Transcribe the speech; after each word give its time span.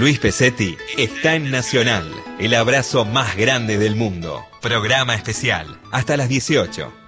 Luis 0.00 0.18
Pesetti 0.18 0.78
está 0.96 1.34
en 1.34 1.50
Nacional, 1.50 2.10
el 2.38 2.54
abrazo 2.54 3.04
más 3.04 3.36
grande 3.36 3.76
del 3.76 3.96
mundo. 3.96 4.42
Programa 4.62 5.14
especial, 5.14 5.78
hasta 5.92 6.16
las 6.16 6.30
18. 6.30 6.99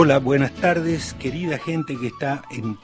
Hola, 0.00 0.20
buenas 0.20 0.52
tardes, 0.52 1.12
querida 1.14 1.58
gente 1.58 1.96
que 2.00 2.06
está 2.06 2.42
en 2.52 2.78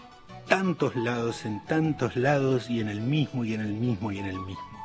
tantos 0.49 0.97
lados, 0.97 1.45
en 1.45 1.65
tantos 1.65 2.17
lados 2.17 2.69
y 2.69 2.81
en 2.81 2.89
el 2.89 3.01
mismo 3.01 3.45
y 3.45 3.55
en 3.55 3.61
el 3.61 3.73
mismo 3.73 4.11
y 4.11 4.19
en 4.19 4.27
el 4.27 4.41
mismo. 4.41 4.81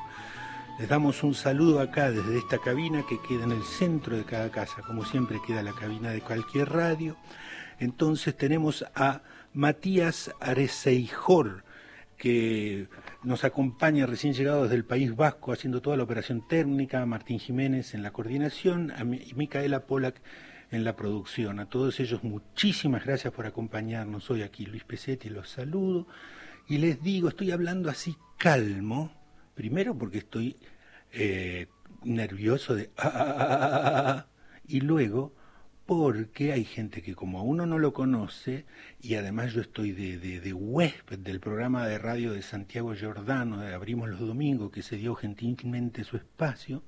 Les 0.77 0.87
damos 0.87 1.23
un 1.23 1.33
saludo 1.33 1.79
acá 1.79 2.11
desde 2.11 2.37
esta 2.37 2.59
cabina 2.59 3.03
que 3.09 3.19
queda 3.27 3.45
en 3.45 3.53
el 3.53 3.63
centro 3.63 4.15
de 4.15 4.25
cada 4.25 4.51
casa, 4.51 4.83
como 4.85 5.05
siempre 5.05 5.39
queda 5.47 5.63
la 5.63 5.73
cabina 5.73 6.11
de 6.11 6.21
cualquier 6.21 6.69
radio. 6.69 7.17
Entonces 7.79 8.37
tenemos 8.37 8.85
a 8.93 9.23
Matías 9.55 10.29
Areceijor, 10.39 11.63
que 12.15 12.89
nos 13.23 13.43
acompaña 13.43 14.05
recién 14.05 14.35
llegado 14.35 14.63
desde 14.63 14.75
el 14.75 14.85
País 14.85 15.15
Vasco 15.15 15.51
haciendo 15.51 15.81
toda 15.81 15.97
la 15.97 16.03
operación 16.03 16.47
técnica, 16.47 17.03
Martín 17.07 17.39
Jiménez 17.39 17.95
en 17.95 18.03
la 18.03 18.11
coordinación, 18.11 18.93
y 19.27 19.33
Micaela 19.33 19.87
Polak 19.87 20.21
en 20.71 20.83
la 20.83 20.95
producción. 20.95 21.59
A 21.59 21.69
todos 21.69 21.99
ellos 21.99 22.23
muchísimas 22.23 23.05
gracias 23.05 23.33
por 23.33 23.45
acompañarnos 23.45 24.29
hoy 24.29 24.41
aquí. 24.41 24.65
Luis 24.65 24.83
Pesetti 24.83 25.29
los 25.29 25.49
saludo 25.49 26.07
y 26.67 26.77
les 26.77 27.01
digo, 27.01 27.29
estoy 27.29 27.51
hablando 27.51 27.89
así 27.89 28.15
calmo, 28.37 29.11
primero 29.55 29.97
porque 29.97 30.19
estoy 30.19 30.55
eh, 31.11 31.67
nervioso 32.03 32.75
de... 32.75 32.91
Ah, 32.97 33.11
ah, 33.13 34.03
ah, 34.05 34.25
y 34.67 34.81
luego 34.81 35.33
porque 35.89 36.53
hay 36.53 36.65
gente 36.65 37.01
que 37.01 37.15
como 37.15 37.39
a 37.39 37.41
uno 37.41 37.65
no 37.65 37.79
lo 37.79 37.93
conoce, 37.93 38.67
y 39.01 39.15
además 39.15 39.53
yo 39.53 39.61
estoy 39.61 39.91
de, 39.91 40.19
de, 40.19 40.39
de, 40.39 40.53
huésped 40.53 41.17
del 41.17 41.39
programa 41.39 41.87
de 41.87 41.97
radio 41.97 42.31
de 42.31 42.43
Santiago 42.43 42.93
Giordano, 42.93 43.59
de 43.59 43.73
Abrimos 43.73 44.07
los 44.07 44.19
Domingos, 44.19 44.69
que 44.69 44.83
se 44.83 44.97
dio 44.97 45.15
gentilmente 45.15 46.03
su 46.03 46.15
espacio, 46.15 46.83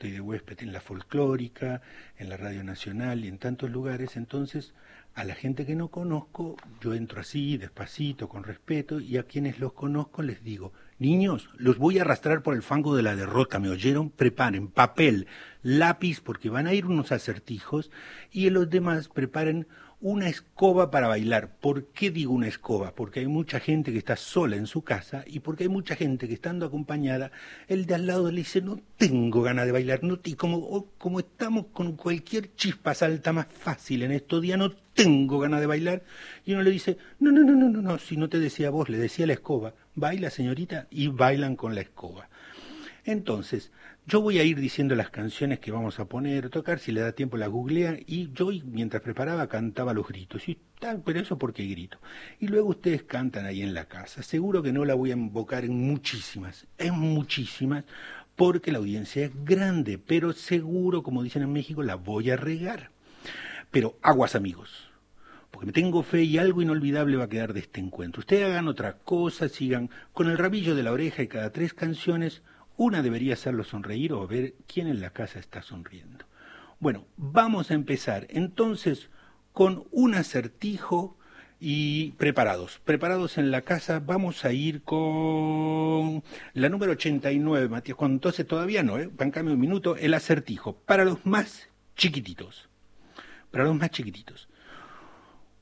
estoy 0.00 0.12
de 0.12 0.20
huésped 0.22 0.62
en 0.62 0.72
la 0.72 0.80
folclórica, 0.80 1.82
en 2.16 2.30
la 2.30 2.38
Radio 2.38 2.64
Nacional 2.64 3.22
y 3.22 3.28
en 3.28 3.36
tantos 3.36 3.68
lugares, 3.68 4.16
entonces 4.16 4.72
a 5.14 5.24
la 5.24 5.34
gente 5.34 5.66
que 5.66 5.76
no 5.76 5.88
conozco 5.88 6.56
yo 6.80 6.94
entro 6.94 7.20
así, 7.20 7.58
despacito, 7.58 8.26
con 8.26 8.42
respeto, 8.42 8.98
y 8.98 9.18
a 9.18 9.24
quienes 9.24 9.58
los 9.58 9.74
conozco 9.74 10.22
les 10.22 10.42
digo, 10.42 10.72
niños, 10.98 11.50
los 11.54 11.76
voy 11.76 11.98
a 11.98 12.00
arrastrar 12.00 12.42
por 12.42 12.54
el 12.54 12.62
fango 12.62 12.96
de 12.96 13.02
la 13.02 13.14
derrota, 13.14 13.58
¿me 13.58 13.68
oyeron? 13.68 14.08
Preparen 14.08 14.68
papel, 14.68 15.26
lápiz, 15.62 16.22
porque 16.22 16.48
van 16.48 16.66
a 16.66 16.72
ir 16.72 16.86
unos 16.86 17.12
acertijos, 17.12 17.90
y 18.32 18.48
los 18.48 18.70
demás 18.70 19.08
preparen 19.08 19.66
una 20.00 20.28
escoba 20.28 20.90
para 20.90 21.08
bailar. 21.08 21.56
¿Por 21.60 21.88
qué 21.88 22.10
digo 22.10 22.32
una 22.32 22.48
escoba? 22.48 22.94
Porque 22.94 23.20
hay 23.20 23.26
mucha 23.26 23.60
gente 23.60 23.92
que 23.92 23.98
está 23.98 24.16
sola 24.16 24.56
en 24.56 24.66
su 24.66 24.82
casa 24.82 25.24
y 25.26 25.40
porque 25.40 25.64
hay 25.64 25.68
mucha 25.68 25.94
gente 25.94 26.26
que 26.26 26.34
estando 26.34 26.66
acompañada, 26.66 27.30
el 27.68 27.84
de 27.86 27.94
al 27.94 28.06
lado 28.06 28.30
le 28.30 28.38
dice, 28.38 28.62
no 28.62 28.80
tengo 28.96 29.42
ganas 29.42 29.66
de 29.66 29.72
bailar, 29.72 30.02
no 30.02 30.18
y 30.24 30.34
como, 30.34 30.86
como 30.96 31.20
estamos 31.20 31.66
con 31.72 31.96
cualquier 31.96 32.54
chispa 32.54 32.94
salta 32.94 33.32
más 33.32 33.46
fácil 33.46 34.02
en 34.02 34.12
estos 34.12 34.40
días, 34.40 34.58
no 34.58 34.72
tengo 34.94 35.38
ganas 35.38 35.60
de 35.60 35.66
bailar, 35.66 36.02
y 36.44 36.54
uno 36.54 36.62
le 36.62 36.70
dice, 36.70 36.96
no, 37.18 37.30
no, 37.30 37.44
no, 37.44 37.52
no, 37.52 37.68
no, 37.68 37.82
no, 37.82 37.98
si 37.98 38.16
no 38.16 38.28
te 38.28 38.38
decía 38.38 38.70
vos, 38.70 38.88
le 38.88 38.98
decía 38.98 39.26
la 39.26 39.34
escoba, 39.34 39.74
baila 39.94 40.30
señorita, 40.30 40.86
y 40.90 41.08
bailan 41.08 41.56
con 41.56 41.74
la 41.74 41.82
escoba. 41.82 42.28
Entonces, 43.04 43.72
yo 44.10 44.20
voy 44.20 44.40
a 44.40 44.44
ir 44.44 44.58
diciendo 44.58 44.96
las 44.96 45.10
canciones 45.10 45.60
que 45.60 45.70
vamos 45.70 46.00
a 46.00 46.06
poner, 46.06 46.50
tocar, 46.50 46.80
si 46.80 46.90
le 46.90 47.00
da 47.00 47.12
tiempo 47.12 47.36
la 47.36 47.46
googlea, 47.46 47.96
y 48.08 48.32
yo 48.32 48.50
mientras 48.64 49.02
preparaba 49.02 49.46
cantaba 49.46 49.94
los 49.94 50.08
gritos, 50.08 50.48
y 50.48 50.58
tal, 50.80 51.00
pero 51.04 51.20
eso 51.20 51.38
porque 51.38 51.64
grito. 51.64 51.98
Y 52.40 52.48
luego 52.48 52.70
ustedes 52.70 53.04
cantan 53.04 53.46
ahí 53.46 53.62
en 53.62 53.72
la 53.72 53.84
casa. 53.84 54.24
Seguro 54.24 54.64
que 54.64 54.72
no 54.72 54.84
la 54.84 54.94
voy 54.94 55.10
a 55.10 55.14
invocar 55.14 55.64
en 55.64 55.78
muchísimas, 55.86 56.66
en 56.76 56.98
muchísimas, 56.98 57.84
porque 58.34 58.72
la 58.72 58.78
audiencia 58.78 59.26
es 59.26 59.44
grande, 59.44 59.96
pero 59.96 60.32
seguro, 60.32 61.04
como 61.04 61.22
dicen 61.22 61.42
en 61.42 61.52
México, 61.52 61.84
la 61.84 61.94
voy 61.94 62.30
a 62.30 62.36
regar. 62.36 62.90
Pero 63.70 63.96
aguas 64.02 64.34
amigos, 64.34 64.90
porque 65.52 65.66
me 65.66 65.72
tengo 65.72 66.02
fe 66.02 66.24
y 66.24 66.36
algo 66.36 66.62
inolvidable 66.62 67.16
va 67.16 67.24
a 67.24 67.28
quedar 67.28 67.52
de 67.52 67.60
este 67.60 67.78
encuentro. 67.78 68.20
Ustedes 68.20 68.46
hagan 68.46 68.66
otra 68.66 68.94
cosa, 68.94 69.48
sigan 69.48 69.88
con 70.12 70.28
el 70.28 70.36
rabillo 70.36 70.74
de 70.74 70.82
la 70.82 70.90
oreja 70.90 71.22
y 71.22 71.28
cada 71.28 71.52
tres 71.52 71.74
canciones 71.74 72.42
una 72.80 73.02
debería 73.02 73.34
hacerlo 73.34 73.62
sonreír 73.62 74.14
o 74.14 74.26
ver 74.26 74.54
quién 74.66 74.86
en 74.86 75.02
la 75.02 75.10
casa 75.10 75.38
está 75.38 75.60
sonriendo. 75.60 76.24
Bueno, 76.78 77.04
vamos 77.18 77.70
a 77.70 77.74
empezar 77.74 78.26
entonces 78.30 79.10
con 79.52 79.84
un 79.90 80.14
acertijo 80.14 81.18
y 81.60 82.12
preparados. 82.12 82.80
Preparados 82.82 83.36
en 83.36 83.50
la 83.50 83.60
casa, 83.60 84.00
vamos 84.00 84.46
a 84.46 84.52
ir 84.52 84.80
con 84.82 86.22
la 86.54 86.70
número 86.70 86.92
89, 86.92 87.68
Matías. 87.68 87.98
Cuando 87.98 88.14
entonces 88.14 88.46
todavía 88.46 88.82
no, 88.82 88.98
¿eh? 88.98 89.10
Bancame 89.12 89.52
un 89.52 89.60
minuto. 89.60 89.96
El 89.96 90.14
acertijo, 90.14 90.72
para 90.72 91.04
los 91.04 91.26
más 91.26 91.68
chiquititos. 91.96 92.70
Para 93.50 93.64
los 93.64 93.74
más 93.74 93.90
chiquititos. 93.90 94.48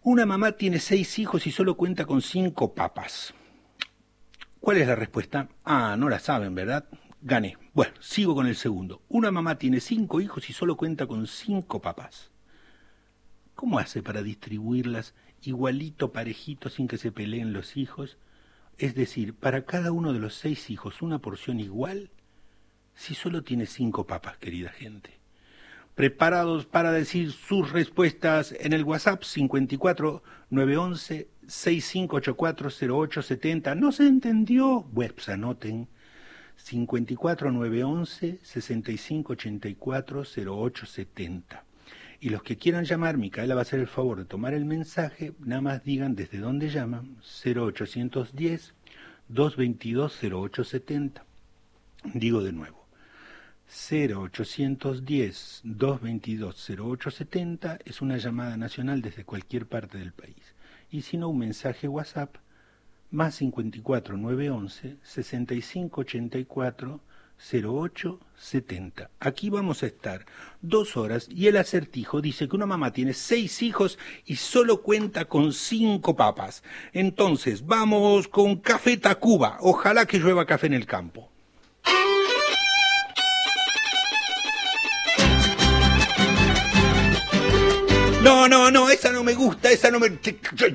Una 0.02 0.24
mamá 0.24 0.52
tiene 0.52 0.78
seis 0.78 1.18
hijos 1.18 1.48
y 1.48 1.50
solo 1.50 1.76
cuenta 1.76 2.04
con 2.04 2.22
cinco 2.22 2.74
papas. 2.74 3.34
¿Cuál 4.60 4.76
es 4.76 4.86
la 4.86 4.94
respuesta? 4.94 5.48
Ah, 5.64 5.96
no 5.98 6.08
la 6.08 6.20
saben, 6.20 6.54
¿verdad? 6.54 6.84
Gané. 7.20 7.56
Bueno, 7.74 7.94
sigo 8.00 8.34
con 8.34 8.46
el 8.46 8.56
segundo. 8.56 9.02
Una 9.08 9.30
mamá 9.30 9.58
tiene 9.58 9.80
cinco 9.80 10.20
hijos 10.20 10.48
y 10.50 10.52
solo 10.52 10.76
cuenta 10.76 11.06
con 11.06 11.26
cinco 11.26 11.80
papás. 11.80 12.30
¿Cómo 13.54 13.78
hace 13.78 14.02
para 14.02 14.22
distribuirlas 14.22 15.14
igualito, 15.42 16.12
parejito, 16.12 16.68
sin 16.68 16.88
que 16.88 16.98
se 16.98 17.12
peleen 17.12 17.52
los 17.52 17.76
hijos? 17.76 18.18
Es 18.78 18.94
decir, 18.94 19.34
para 19.34 19.64
cada 19.64 19.90
uno 19.90 20.12
de 20.12 20.20
los 20.20 20.34
seis 20.34 20.70
hijos 20.70 21.02
una 21.02 21.18
porción 21.18 21.58
igual, 21.58 22.10
si 22.94 23.14
solo 23.14 23.42
tiene 23.42 23.66
cinco 23.66 24.06
papas, 24.06 24.38
querida 24.38 24.70
gente. 24.70 25.18
Preparados 25.96 26.66
para 26.66 26.92
decir 26.92 27.32
sus 27.32 27.72
respuestas 27.72 28.54
en 28.60 28.72
el 28.72 28.84
WhatsApp 28.84 29.24
54 29.24 30.22
911 30.50 31.28
6584 31.48 32.68
0870. 32.70 33.74
¿No 33.74 33.90
se 33.90 34.06
entendió? 34.06 34.86
Webs 34.92 35.28
anoten 35.28 35.88
54 36.58 37.50
911 37.50 38.40
65 38.42 39.32
84 39.32 40.24
0870. 40.24 41.64
Y 42.20 42.30
los 42.30 42.42
que 42.42 42.56
quieran 42.56 42.84
llamar, 42.84 43.16
Micaela 43.16 43.54
va 43.54 43.60
a 43.60 43.62
hacer 43.62 43.80
el 43.80 43.86
favor 43.86 44.18
de 44.18 44.24
tomar 44.24 44.52
el 44.52 44.64
mensaje, 44.64 45.32
nada 45.38 45.62
más 45.62 45.84
digan 45.84 46.16
desde 46.16 46.38
dónde 46.38 46.68
llaman, 46.68 47.16
0810 47.22 48.74
222 49.28 50.18
0870. 50.22 51.24
Digo 52.14 52.42
de 52.42 52.52
nuevo, 52.52 52.86
0810 53.68 55.60
222 55.64 56.70
0870 56.70 57.78
es 57.84 58.02
una 58.02 58.16
llamada 58.16 58.56
nacional 58.56 59.00
desde 59.00 59.24
cualquier 59.24 59.66
parte 59.66 59.98
del 59.98 60.12
país. 60.12 60.54
Y 60.90 61.02
si 61.02 61.18
no, 61.18 61.28
un 61.28 61.38
mensaje 61.38 61.86
WhatsApp 61.86 62.36
más 63.10 63.36
54 63.36 64.16
911 64.16 64.96
65 65.02 66.00
84 66.00 67.00
08 67.62 68.20
70. 68.36 69.10
Aquí 69.20 69.50
vamos 69.50 69.82
a 69.82 69.86
estar 69.86 70.26
dos 70.60 70.96
horas 70.96 71.28
y 71.30 71.46
el 71.46 71.56
acertijo 71.56 72.20
dice 72.20 72.48
que 72.48 72.56
una 72.56 72.66
mamá 72.66 72.92
tiene 72.92 73.12
seis 73.14 73.62
hijos 73.62 73.98
y 74.24 74.36
solo 74.36 74.82
cuenta 74.82 75.26
con 75.26 75.52
cinco 75.52 76.16
papas. 76.16 76.62
Entonces, 76.92 77.64
vamos 77.66 78.28
con 78.28 78.56
Café 78.56 78.96
Tacuba. 78.96 79.58
Ojalá 79.60 80.06
que 80.06 80.18
llueva 80.18 80.46
café 80.46 80.66
en 80.66 80.74
el 80.74 80.86
campo. 80.86 81.30
No, 88.28 88.46
no, 88.46 88.70
no, 88.70 88.90
esa 88.90 89.10
no 89.10 89.24
me 89.24 89.32
gusta, 89.32 89.70
esa 89.70 89.90
no 89.90 89.98
me... 89.98 90.18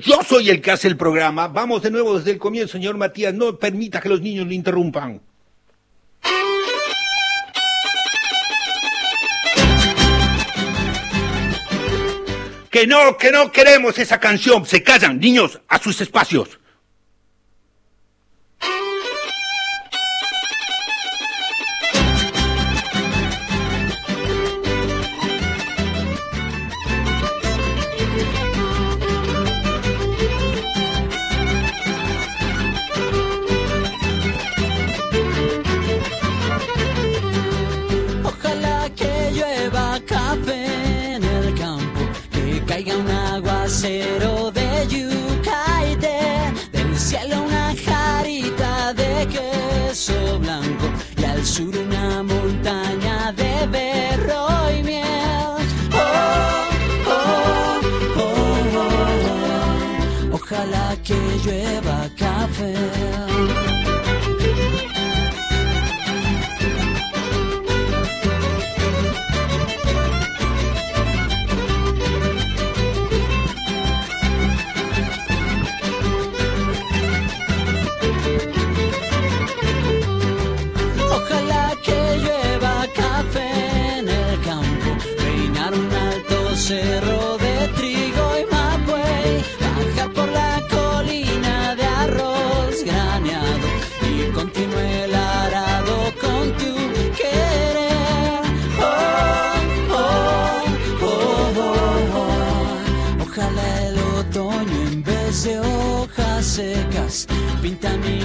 Yo, 0.00 0.18
soy 0.28 0.50
el 0.50 0.60
que 0.60 0.72
hace 0.72 0.88
el 0.88 0.96
programa. 0.96 1.46
Vamos 1.46 1.82
de 1.82 1.90
nuevo 1.92 2.18
desde 2.18 2.32
el 2.32 2.38
comienzo, 2.38 2.72
señor 2.72 2.96
Matías. 2.96 3.32
No 3.32 3.56
permita 3.56 4.00
que 4.00 4.08
los 4.08 4.20
niños 4.20 4.48
le 4.48 4.56
interrumpan. 4.56 5.20
Que 12.72 12.88
no, 12.88 13.16
que 13.16 13.30
no 13.30 13.52
queremos 13.52 14.00
esa 14.00 14.18
canción. 14.18 14.66
Se 14.66 14.82
callan, 14.82 15.20
niños, 15.20 15.60
a 15.68 15.78
sus 15.78 16.00
espacios. 16.00 16.58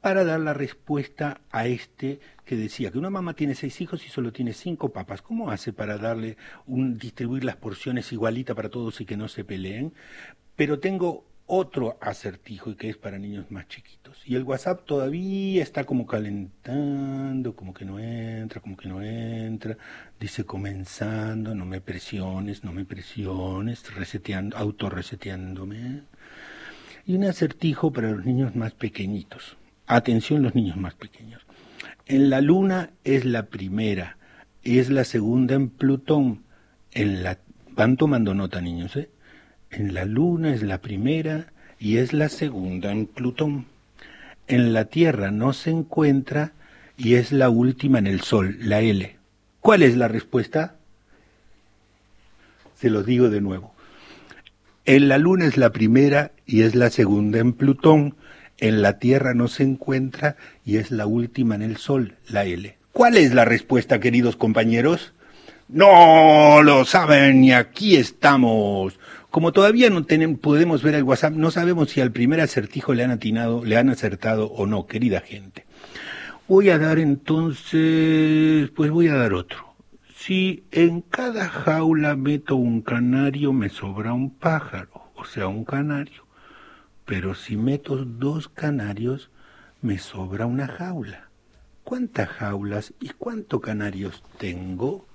para 0.00 0.22
dar 0.22 0.38
la 0.38 0.54
respuesta 0.54 1.40
a 1.50 1.66
este 1.66 2.20
que 2.44 2.54
decía 2.54 2.92
que 2.92 2.98
una 2.98 3.10
mamá 3.10 3.34
tiene 3.34 3.56
seis 3.56 3.80
hijos 3.80 4.06
y 4.06 4.08
solo 4.08 4.32
tiene 4.32 4.52
cinco 4.52 4.92
papas. 4.92 5.20
¿Cómo 5.20 5.50
hace 5.50 5.72
para 5.72 5.98
darle 5.98 6.36
un, 6.64 6.96
distribuir 6.96 7.42
las 7.42 7.56
porciones 7.56 8.12
igualita 8.12 8.54
para 8.54 8.68
todos 8.68 9.00
y 9.00 9.04
que 9.04 9.16
no 9.16 9.26
se 9.26 9.42
peleen? 9.42 9.94
Pero 10.54 10.78
tengo 10.78 11.24
otro 11.48 11.98
acertijo 12.00 12.70
y 12.70 12.76
que 12.76 12.90
es 12.90 12.96
para 12.96 13.18
niños 13.18 13.50
más 13.50 13.66
chiquitos. 13.66 13.97
Y 14.28 14.36
el 14.36 14.42
WhatsApp 14.42 14.84
todavía 14.84 15.62
está 15.62 15.84
como 15.84 16.06
calentando, 16.06 17.56
como 17.56 17.72
que 17.72 17.84
no 17.86 17.98
entra, 17.98 18.60
como 18.60 18.76
que 18.76 18.88
no 18.88 19.00
entra, 19.00 19.78
dice 20.20 20.44
comenzando, 20.44 21.54
no 21.54 21.64
me 21.64 21.80
presiones, 21.80 22.62
no 22.62 22.72
me 22.72 22.84
presiones, 22.84 23.94
reseteando, 23.94 24.56
autorreseteándome. 24.56 26.02
Y 27.06 27.14
un 27.14 27.24
acertijo 27.24 27.90
para 27.90 28.10
los 28.10 28.26
niños 28.26 28.54
más 28.54 28.74
pequeñitos. 28.74 29.56
Atención 29.86 30.42
los 30.42 30.54
niños 30.54 30.76
más 30.76 30.94
pequeños. 30.94 31.40
En 32.04 32.28
la 32.28 32.42
luna 32.42 32.90
es 33.04 33.24
la 33.24 33.46
primera 33.46 34.18
es 34.76 34.90
la 34.90 35.04
segunda 35.04 35.54
en 35.54 35.70
Plutón. 35.70 36.44
En 36.92 37.22
la 37.22 37.38
van 37.70 37.96
tomando 37.96 38.34
nota 38.34 38.60
niños, 38.60 38.96
¿eh? 38.96 39.08
En 39.70 39.94
la 39.94 40.04
Luna 40.04 40.54
es 40.54 40.62
la 40.62 40.80
primera 40.80 41.52
y 41.78 41.98
es 41.98 42.12
la 42.12 42.28
segunda 42.28 42.90
en 42.90 43.06
Plutón. 43.06 43.66
En 44.48 44.72
la 44.72 44.86
Tierra 44.86 45.30
no 45.30 45.52
se 45.52 45.70
encuentra 45.70 46.52
y 46.96 47.14
es 47.14 47.32
la 47.32 47.50
última 47.50 47.98
en 47.98 48.06
el 48.06 48.22
Sol, 48.22 48.56
la 48.60 48.80
L. 48.80 49.16
¿Cuál 49.60 49.82
es 49.82 49.94
la 49.94 50.08
respuesta? 50.08 50.76
Se 52.74 52.88
lo 52.88 53.02
digo 53.02 53.28
de 53.28 53.42
nuevo. 53.42 53.74
En 54.86 55.08
la 55.08 55.18
Luna 55.18 55.44
es 55.44 55.58
la 55.58 55.70
primera 55.70 56.32
y 56.46 56.62
es 56.62 56.74
la 56.74 56.88
segunda 56.88 57.38
en 57.40 57.52
Plutón. 57.52 58.14
En 58.56 58.80
la 58.80 58.98
Tierra 58.98 59.34
no 59.34 59.48
se 59.48 59.64
encuentra 59.64 60.36
y 60.64 60.78
es 60.78 60.90
la 60.90 61.06
última 61.06 61.54
en 61.54 61.62
el 61.62 61.76
Sol, 61.76 62.14
la 62.28 62.44
L. 62.44 62.74
¿Cuál 62.92 63.18
es 63.18 63.34
la 63.34 63.44
respuesta, 63.44 64.00
queridos 64.00 64.36
compañeros? 64.36 65.12
No 65.68 66.62
lo 66.62 66.86
saben 66.86 67.44
y 67.44 67.52
aquí 67.52 67.96
estamos. 67.96 68.98
Como 69.38 69.52
todavía 69.52 69.88
no 69.88 70.04
tenemos, 70.04 70.40
podemos 70.40 70.82
ver 70.82 70.96
el 70.96 71.04
WhatsApp, 71.04 71.34
no 71.34 71.52
sabemos 71.52 71.90
si 71.90 72.00
al 72.00 72.10
primer 72.10 72.40
acertijo 72.40 72.92
le 72.92 73.04
han 73.04 73.12
atinado, 73.12 73.64
le 73.64 73.76
han 73.76 73.88
acertado 73.88 74.46
o 74.48 74.66
no, 74.66 74.88
querida 74.88 75.20
gente. 75.20 75.64
Voy 76.48 76.70
a 76.70 76.78
dar 76.80 76.98
entonces, 76.98 78.68
pues 78.70 78.90
voy 78.90 79.06
a 79.06 79.14
dar 79.14 79.34
otro. 79.34 79.76
Si 80.16 80.64
en 80.72 81.02
cada 81.02 81.48
jaula 81.48 82.16
meto 82.16 82.56
un 82.56 82.82
canario, 82.82 83.52
me 83.52 83.68
sobra 83.68 84.12
un 84.12 84.30
pájaro, 84.30 85.04
o 85.14 85.24
sea, 85.24 85.46
un 85.46 85.64
canario. 85.64 86.26
Pero 87.04 87.36
si 87.36 87.56
meto 87.56 88.04
dos 88.04 88.48
canarios, 88.48 89.30
me 89.82 89.98
sobra 89.98 90.46
una 90.46 90.66
jaula. 90.66 91.28
¿Cuántas 91.84 92.28
jaulas 92.28 92.92
y 92.98 93.10
cuántos 93.10 93.60
canarios 93.60 94.20
tengo? 94.36 95.06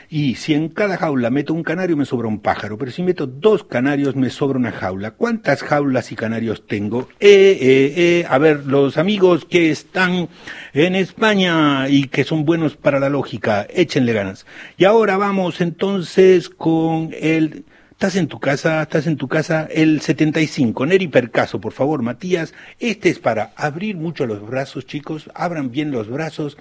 Y 0.09 0.37
si 0.37 0.55
en 0.55 0.69
cada 0.69 0.97
jaula 0.97 1.31
meto 1.31 1.53
un 1.53 1.63
canario 1.63 1.97
me 1.97 2.05
sobra 2.05 2.29
un 2.29 2.41
pájaro, 2.41 2.79
pero 2.79 2.91
si 2.91 3.03
meto 3.03 3.27
dos 3.27 3.65
canarios 3.65 4.15
me 4.15 4.31
sobra 4.31 4.59
una 4.59 4.73
jaula. 4.73 5.13
¿Cuántas 5.13 5.63
jaulas 5.63 6.13
y 6.13 6.17
canarios 6.17 6.67
tengo? 6.67 7.09
Eh, 7.21 7.59
eh, 7.61 7.95
eh. 7.97 8.27
A 8.29 8.39
ver, 8.39 8.67
los 8.67 8.99
amigos 8.99 9.45
que 9.45 9.71
están 9.71 10.29
en 10.73 10.95
España 10.95 11.89
y 11.89 12.09
que 12.09 12.25
son 12.25 12.45
buenos 12.45 12.77
para 12.77 13.01
la 13.01 13.09
lógica, 13.09 13.67
échenle 13.69 14.13
ganas. 14.13 14.47
Y 14.77 14.85
ahora 14.85 15.17
vamos 15.17 15.61
entonces 15.61 16.49
con 16.49 17.11
el... 17.21 17.65
Estás 17.91 18.17
en 18.17 18.27
tu 18.27 18.39
casa, 18.39 18.83
estás 18.83 19.07
en 19.07 19.17
tu 19.17 19.27
casa, 19.27 19.67
el 19.71 20.03
75. 20.03 20.85
Neri 20.85 21.09
Percaso, 21.09 21.63
por 21.63 21.73
favor, 21.73 22.03
Matías. 22.03 22.53
Este 22.79 23.09
es 23.09 23.19
para 23.19 23.55
abrir 23.57 23.97
mucho 23.97 24.27
los 24.27 24.47
brazos, 24.47 24.85
chicos. 24.85 25.31
Abran 25.35 25.71
bien 25.71 25.93
los 25.93 26.11
brazos 26.11 26.59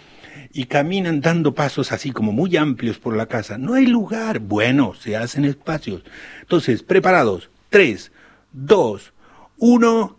y 0.53 0.65
caminan 0.65 1.21
dando 1.21 1.53
pasos 1.53 1.91
así 1.91 2.11
como 2.11 2.31
muy 2.31 2.55
amplios 2.57 2.97
por 2.97 3.15
la 3.15 3.25
casa. 3.25 3.57
No 3.57 3.73
hay 3.73 3.85
lugar. 3.85 4.39
Bueno, 4.39 4.93
se 4.93 5.17
hacen 5.17 5.45
espacios. 5.45 6.03
Entonces, 6.41 6.83
preparados. 6.83 7.49
Tres, 7.69 8.11
dos, 8.51 9.13
uno. 9.57 10.17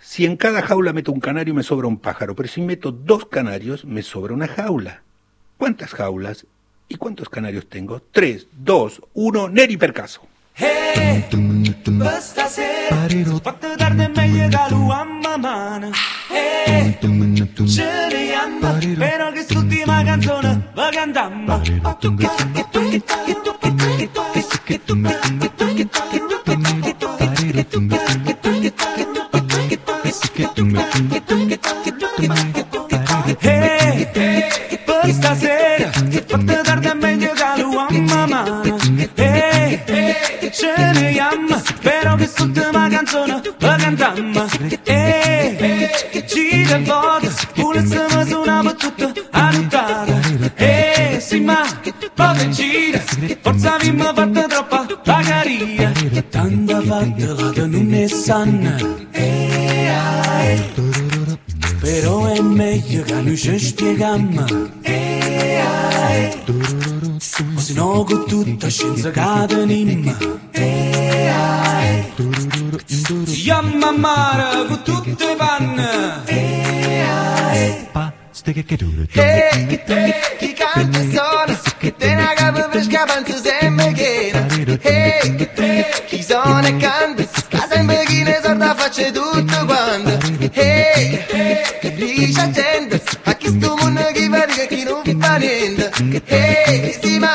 Si 0.00 0.24
en 0.24 0.36
cada 0.36 0.62
jaula 0.62 0.92
meto 0.92 1.12
un 1.12 1.20
canario 1.20 1.54
me 1.54 1.62
sobra 1.62 1.88
un 1.88 1.98
pájaro, 1.98 2.34
pero 2.34 2.48
si 2.48 2.60
meto 2.60 2.92
dos 2.92 3.26
canarios 3.26 3.84
me 3.84 4.02
sobra 4.02 4.34
una 4.34 4.46
jaula. 4.46 5.02
¿Cuántas 5.56 5.90
jaulas 5.90 6.46
y 6.88 6.94
cuántos 6.96 7.28
canarios 7.28 7.68
tengo? 7.68 8.00
Tres, 8.12 8.46
dos, 8.52 9.02
uno. 9.14 9.48
Neri 9.48 9.76
Percaso. 9.76 10.22
Hey, 10.54 11.24
basta 11.86 12.48
ser 12.48 12.88
Pero 18.60 19.32
que 19.32 19.44
su 19.44 19.58
última 19.58 20.04
canción 20.04 20.64
va 20.76 20.88
a 20.88 20.90
cantar 20.90 21.32
Ehi, 39.16 39.80
hey, 39.86 40.50
ce 40.52 40.74
ne 40.76 41.12
chiama 41.12 41.60
Però 41.82 42.16
che 42.16 42.28
su 42.28 42.50
te 42.52 42.68
ma 42.72 42.88
canzone 42.88 43.42
va 43.58 43.76
cantando 43.76 44.46
Ehi 44.84 45.37
che 46.68 46.78
vota 46.84 47.28
Pulse 47.54 48.06
mas 48.14 48.30
una 48.32 48.62
battuta 48.62 49.12
adottata 49.30 50.20
E 50.56 51.18
sì 51.20 51.40
ma 51.40 51.62
protegida 52.14 53.00
Forza 53.40 53.76
mi 53.82 54.00
ha 54.00 54.12
fatto 54.14 54.46
troppa 54.46 54.86
pagaria. 55.02 55.92
Tanta 56.28 56.80
fatta 56.82 57.34
la 57.34 57.50
che 57.50 57.66
non 57.66 57.86
ne 57.86 58.06
E 59.12 59.88
ai 59.88 60.97
però 61.80 62.26
è 62.26 62.40
meglio 62.40 63.02
che 63.02 63.14
noi 63.14 63.36
ci 63.36 63.58
spieghiamo. 63.58 64.44
o 67.54 67.60
se 67.60 67.72
no 67.74 68.04
con 68.04 68.26
tutta 68.26 68.68
scienza 68.68 69.10
cade 69.10 69.64
nimma. 69.64 70.16
Si 73.24 73.42
chiama 73.42 73.90
mare 73.92 74.66
con 74.66 74.82
tutte 74.82 75.24
le 75.24 75.36
panne. 75.36 75.86
E 79.12 79.66
che 79.66 79.84
te 79.84 80.14
che 80.38 80.52
canta 80.54 81.00
sono, 81.00 81.58
che 81.78 81.94
te 81.94 82.14
ne 82.14 82.32
capa 82.34 82.68
fresca 82.70 83.04
panza 83.04 83.36
sempre 83.36 83.92
che. 83.92 84.30
E 84.80 85.34
che 85.36 85.52
te 85.52 85.86
che 86.06 86.22
sono 86.22 86.66
e 86.66 86.76
canta 86.76 87.27
sempre 87.78 88.04
chi 88.06 88.22
ne 88.22 88.40
sorda 88.42 88.74
faccia 88.74 89.10
tutto 89.10 89.64
quanto 89.64 90.18
Hey, 90.52 91.24
che 91.80 91.94
dice 91.94 92.50
gente, 92.50 93.02
a 93.24 93.34
chi 93.34 93.48
sto 93.48 93.76
mondo 93.76 94.02
chi 94.12 94.28
fa 94.28 94.46
dica 94.46 94.66
chi 94.66 94.82
non 94.84 95.02
fa 95.20 95.36
niente. 95.36 95.90
Hey, 96.26 96.96
sì 97.00 97.18
ma, 97.18 97.34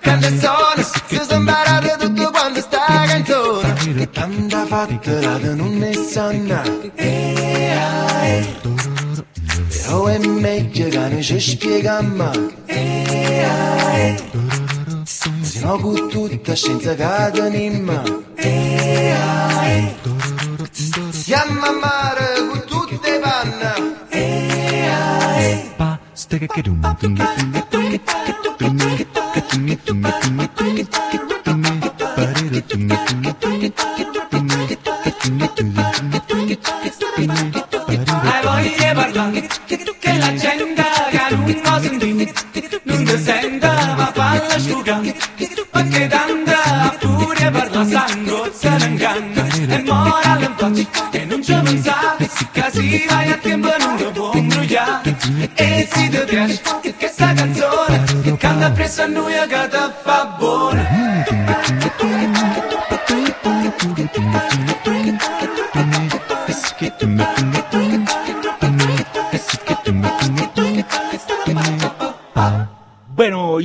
canta 0.00 0.28
e 0.28 0.38
suona, 0.38 0.82
si 0.82 1.20
sono 1.28 1.40
imparate 1.40 1.96
tutto 1.98 2.30
quanto 2.30 2.60
sta 2.60 3.04
canzone. 3.06 4.10
Tanta 4.10 4.66
fatta 4.66 5.20
la 5.20 5.38
che 5.38 5.48
non 5.54 5.78
ne 5.78 5.92
sanno 5.94 6.62
Hey. 6.94 8.46
Però 9.68 10.06
è 10.06 10.18
meglio 10.18 10.88
che 10.88 10.96
noi 10.96 11.22
ci 11.22 11.38
spieghiamo 11.40 12.30
Eh, 12.66 14.16
ai. 15.04 15.44
Se 15.44 15.60
no 15.64 15.78
con 15.78 16.08
tutta 16.08 16.54
scienza 16.54 16.94
che 16.94 17.30
tenim 17.32 17.88
Eh, 18.36 19.10
ai. 19.10 19.94
Siamo 21.10 21.64
a 21.64 21.72
mare 21.72 22.46
con 22.48 22.64
tutte 22.66 23.10
le 23.10 23.18
panne 23.18 23.74
Eh, 24.10 24.88
ai. 24.88 25.70
Hai 37.12 38.42
voglia 38.42 38.76
di 38.76 38.94
parlare 38.94 39.46
Che 39.98 40.18
la 40.18 40.34
gente 40.34 40.81
Rosenring, 41.64 42.32
nun 42.84 43.04
descenda 43.04 43.70
a 43.96 44.12
palla 44.12 44.54
asciugant, 44.56 45.06
perquè 45.72 46.06
d'anda 46.08 46.58
a 46.88 46.90
fúria 47.00 47.50
per 47.50 47.68
la 47.74 47.84
sang 47.84 48.24
got 48.26 48.52
se 48.54 48.70
n'engant. 48.70 49.36
E 49.68 49.78
mora 49.82 50.36
l'enfoc, 50.40 51.10
que 51.12 51.24
non 51.26 51.40
c'è 51.40 51.54
avançat, 51.54 52.18
quasi 52.52 53.04
vai 53.08 53.30
a 53.32 53.36
tempo 53.36 53.70
non 53.78 53.96
lo 53.98 54.10
può. 54.10 54.32
E 55.54 55.88
si 55.92 56.08
te 56.08 56.24
piace, 56.24 56.60
que 56.82 56.94
questa 56.94 57.32
canzone, 57.34 58.04
che 58.22 58.36
canta 58.36 58.70
presso 58.70 59.02
a 59.02 59.06
noi 59.06 59.36
a 59.36 59.46
te 59.46 59.90
fa 60.02 60.36
buona. 60.38 61.01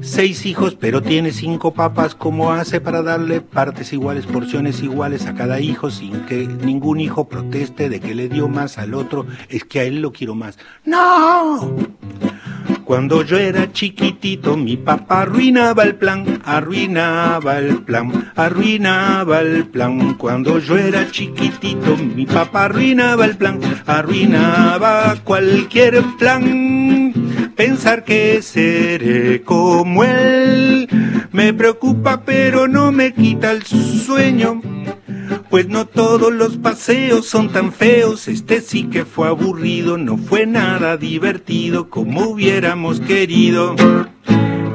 seis 0.00 0.46
hijos, 0.46 0.74
pero 0.74 1.02
tiene 1.02 1.32
cinco 1.32 1.74
papas. 1.74 2.14
¿Cómo 2.14 2.52
hace 2.52 2.80
para 2.80 3.02
darle 3.02 3.40
partes 3.40 3.92
iguales, 3.92 4.26
porciones 4.26 4.82
iguales 4.82 5.26
a 5.26 5.34
cada 5.34 5.60
hijo 5.60 5.90
sin 5.90 6.20
que 6.26 6.46
ningún 6.46 7.00
hijo 7.00 7.28
proteste 7.28 7.88
de 7.88 8.00
que 8.00 8.14
le 8.14 8.28
dio 8.28 8.48
más 8.48 8.78
al 8.78 8.94
otro? 8.94 9.26
Es 9.48 9.64
que 9.64 9.80
a 9.80 9.84
él 9.84 10.00
lo 10.00 10.12
quiero 10.12 10.34
más. 10.34 10.58
¡No! 10.84 11.74
Cuando 12.84 13.22
yo 13.22 13.36
era 13.36 13.70
chiquitito, 13.70 14.56
mi 14.56 14.78
papá 14.78 15.20
arruinaba 15.20 15.82
el 15.82 15.96
plan, 15.96 16.40
arruinaba 16.42 17.58
el 17.58 17.82
plan, 17.82 18.32
arruinaba 18.34 19.40
el 19.42 19.66
plan. 19.66 20.14
Cuando 20.14 20.58
yo 20.58 20.78
era 20.78 21.10
chiquitito, 21.10 21.98
mi 21.98 22.24
papá 22.24 22.64
arruinaba 22.64 23.26
el 23.26 23.36
plan, 23.36 23.60
arruinaba 23.84 25.16
cualquier 25.22 26.02
plan. 26.18 27.12
Pensar 27.58 28.04
que 28.04 28.40
seré 28.40 29.42
como 29.42 30.04
él 30.04 30.88
me 31.32 31.52
preocupa, 31.52 32.22
pero 32.24 32.68
no 32.68 32.92
me 32.92 33.12
quita 33.12 33.50
el 33.50 33.64
sueño. 33.64 34.62
Pues 35.50 35.66
no 35.66 35.84
todos 35.84 36.32
los 36.32 36.56
paseos 36.56 37.26
son 37.26 37.50
tan 37.50 37.72
feos, 37.72 38.28
este 38.28 38.60
sí 38.60 38.84
que 38.84 39.04
fue 39.04 39.26
aburrido, 39.26 39.98
no 39.98 40.16
fue 40.18 40.46
nada 40.46 40.96
divertido 40.96 41.90
como 41.90 42.28
hubiéramos 42.28 43.00
querido. 43.00 43.74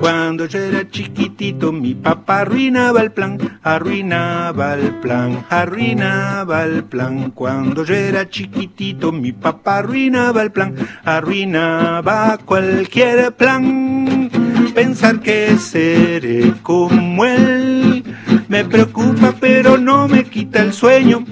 Cuando 0.04 0.48
yo 0.48 0.60
era 0.60 0.86
chiquitito, 0.90 1.72
mi 1.72 1.94
papá 1.94 2.42
arruinaba 2.42 3.00
el 3.00 3.14
plan, 3.14 3.38
arruinaba 3.64 4.74
el 4.74 4.96
plan, 4.96 5.46
arruinaba 5.50 6.66
el 6.66 6.84
plan. 6.84 7.32
Cuando 7.32 7.86
yo 7.86 7.96
era 7.96 8.30
chiquitito, 8.30 9.14
mi 9.14 9.32
papá 9.32 9.78
arruinaba 9.78 10.42
el 10.42 10.52
plan, 10.52 10.76
arruinaba 11.06 12.38
cualquier 12.44 13.32
plan. 13.32 14.30
Pensar 14.76 15.22
que 15.22 15.56
seré 15.58 16.52
como 16.62 17.24
él 17.24 18.04
me 18.50 18.66
preocupa, 18.66 19.34
pero 19.40 19.78
no 19.78 20.10
me 20.10 20.26
quita 20.26 20.64
el 20.64 20.74
sueño 20.74 21.24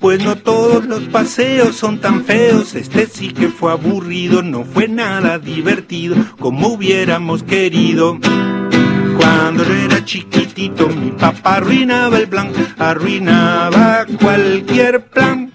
pues 0.00 0.22
no 0.22 0.36
todos 0.36 0.84
los 0.86 1.04
paseos 1.04 1.76
son 1.76 2.00
tan 2.00 2.24
feos, 2.24 2.74
este 2.74 3.06
sí 3.06 3.32
que 3.32 3.48
fue 3.48 3.72
aburrido, 3.72 4.42
no 4.42 4.64
fue 4.64 4.88
nada 4.88 5.38
divertido 5.38 6.16
como 6.38 6.68
hubiéramos 6.68 7.42
querido. 7.42 8.18
Cuando 9.16 9.64
yo 9.64 9.74
era 9.74 10.04
chiquitito, 10.04 10.88
mi 10.88 11.10
papá 11.10 11.56
arruinaba 11.56 12.18
el 12.18 12.28
plan, 12.28 12.52
arruinaba 12.78 14.06
cualquier 14.20 15.06
plan. 15.06 15.52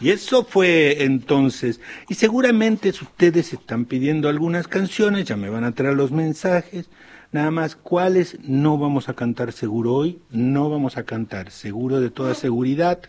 Y 0.00 0.10
eso 0.10 0.44
fue 0.44 1.02
entonces. 1.02 1.80
Y 2.08 2.14
seguramente 2.14 2.90
ustedes 2.90 3.52
están 3.52 3.86
pidiendo 3.86 4.28
algunas 4.28 4.68
canciones, 4.68 5.24
ya 5.24 5.36
me 5.36 5.50
van 5.50 5.64
a 5.64 5.72
traer 5.72 5.96
los 5.96 6.12
mensajes. 6.12 6.88
Nada 7.36 7.50
más, 7.50 7.76
¿cuáles 7.76 8.38
no 8.44 8.78
vamos 8.78 9.10
a 9.10 9.12
cantar 9.12 9.52
seguro 9.52 9.92
hoy? 9.92 10.20
No 10.30 10.70
vamos 10.70 10.96
a 10.96 11.02
cantar 11.02 11.50
seguro 11.50 12.00
de 12.00 12.08
toda 12.08 12.32
seguridad, 12.34 13.02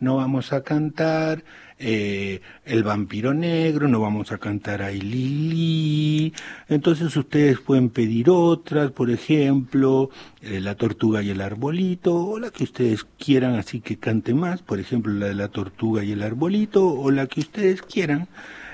no 0.00 0.16
vamos 0.16 0.52
a 0.52 0.62
cantar 0.62 1.44
eh, 1.78 2.42
El 2.66 2.82
vampiro 2.82 3.32
negro, 3.32 3.88
no 3.88 3.98
vamos 4.02 4.32
a 4.32 4.36
cantar 4.36 4.82
Lili. 4.92 6.34
Entonces 6.68 7.16
ustedes 7.16 7.58
pueden 7.60 7.88
pedir 7.88 8.28
otras, 8.28 8.90
por 8.90 9.10
ejemplo, 9.10 10.10
eh, 10.42 10.60
La 10.60 10.74
tortuga 10.74 11.22
y 11.22 11.30
el 11.30 11.40
arbolito, 11.40 12.14
o 12.14 12.38
la 12.38 12.50
que 12.50 12.64
ustedes 12.64 13.06
quieran, 13.18 13.54
así 13.54 13.80
que 13.80 13.96
cante 13.96 14.34
más, 14.34 14.60
por 14.60 14.78
ejemplo, 14.78 15.10
la 15.14 15.28
de 15.28 15.34
La 15.34 15.48
tortuga 15.48 16.04
y 16.04 16.12
el 16.12 16.22
arbolito, 16.22 16.86
o 16.86 17.10
la 17.10 17.26
que 17.28 17.40
ustedes 17.40 17.80
quieran. 17.80 18.28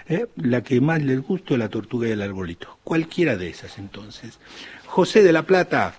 ¿eh? 0.09 0.27
la 0.37 0.63
que 0.63 0.81
más 0.81 1.03
les 1.03 1.21
guste, 1.21 1.59
la 1.59 1.69
tortuga 1.69 2.09
y 2.09 2.13
el 2.13 2.23
arbolito. 2.23 2.79
Cualquiera 2.85 3.37
de 3.37 3.49
esas 3.49 3.79
entonces. 3.79 4.39
José 4.97 5.23
de 5.23 5.31
la 5.31 5.43
Plata. 5.43 5.93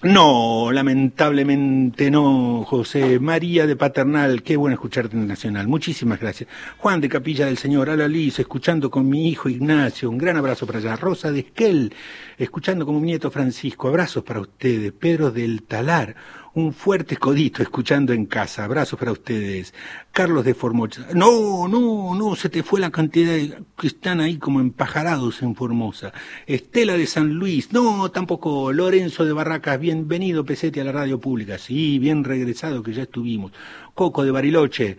No, 0.00 0.72
lamentablemente 0.72 2.10
no, 2.10 2.64
José. 2.64 3.20
María 3.20 3.66
de 3.66 3.76
Paternal, 3.76 4.42
qué 4.42 4.56
bueno 4.56 4.72
escucharte 4.72 5.14
en 5.14 5.26
Nacional. 5.26 5.68
Muchísimas 5.68 6.18
gracias. 6.18 6.48
Juan 6.78 7.02
de 7.02 7.10
Capilla 7.10 7.44
del 7.44 7.58
Señor, 7.58 7.90
Ala 7.90 8.08
Liz, 8.08 8.38
escuchando 8.38 8.90
con 8.90 9.06
mi 9.06 9.28
hijo 9.28 9.50
Ignacio. 9.50 10.08
Un 10.08 10.16
gran 10.16 10.38
abrazo 10.38 10.66
para 10.66 10.78
allá. 10.78 10.96
Rosa 10.96 11.30
de 11.30 11.40
Esquel, 11.40 11.94
escuchando 12.38 12.86
con 12.86 12.98
mi 12.98 13.02
nieto 13.02 13.30
Francisco. 13.30 13.88
Abrazos 13.88 14.24
para 14.24 14.40
ustedes. 14.40 14.92
Pedro 14.92 15.30
del 15.30 15.64
Talar 15.64 16.16
un 16.56 16.72
fuerte 16.72 17.18
codito 17.18 17.62
escuchando 17.62 18.14
en 18.14 18.24
casa. 18.24 18.64
Abrazos 18.64 18.98
para 18.98 19.12
ustedes. 19.12 19.74
Carlos 20.10 20.42
de 20.42 20.54
Formosa. 20.54 21.06
No, 21.14 21.68
no, 21.68 22.14
no, 22.14 22.34
se 22.34 22.48
te 22.48 22.62
fue 22.62 22.80
la 22.80 22.90
cantidad 22.90 23.32
de, 23.32 23.58
que 23.76 23.86
están 23.86 24.20
ahí 24.20 24.38
como 24.38 24.60
empajarados 24.60 25.42
en 25.42 25.54
Formosa. 25.54 26.14
Estela 26.46 26.96
de 26.96 27.06
San 27.06 27.34
Luis. 27.34 27.72
No, 27.72 28.10
tampoco. 28.10 28.72
Lorenzo 28.72 29.26
de 29.26 29.34
Barracas. 29.34 29.78
Bienvenido, 29.78 30.46
Pesete, 30.46 30.80
a 30.80 30.84
la 30.84 30.92
radio 30.92 31.20
pública. 31.20 31.58
Sí, 31.58 31.98
bien 31.98 32.24
regresado 32.24 32.82
que 32.82 32.94
ya 32.94 33.02
estuvimos. 33.02 33.52
Coco 33.94 34.24
de 34.24 34.30
Bariloche. 34.30 34.96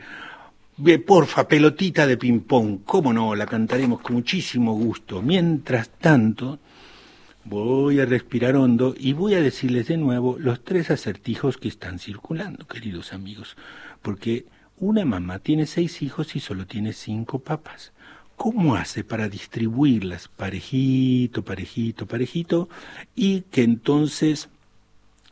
Porfa, 1.08 1.47
pelotita 1.47 2.05
de 2.05 2.17
ping-pong. 2.17 2.81
¿Cómo 2.86 3.12
no? 3.12 3.34
La 3.34 3.47
cantaremos 3.47 4.01
con 4.01 4.17
muchísimo 4.17 4.75
gusto. 4.75 5.23
Mientras 5.23 5.89
tanto, 5.89 6.60
Voy 7.49 8.01
a 8.01 8.05
respirar 8.05 8.57
hondo 8.57 8.93
y 8.99 9.13
voy 9.13 9.33
a 9.33 9.41
decirles 9.41 9.88
de 9.88 9.95
nuevo 9.95 10.36
los 10.38 10.65
tres 10.65 10.91
acertijos 10.91 11.55
que 11.55 11.69
están 11.69 11.97
circulando, 11.97 12.67
queridos 12.67 13.13
amigos, 13.13 13.55
porque 14.01 14.43
una 14.79 15.05
mamá 15.05 15.39
tiene 15.39 15.65
seis 15.65 16.01
hijos 16.01 16.36
y 16.36 16.41
solo 16.41 16.67
tiene 16.67 16.91
cinco 16.91 17.39
papas. 17.39 17.93
¿Cómo 18.36 18.75
hace 18.75 19.05
para 19.05 19.29
distribuirlas 19.29 20.27
parejito, 20.27 21.41
parejito, 21.45 22.05
parejito 22.05 22.67
y 23.15 23.43
que 23.43 23.63
entonces 23.63 24.49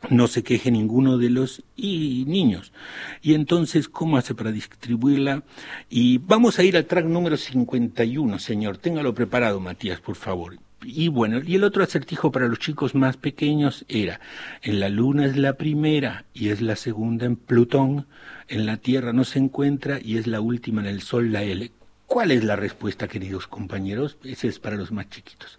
no 0.08 0.26
se 0.26 0.42
queje 0.42 0.70
ninguno 0.70 1.18
de 1.18 1.28
los 1.28 1.64
y 1.76 2.24
niños. 2.26 2.72
Y 3.20 3.34
entonces, 3.34 3.88
¿cómo 3.88 4.16
hace 4.16 4.34
para 4.34 4.52
distribuirla? 4.52 5.42
Y 5.90 6.16
vamos 6.16 6.58
a 6.58 6.64
ir 6.64 6.78
al 6.78 6.86
track 6.86 7.04
número 7.04 7.36
51, 7.36 8.38
señor. 8.38 8.78
Téngalo 8.78 9.14
preparado, 9.14 9.60
Matías, 9.60 10.00
por 10.00 10.16
favor. 10.16 10.56
Y 10.82 11.08
bueno, 11.08 11.40
y 11.44 11.54
el 11.54 11.64
otro 11.64 11.82
acertijo 11.82 12.30
para 12.30 12.48
los 12.48 12.58
chicos 12.58 12.94
más 12.94 13.16
pequeños 13.16 13.84
era, 13.88 14.20
en 14.62 14.78
la 14.78 14.88
Luna 14.88 15.24
es 15.24 15.36
la 15.36 15.54
primera 15.54 16.26
y 16.34 16.50
es 16.50 16.60
la 16.60 16.76
segunda 16.76 17.24
en 17.24 17.36
Plutón, 17.36 18.06
en 18.48 18.66
la 18.66 18.76
Tierra 18.76 19.12
no 19.12 19.24
se 19.24 19.38
encuentra 19.38 19.98
y 20.02 20.18
es 20.18 20.26
la 20.26 20.40
última 20.40 20.82
en 20.82 20.88
el 20.88 21.00
Sol, 21.00 21.32
la 21.32 21.42
L. 21.42 21.72
¿Cuál 22.06 22.30
es 22.30 22.44
la 22.44 22.56
respuesta, 22.56 23.08
queridos 23.08 23.46
compañeros? 23.46 24.18
Ese 24.22 24.48
es 24.48 24.58
para 24.58 24.76
los 24.76 24.92
más 24.92 25.08
chiquitos. 25.08 25.58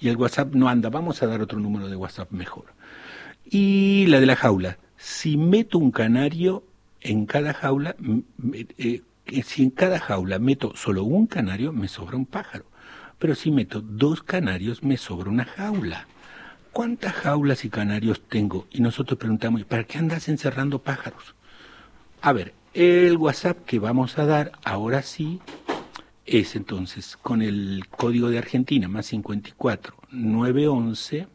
Y 0.00 0.08
el 0.08 0.16
WhatsApp 0.16 0.54
no 0.54 0.68
anda, 0.68 0.90
vamos 0.90 1.22
a 1.22 1.28
dar 1.28 1.40
otro 1.40 1.60
número 1.60 1.88
de 1.88 1.96
WhatsApp 1.96 2.32
mejor. 2.32 2.74
Y 3.44 4.06
la 4.08 4.18
de 4.18 4.26
la 4.26 4.36
jaula, 4.36 4.78
si 4.96 5.36
meto 5.36 5.78
un 5.78 5.92
canario 5.92 6.64
en 7.00 7.26
cada 7.26 7.54
jaula, 7.54 7.94
eh, 8.76 9.02
si 9.44 9.62
en 9.62 9.70
cada 9.70 10.00
jaula 10.00 10.40
meto 10.40 10.74
solo 10.74 11.04
un 11.04 11.28
canario, 11.28 11.72
me 11.72 11.86
sobra 11.86 12.16
un 12.16 12.26
pájaro 12.26 12.71
pero 13.22 13.36
si 13.36 13.52
meto 13.52 13.80
dos 13.80 14.24
canarios 14.24 14.82
me 14.82 14.96
sobra 14.96 15.30
una 15.30 15.44
jaula. 15.44 16.08
¿Cuántas 16.72 17.12
jaulas 17.12 17.64
y 17.64 17.70
canarios 17.70 18.20
tengo? 18.22 18.66
Y 18.72 18.80
nosotros 18.80 19.16
preguntamos, 19.16 19.62
¿para 19.64 19.84
qué 19.84 19.98
andas 19.98 20.28
encerrando 20.28 20.80
pájaros? 20.80 21.36
A 22.20 22.32
ver, 22.32 22.52
el 22.74 23.16
WhatsApp 23.16 23.64
que 23.64 23.78
vamos 23.78 24.18
a 24.18 24.26
dar 24.26 24.50
ahora 24.64 25.02
sí 25.02 25.38
es 26.26 26.56
entonces 26.56 27.16
con 27.16 27.42
el 27.42 27.84
código 27.90 28.28
de 28.28 28.38
Argentina 28.38 28.88
más 28.88 29.06
54 29.06 29.94
911 30.10 31.28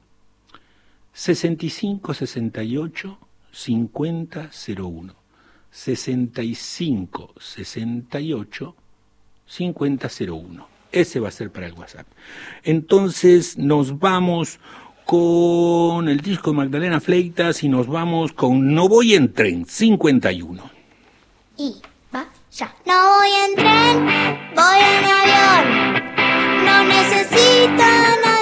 65 1.14 2.14
68 2.14 3.18
50 3.50 4.50
01 4.78 5.16
65 5.72 7.34
68 7.40 8.76
50 9.46 10.10
01 10.20 10.77
ese 10.92 11.20
va 11.20 11.30
a 11.30 11.32
ser 11.32 11.52
para 11.52 11.68
el 11.68 11.74
WhatsApp. 11.74 12.08
Entonces 12.64 13.58
nos 13.58 14.00
vamos 14.00 14.60
con 15.06 16.10
el 16.10 16.20
disco 16.20 16.52
de 16.52 16.58
Magdalena 16.58 17.00
Fleitas 17.00 17.64
y 17.64 17.70
nos 17.70 17.88
vamos 17.88 18.34
con 18.34 18.74
No 18.74 18.90
voy 18.90 19.16
en 19.16 19.34
tren 19.34 19.66
51. 19.66 20.70
Y 21.58 21.76
va 22.14 22.28
ya. 22.52 22.76
No 22.86 22.94
voy 23.16 23.30
en 23.46 23.56
tren, 23.56 24.06
voy 24.56 24.80
en 24.80 25.06
avión. 25.06 26.66
No 26.66 26.84
necesito 26.84 27.38
tengo 27.68 28.37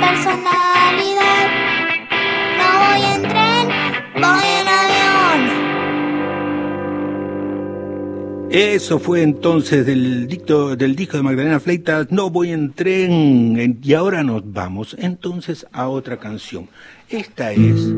personalidad. 0.00 1.46
No 2.58 2.68
voy 2.84 3.02
en 3.14 3.22
tren, 3.22 3.68
voy 4.14 4.46
en 4.60 4.68
avión. 4.68 5.40
Eso 8.50 8.98
fue 8.98 9.22
entonces 9.22 9.84
del, 9.84 10.26
dicto, 10.26 10.74
del 10.76 10.96
disco 10.96 11.16
de 11.16 11.22
Magdalena 11.22 11.60
Fleitas, 11.60 12.10
No 12.10 12.30
voy 12.30 12.52
en 12.52 12.72
tren. 12.72 13.78
Y 13.82 13.92
ahora 13.94 14.22
nos 14.22 14.50
vamos 14.52 14.96
entonces 14.98 15.66
a 15.72 15.88
otra 15.88 16.18
canción. 16.18 16.68
Esta 17.08 17.52
es 17.52 17.92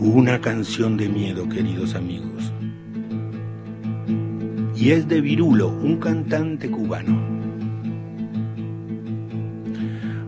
una 0.00 0.40
canción 0.40 0.96
de 0.96 1.08
miedo, 1.08 1.48
queridos 1.48 1.94
amigos. 1.94 2.52
Y 4.76 4.90
es 4.90 5.08
de 5.08 5.20
Virulo, 5.20 5.68
un 5.68 5.96
cantante 5.98 6.70
cubano. 6.70 7.43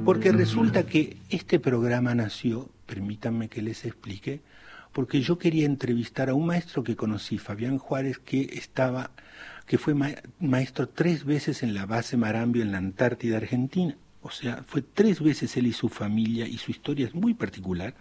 Porque 0.07 0.31
resulta 0.31 0.87
que 0.87 1.17
este 1.31 1.59
programa 1.59 2.15
nació, 2.15 2.71
permítanme 2.87 3.49
que 3.49 3.61
les 3.61 3.85
explique, 3.85 4.41
porque 4.93 5.21
yo 5.21 5.37
quería 5.37 5.67
entrevistar 5.67 6.31
a 6.31 6.35
un 6.35 6.47
maestro 6.47 6.85
que 6.85 6.95
conocí, 6.95 7.39
Fabián 7.39 7.79
Juárez, 7.79 8.21
que 8.21 8.43
estaba, 8.53 9.11
que 9.67 9.79
fue 9.79 9.95
maestro 10.39 10.89
tres 10.89 11.25
veces 11.25 11.65
en 11.65 11.75
la 11.75 11.87
base 11.87 12.17
Marambio 12.17 12.63
en 12.63 12.71
la 12.71 12.79
Antártida 12.79 13.39
Argentina. 13.39 13.97
O 14.23 14.31
sea, 14.31 14.63
fue 14.67 14.81
tres 14.81 15.21
veces 15.21 15.57
él 15.57 15.67
y 15.67 15.73
su 15.73 15.89
familia 15.89 16.47
y 16.47 16.57
su 16.59 16.71
historia 16.71 17.07
es 17.07 17.15
muy 17.15 17.35
particular. 17.35 17.95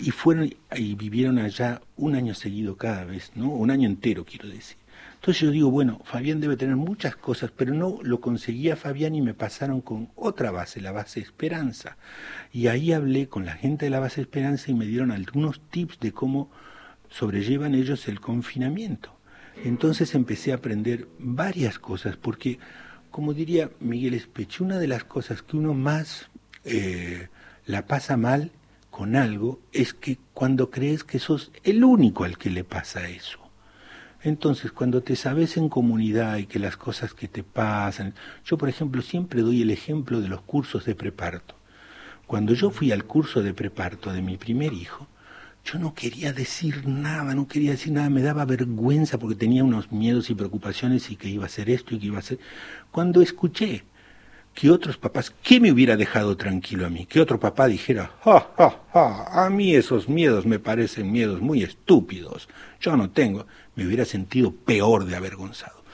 Y 0.00 0.12
fueron 0.12 0.54
y 0.76 0.94
vivieron 0.94 1.38
allá 1.40 1.82
un 1.96 2.14
año 2.14 2.34
seguido 2.34 2.76
cada 2.76 3.04
vez, 3.04 3.32
¿no? 3.34 3.48
Un 3.48 3.72
año 3.72 3.88
entero, 3.88 4.24
quiero 4.24 4.48
decir. 4.48 4.76
Entonces 5.20 5.42
yo 5.42 5.50
digo, 5.50 5.70
bueno, 5.70 6.00
Fabián 6.04 6.40
debe 6.40 6.56
tener 6.56 6.76
muchas 6.76 7.16
cosas, 7.16 7.50
pero 7.50 7.74
no 7.74 7.98
lo 8.02 8.20
conseguía 8.20 8.76
Fabián 8.76 9.16
y 9.16 9.20
me 9.20 9.34
pasaron 9.34 9.80
con 9.80 10.10
otra 10.14 10.52
base, 10.52 10.80
la 10.80 10.92
base 10.92 11.18
Esperanza. 11.18 11.96
Y 12.52 12.68
ahí 12.68 12.92
hablé 12.92 13.28
con 13.28 13.44
la 13.44 13.54
gente 13.54 13.86
de 13.86 13.90
la 13.90 13.98
base 13.98 14.20
Esperanza 14.20 14.70
y 14.70 14.74
me 14.74 14.86
dieron 14.86 15.10
algunos 15.10 15.60
tips 15.70 15.98
de 15.98 16.12
cómo 16.12 16.50
sobrellevan 17.10 17.74
ellos 17.74 18.06
el 18.06 18.20
confinamiento. 18.20 19.18
Entonces 19.64 20.14
empecé 20.14 20.52
a 20.52 20.56
aprender 20.56 21.08
varias 21.18 21.80
cosas, 21.80 22.16
porque, 22.16 22.60
como 23.10 23.34
diría 23.34 23.70
Miguel 23.80 24.14
Espeche, 24.14 24.62
una 24.62 24.78
de 24.78 24.86
las 24.86 25.02
cosas 25.02 25.42
que 25.42 25.56
uno 25.56 25.74
más 25.74 26.28
eh, 26.64 27.28
la 27.66 27.86
pasa 27.86 28.16
mal 28.16 28.52
con 28.90 29.16
algo 29.16 29.60
es 29.72 29.94
que 29.94 30.18
cuando 30.32 30.70
crees 30.70 31.02
que 31.02 31.18
sos 31.18 31.50
el 31.64 31.82
único 31.82 32.22
al 32.22 32.38
que 32.38 32.50
le 32.50 32.62
pasa 32.62 33.08
eso. 33.08 33.47
Entonces, 34.22 34.72
cuando 34.72 35.02
te 35.02 35.14
sabes 35.14 35.56
en 35.56 35.68
comunidad 35.68 36.38
y 36.38 36.46
que 36.46 36.58
las 36.58 36.76
cosas 36.76 37.14
que 37.14 37.28
te 37.28 37.44
pasan, 37.44 38.14
yo 38.44 38.58
por 38.58 38.68
ejemplo 38.68 39.00
siempre 39.00 39.42
doy 39.42 39.62
el 39.62 39.70
ejemplo 39.70 40.20
de 40.20 40.28
los 40.28 40.40
cursos 40.40 40.84
de 40.84 40.94
preparto. 40.94 41.54
Cuando 42.26 42.52
yo 42.52 42.70
fui 42.70 42.90
al 42.92 43.04
curso 43.04 43.42
de 43.42 43.54
preparto 43.54 44.12
de 44.12 44.20
mi 44.20 44.36
primer 44.36 44.72
hijo, 44.72 45.06
yo 45.64 45.78
no 45.78 45.94
quería 45.94 46.32
decir 46.32 46.86
nada, 46.86 47.34
no 47.34 47.46
quería 47.46 47.72
decir 47.72 47.92
nada, 47.92 48.10
me 48.10 48.22
daba 48.22 48.44
vergüenza 48.44 49.18
porque 49.18 49.36
tenía 49.36 49.64
unos 49.64 49.92
miedos 49.92 50.30
y 50.30 50.34
preocupaciones 50.34 51.10
y 51.10 51.16
que 51.16 51.28
iba 51.28 51.46
a 51.46 51.50
ser 51.50 51.70
esto 51.70 51.94
y 51.94 51.98
que 51.98 52.06
iba 52.06 52.18
a 52.18 52.22
ser... 52.22 52.38
Cuando 52.90 53.22
escuché 53.22 53.84
que 54.54 54.70
otros 54.70 54.96
papás, 54.96 55.32
¿qué 55.42 55.60
me 55.60 55.70
hubiera 55.70 55.96
dejado 55.96 56.36
tranquilo 56.36 56.84
a 56.84 56.90
mí? 56.90 57.06
Que 57.06 57.20
otro 57.20 57.38
papá 57.38 57.68
dijera, 57.68 58.10
ja, 58.24 58.50
ja, 58.56 58.82
ja, 58.92 59.44
a 59.44 59.50
mí 59.50 59.74
esos 59.74 60.08
miedos 60.08 60.46
me 60.46 60.58
parecen 60.58 61.12
miedos 61.12 61.40
muy 61.40 61.62
estúpidos, 61.62 62.48
yo 62.80 62.96
no 62.96 63.10
tengo 63.10 63.46
me 63.78 63.86
hubiera 63.86 64.04
sentido 64.04 64.50
peor 64.50 65.04
de 65.04 65.14
avergonzado. 65.14 65.84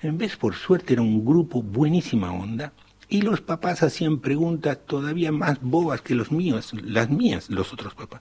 En 0.00 0.16
vez, 0.16 0.36
por 0.36 0.54
suerte, 0.54 0.92
era 0.92 1.02
un 1.02 1.24
grupo 1.24 1.60
buenísima 1.60 2.32
onda, 2.32 2.72
y 3.08 3.20
los 3.20 3.40
papás 3.40 3.82
hacían 3.82 4.20
preguntas 4.20 4.78
todavía 4.86 5.32
más 5.32 5.60
bobas 5.60 6.02
que 6.02 6.14
los 6.14 6.30
míos, 6.30 6.72
las 6.84 7.10
mías, 7.10 7.50
los 7.50 7.72
otros 7.72 7.94
papás. 7.94 8.20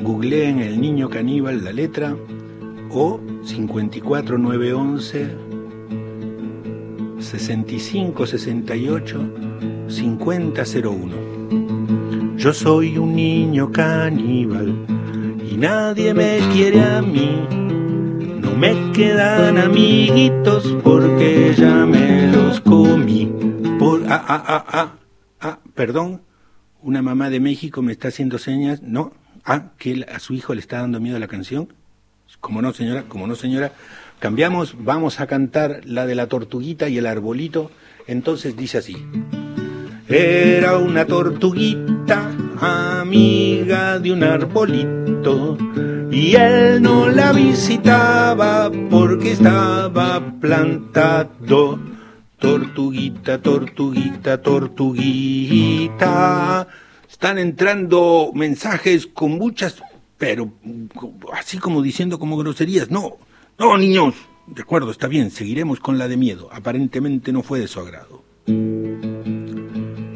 googleen 0.02 0.58
El 0.60 0.82
Niño 0.82 1.10
Caníbal, 1.10 1.64
la 1.64 1.72
letra, 1.72 2.18
o 2.92 3.22
54911 3.44 5.30
6568 7.20 9.32
5001. 9.88 11.29
Yo 12.40 12.54
soy 12.54 12.98
un 12.98 13.18
niño 13.18 13.70
caníbal 13.70 14.86
y 15.46 15.58
nadie 15.58 16.14
me 16.14 16.40
quiere 16.54 16.82
a 16.82 17.02
mí. 17.02 17.46
No 18.40 18.56
me 18.56 18.94
quedan 18.94 19.58
amiguitos 19.58 20.66
porque 20.82 21.54
ya 21.58 21.86
me 21.86 22.32
los 22.32 22.62
comí. 22.62 23.26
Por 23.78 24.04
ah, 24.08 24.24
ah, 24.26 24.44
ah, 24.48 24.66
ah, 24.70 24.96
ah, 25.42 25.60
perdón, 25.76 26.22
una 26.82 27.02
mamá 27.02 27.30
de 27.30 27.42
México 27.42 27.82
me 27.82 27.92
está 27.92 28.08
haciendo 28.08 28.38
señas. 28.38 28.82
No, 28.84 29.12
ah, 29.44 29.74
que 29.78 30.06
a 30.10 30.20
su 30.20 30.34
hijo 30.34 30.54
le 30.54 30.62
está 30.62 30.80
dando 30.80 31.02
miedo 31.02 31.20
la 31.20 31.28
canción. 31.28 31.74
Como 32.40 32.62
no, 32.62 32.72
señora, 32.72 33.04
como 33.10 33.28
no, 33.28 33.36
señora. 33.36 33.74
Cambiamos, 34.20 34.76
vamos 34.80 35.20
a 35.20 35.28
cantar 35.28 35.82
la 35.84 36.06
de 36.06 36.16
la 36.16 36.28
tortuguita 36.28 36.88
y 36.88 37.00
el 37.00 37.06
arbolito. 37.06 37.70
Entonces 38.08 38.56
dice 38.56 38.78
así. 38.78 38.96
Era 40.12 40.78
una 40.80 41.06
tortuguita 41.06 42.32
amiga 42.60 44.00
de 44.00 44.12
un 44.12 44.24
arbolito 44.24 45.56
y 46.10 46.34
él 46.34 46.82
no 46.82 47.08
la 47.10 47.32
visitaba 47.32 48.72
porque 48.90 49.34
estaba 49.34 50.20
plantado. 50.40 51.80
Tortuguita, 52.40 53.40
tortuguita, 53.40 54.42
tortuguita. 54.42 55.98
Están 57.08 57.38
entrando 57.38 58.32
mensajes 58.34 59.06
con 59.06 59.34
muchas, 59.34 59.76
pero 60.18 60.52
así 61.34 61.60
como 61.60 61.84
diciendo 61.84 62.18
como 62.18 62.36
groserías. 62.36 62.90
No, 62.90 63.18
no, 63.60 63.78
niños. 63.78 64.16
De 64.48 64.64
acuerdo, 64.64 64.90
está 64.90 65.06
bien, 65.06 65.30
seguiremos 65.30 65.80
con 65.80 66.00
la 66.00 66.08
de 66.08 66.18
miedo. 66.18 66.50
Aparentemente 66.52 67.32
no 67.32 67.44
fue 67.44 67.60
de 67.60 67.68
su 67.68 67.80
agrado. 67.80 68.24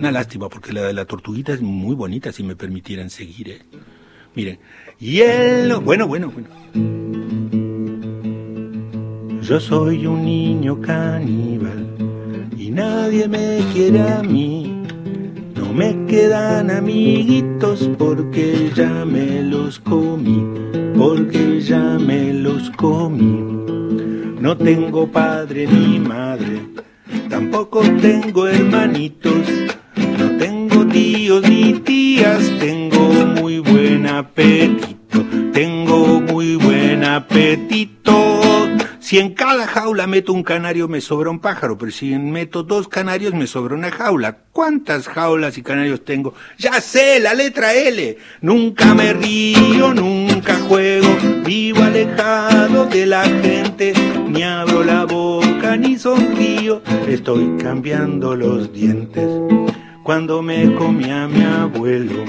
Una 0.03 0.11
lástima, 0.11 0.49
porque 0.49 0.73
la 0.73 0.81
de 0.81 0.91
la 0.91 1.05
tortuguita 1.05 1.53
es 1.53 1.61
muy 1.61 1.95
bonita, 1.95 2.33
si 2.33 2.43
me 2.43 2.57
permitieran 2.57 3.09
seguir. 3.09 3.47
¿eh? 3.47 3.61
Miren, 4.35 4.59
y 4.99 5.21
él... 5.21 5.73
Bueno, 5.75 6.09
bueno, 6.09 6.29
bueno. 6.29 6.49
Yo 9.41 9.61
soy 9.61 10.05
un 10.05 10.25
niño 10.25 10.81
caníbal 10.81 11.95
y 12.57 12.69
nadie 12.69 13.29
me 13.29 13.59
quiere 13.71 14.01
a 14.01 14.21
mí. 14.21 14.83
No 15.55 15.71
me 15.71 16.05
quedan 16.05 16.69
amiguitos 16.69 17.89
porque 17.97 18.71
ya 18.75 19.05
me 19.05 19.41
los 19.41 19.79
comí, 19.79 20.45
porque 20.97 21.61
ya 21.61 21.97
me 21.97 22.33
los 22.33 22.69
comí. 22.71 23.39
No 24.41 24.57
tengo 24.57 25.07
padre 25.07 25.65
ni 25.65 25.97
madre, 25.97 26.59
tampoco 27.29 27.79
tengo 28.01 28.49
hermanitos 28.49 29.72
tíos 31.33 31.49
ni 31.49 31.73
tías, 31.79 32.59
tengo 32.59 32.99
muy 33.25 33.59
buen 33.59 34.05
apetito, 34.07 35.25
tengo 35.51 36.21
muy 36.21 36.55
buen 36.57 37.03
apetito. 37.03 38.13
Si 38.99 39.17
en 39.19 39.33
cada 39.33 39.65
jaula 39.67 40.05
meto 40.05 40.31
un 40.31 40.43
canario 40.43 40.87
me 40.87 41.01
sobra 41.01 41.29
un 41.29 41.39
pájaro, 41.39 41.77
pero 41.77 41.91
si 41.91 42.15
meto 42.17 42.63
dos 42.63 42.87
canarios 42.87 43.33
me 43.33 43.47
sobra 43.47 43.75
una 43.75 43.91
jaula. 43.91 44.37
¿Cuántas 44.51 45.07
jaulas 45.07 45.57
y 45.57 45.63
canarios 45.63 46.05
tengo? 46.05 46.35
Ya 46.57 46.79
sé, 46.81 47.19
la 47.19 47.33
letra 47.33 47.73
L. 47.73 48.17
Nunca 48.41 48.93
me 48.93 49.13
río, 49.13 49.93
nunca 49.93 50.55
juego, 50.59 51.09
vivo 51.43 51.81
alejado 51.81 52.85
de 52.85 53.05
la 53.07 53.23
gente, 53.23 53.93
ni 54.27 54.43
abro 54.43 54.83
la 54.83 55.05
boca 55.05 55.75
ni 55.77 55.97
sonrío, 55.97 56.81
estoy 57.07 57.57
cambiando 57.57 58.35
los 58.35 58.71
dientes 58.71 59.27
cuando 60.03 60.41
me 60.41 60.73
comía 60.75 61.27
mi 61.27 61.43
abuelo. 61.43 62.25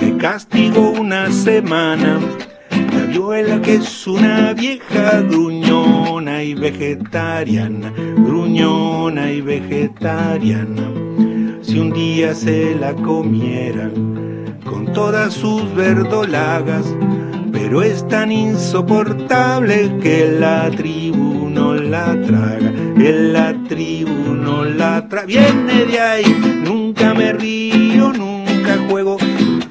Me 0.00 0.16
castigo 0.16 0.90
una 0.90 1.30
semana. 1.30 2.18
La 2.70 3.06
viuela 3.06 3.60
que 3.60 3.74
es 3.74 4.06
una 4.06 4.54
vieja 4.54 5.20
gruñona 5.20 6.42
y 6.42 6.54
vegetariana, 6.54 7.92
gruñona 8.16 9.30
y 9.30 9.40
vegetariana. 9.42 10.90
Si 11.62 11.78
un 11.78 11.92
día 11.92 12.34
se 12.34 12.74
la 12.74 12.94
comieran 12.94 13.92
con 14.64 14.92
todas 14.92 15.34
sus 15.34 15.72
verdolagas, 15.74 16.86
pero 17.52 17.82
es 17.82 18.06
tan 18.08 18.32
insoportable 18.32 19.96
que 20.02 20.36
la 20.38 20.70
tribu 20.70 21.48
no 21.50 21.74
la 21.74 22.20
traga, 22.22 22.72
que 22.96 23.12
la 23.12 23.54
tribu 23.68 24.34
no 24.34 24.64
la. 24.64 25.06
Viene 25.26 25.84
de 25.84 26.00
ahí, 26.00 26.60
nunca 26.64 27.14
me 27.14 27.32
río, 27.32 28.12
nunca 28.12 28.78
juego, 28.88 29.16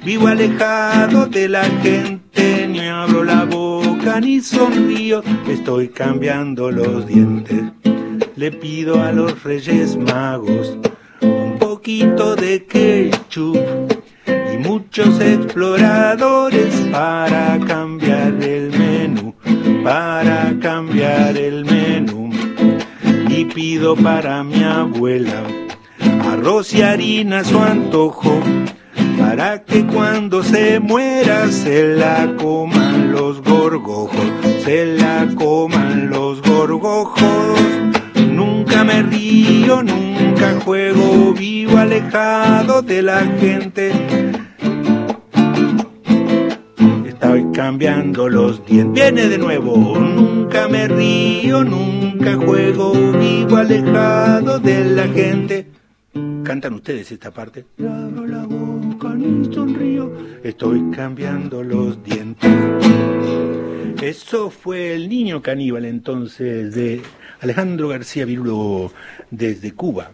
vivo 0.04 0.28
alejado 0.28 1.26
de 1.28 1.50
la 1.50 1.64
gente, 1.82 2.68
ni 2.68 2.80
abro 2.88 3.24
la 3.24 3.46
boca 3.46 4.20
ni 4.20 4.42
sonrío, 4.42 5.24
estoy 5.48 5.90
cambiando 5.90 6.72
los 6.72 7.08
dientes. 7.08 7.64
Le 8.36 8.52
pido 8.52 9.02
a 9.02 9.12
los 9.12 9.44
reyes 9.44 9.96
magos 9.96 10.78
un 11.22 11.58
poquito 11.60 12.36
de 12.36 12.66
ketchup 12.66 13.58
y 14.28 14.58
muchos 14.58 15.20
exploradores 15.22 16.74
para 16.92 17.60
cambiar 17.66 18.34
el 18.44 18.72
menú, 18.72 19.34
para 19.84 20.54
cambiar 20.60 21.38
el. 21.38 21.63
Pido 23.46 23.96
para 23.96 24.44
mi 24.44 24.64
abuela. 24.64 25.44
Arroz 26.30 26.74
y 26.74 26.82
harina 26.82 27.40
a 27.40 27.44
su 27.44 27.60
antojo, 27.60 28.40
para 29.20 29.64
que 29.64 29.86
cuando 29.86 30.44
se 30.44 30.80
muera 30.80 31.50
se 31.52 31.96
la 31.96 32.36
coman 32.38 33.12
los 33.12 33.42
gorgojos, 33.42 34.26
se 34.64 34.98
la 34.98 35.28
coman 35.36 36.10
los 36.10 36.42
gorgojos. 36.42 37.60
Nunca 38.32 38.84
me 38.84 39.04
río, 39.04 39.84
nunca 39.84 40.60
juego, 40.64 41.34
vivo 41.34 41.78
alejado 41.78 42.82
de 42.82 43.02
la 43.02 43.20
gente. 43.40 43.92
Estoy 47.24 47.54
cambiando 47.54 48.28
los 48.28 48.66
dientes. 48.66 49.02
Viene 49.02 49.30
de 49.30 49.38
nuevo. 49.38 49.78
Nunca 49.98 50.68
me 50.68 50.90
río, 50.90 51.64
nunca 51.64 52.36
juego, 52.36 52.92
vivo 52.92 53.56
alejado 53.56 54.60
de 54.60 54.84
la 54.84 55.08
gente. 55.08 55.68
Cantan 56.44 56.74
ustedes 56.74 57.14
esta 57.14 57.32
parte. 57.32 57.64
Y 57.78 57.86
abro 57.86 58.28
la 58.28 58.44
boca 58.44 59.16
ni 59.16 59.46
sonrío. 59.54 60.12
Estoy 60.44 60.92
cambiando 60.92 61.64
los 61.64 62.04
dientes. 62.04 62.52
Eso 64.02 64.50
fue 64.50 64.94
el 64.94 65.08
niño 65.08 65.42
caníbal 65.42 65.86
entonces 65.86 66.76
de 66.76 67.02
Alejandro 67.40 67.88
García 67.88 68.26
Virulo 68.26 68.92
desde 69.32 69.72
Cuba. 69.72 70.12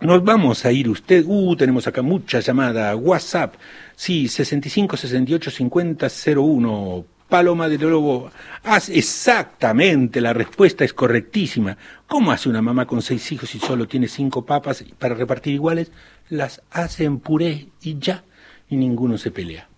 Nos 0.00 0.24
vamos 0.24 0.64
a 0.64 0.72
ir 0.72 0.88
usted. 0.90 1.24
Uh, 1.24 1.54
tenemos 1.54 1.86
acá 1.86 2.02
mucha 2.02 2.40
llamada. 2.40 2.96
WhatsApp. 2.96 3.54
Sí, 3.96 4.28
65 4.28 4.96
68 4.96 5.50
50 5.50 6.08
01. 6.36 7.04
Paloma 7.28 7.68
de 7.68 7.78
Lobo. 7.78 8.30
Haz 8.62 8.90
exactamente, 8.90 10.20
la 10.20 10.32
respuesta 10.32 10.84
es 10.84 10.92
correctísima. 10.92 11.76
¿Cómo 12.06 12.30
hace 12.30 12.48
una 12.48 12.62
mamá 12.62 12.86
con 12.86 13.02
seis 13.02 13.32
hijos 13.32 13.54
y 13.54 13.58
solo 13.58 13.88
tiene 13.88 14.08
cinco 14.08 14.44
papas 14.44 14.84
para 14.98 15.14
repartir 15.14 15.54
iguales? 15.54 15.90
Las 16.28 16.62
hace 16.70 17.04
en 17.04 17.18
puré 17.18 17.68
y 17.82 17.98
ya, 17.98 18.24
y 18.68 18.76
ninguno 18.76 19.18
se 19.18 19.30
pelea. 19.30 19.68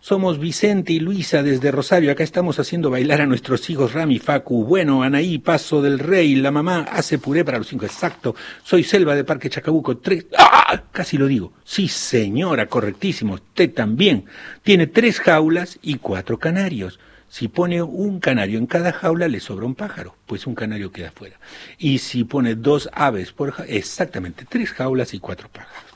Somos 0.00 0.38
Vicente 0.38 0.92
y 0.92 1.00
Luisa 1.00 1.42
desde 1.42 1.72
Rosario. 1.72 2.12
Acá 2.12 2.22
estamos 2.22 2.58
haciendo 2.60 2.88
bailar 2.88 3.20
a 3.20 3.26
nuestros 3.26 3.68
hijos 3.68 3.94
Rami, 3.94 4.20
Facu. 4.20 4.64
Bueno, 4.64 5.02
Anaí, 5.02 5.38
Paso 5.38 5.82
del 5.82 5.98
Rey. 5.98 6.36
La 6.36 6.52
mamá 6.52 6.86
hace 6.90 7.18
puré 7.18 7.44
para 7.44 7.58
los 7.58 7.66
cinco. 7.66 7.84
Exacto. 7.84 8.36
Soy 8.62 8.84
Selva 8.84 9.16
de 9.16 9.24
Parque 9.24 9.50
Chacabuco. 9.50 9.98
Tres. 9.98 10.26
¡Ah! 10.38 10.82
Casi 10.92 11.18
lo 11.18 11.26
digo. 11.26 11.52
Sí, 11.64 11.88
señora, 11.88 12.66
correctísimo. 12.66 13.34
Usted 13.34 13.74
también. 13.74 14.26
Tiene 14.62 14.86
tres 14.86 15.18
jaulas 15.18 15.78
y 15.82 15.96
cuatro 15.96 16.38
canarios. 16.38 17.00
Si 17.28 17.48
pone 17.48 17.82
un 17.82 18.20
canario 18.20 18.58
en 18.58 18.66
cada 18.66 18.92
jaula, 18.92 19.28
le 19.28 19.40
sobra 19.40 19.66
un 19.66 19.74
pájaro, 19.74 20.16
pues 20.26 20.46
un 20.46 20.54
canario 20.54 20.92
queda 20.92 21.10
fuera. 21.10 21.38
Y 21.76 21.98
si 21.98 22.24
pone 22.24 22.54
dos 22.54 22.88
aves 22.92 23.32
por 23.32 23.50
jaula, 23.50 23.70
exactamente, 23.70 24.46
tres 24.48 24.70
jaulas 24.72 25.12
y 25.12 25.18
cuatro 25.18 25.50
pájaros. 25.50 25.87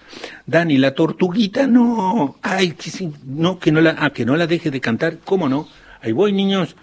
Dani, 0.47 0.79
la 0.79 0.95
tortuguita, 0.95 1.67
no, 1.67 2.37
ay, 2.43 2.73
que 2.73 2.91
sí, 2.91 3.13
no, 3.25 3.59
que 3.59 3.73
no 3.73 3.81
la, 3.81 3.97
ah, 3.99 4.11
que 4.11 4.25
no 4.25 4.37
la 4.37 4.47
deje 4.47 4.71
de 4.71 4.81
cantar, 4.81 5.19
¿cómo 5.25 5.49
no? 5.49 5.69
Ahí 6.01 6.13
voy, 6.13 6.33
niños. 6.33 6.77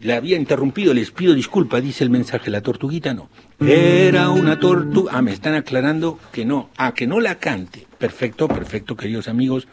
La 0.00 0.16
había 0.16 0.36
interrumpido, 0.36 0.94
les 0.94 1.10
pido 1.10 1.34
disculpa, 1.34 1.80
dice 1.80 2.04
el 2.04 2.10
mensaje, 2.10 2.50
la 2.50 2.60
tortuguita 2.60 3.14
no. 3.14 3.28
Era 3.58 4.28
una 4.28 4.60
tortuga. 4.60 5.10
Ah, 5.12 5.22
me 5.22 5.32
están 5.32 5.54
aclarando 5.54 6.20
que 6.30 6.44
no. 6.44 6.70
Ah, 6.76 6.94
que 6.94 7.08
no 7.08 7.18
la 7.18 7.34
cante. 7.36 7.88
Perfecto, 7.98 8.46
perfecto, 8.46 8.96
queridos 8.96 9.26
amigos. 9.26 9.66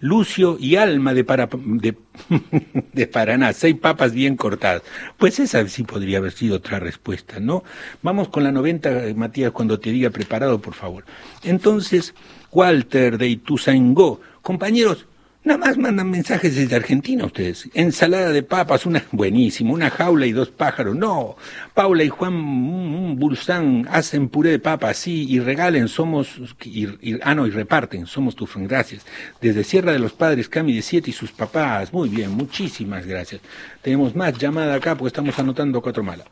Lucio 0.00 0.56
y 0.58 0.74
Alma 0.74 1.14
de, 1.14 1.22
para, 1.22 1.48
de, 1.52 1.94
de 2.92 3.06
Paraná, 3.06 3.52
seis 3.52 3.76
papas 3.76 4.12
bien 4.12 4.36
cortadas. 4.36 4.82
Pues 5.18 5.38
esa 5.38 5.64
sí 5.68 5.84
podría 5.84 6.18
haber 6.18 6.32
sido 6.32 6.56
otra 6.56 6.80
respuesta, 6.80 7.38
¿no? 7.38 7.62
Vamos 8.02 8.28
con 8.28 8.42
la 8.42 8.50
90, 8.50 9.14
Matías, 9.14 9.52
cuando 9.52 9.78
te 9.78 9.92
diga 9.92 10.10
preparado, 10.10 10.60
por 10.60 10.74
favor. 10.74 11.04
Entonces, 11.44 12.14
Walter 12.52 13.18
de 13.18 13.28
Ituzaingó, 13.28 14.20
compañeros, 14.42 15.06
Nada 15.42 15.56
más 15.56 15.78
mandan 15.78 16.10
mensajes 16.10 16.54
desde 16.54 16.76
Argentina 16.76 17.24
ustedes. 17.24 17.70
Ensalada 17.72 18.28
de 18.28 18.42
papas, 18.42 18.84
una 18.84 19.02
buenísimo, 19.10 19.72
una 19.72 19.88
jaula 19.88 20.26
y 20.26 20.32
dos 20.32 20.50
pájaros. 20.50 20.94
No, 20.94 21.36
Paula 21.72 22.04
y 22.04 22.10
Juan 22.10 23.18
Bursán 23.18 23.88
hacen 23.90 24.28
puré 24.28 24.50
de 24.50 24.58
papas, 24.58 24.98
sí, 24.98 25.26
y 25.30 25.40
regalen, 25.40 25.88
somos, 25.88 26.28
y, 26.62 27.18
ah 27.22 27.34
no, 27.34 27.46
y 27.46 27.50
reparten, 27.50 28.06
somos 28.06 28.36
tus 28.36 28.54
gracias. 28.54 29.06
Desde 29.40 29.64
Sierra 29.64 29.92
de 29.92 29.98
los 29.98 30.12
Padres, 30.12 30.46
Cami 30.50 30.74
de 30.74 30.82
Siete 30.82 31.08
y 31.08 31.14
sus 31.14 31.32
papás, 31.32 31.90
muy 31.90 32.10
bien, 32.10 32.32
muchísimas 32.32 33.06
gracias. 33.06 33.40
Tenemos 33.80 34.14
más 34.14 34.36
llamada 34.36 34.74
acá 34.74 34.94
porque 34.94 35.08
estamos 35.08 35.38
anotando 35.38 35.80
cuatro 35.80 36.02
malas. 36.02 36.26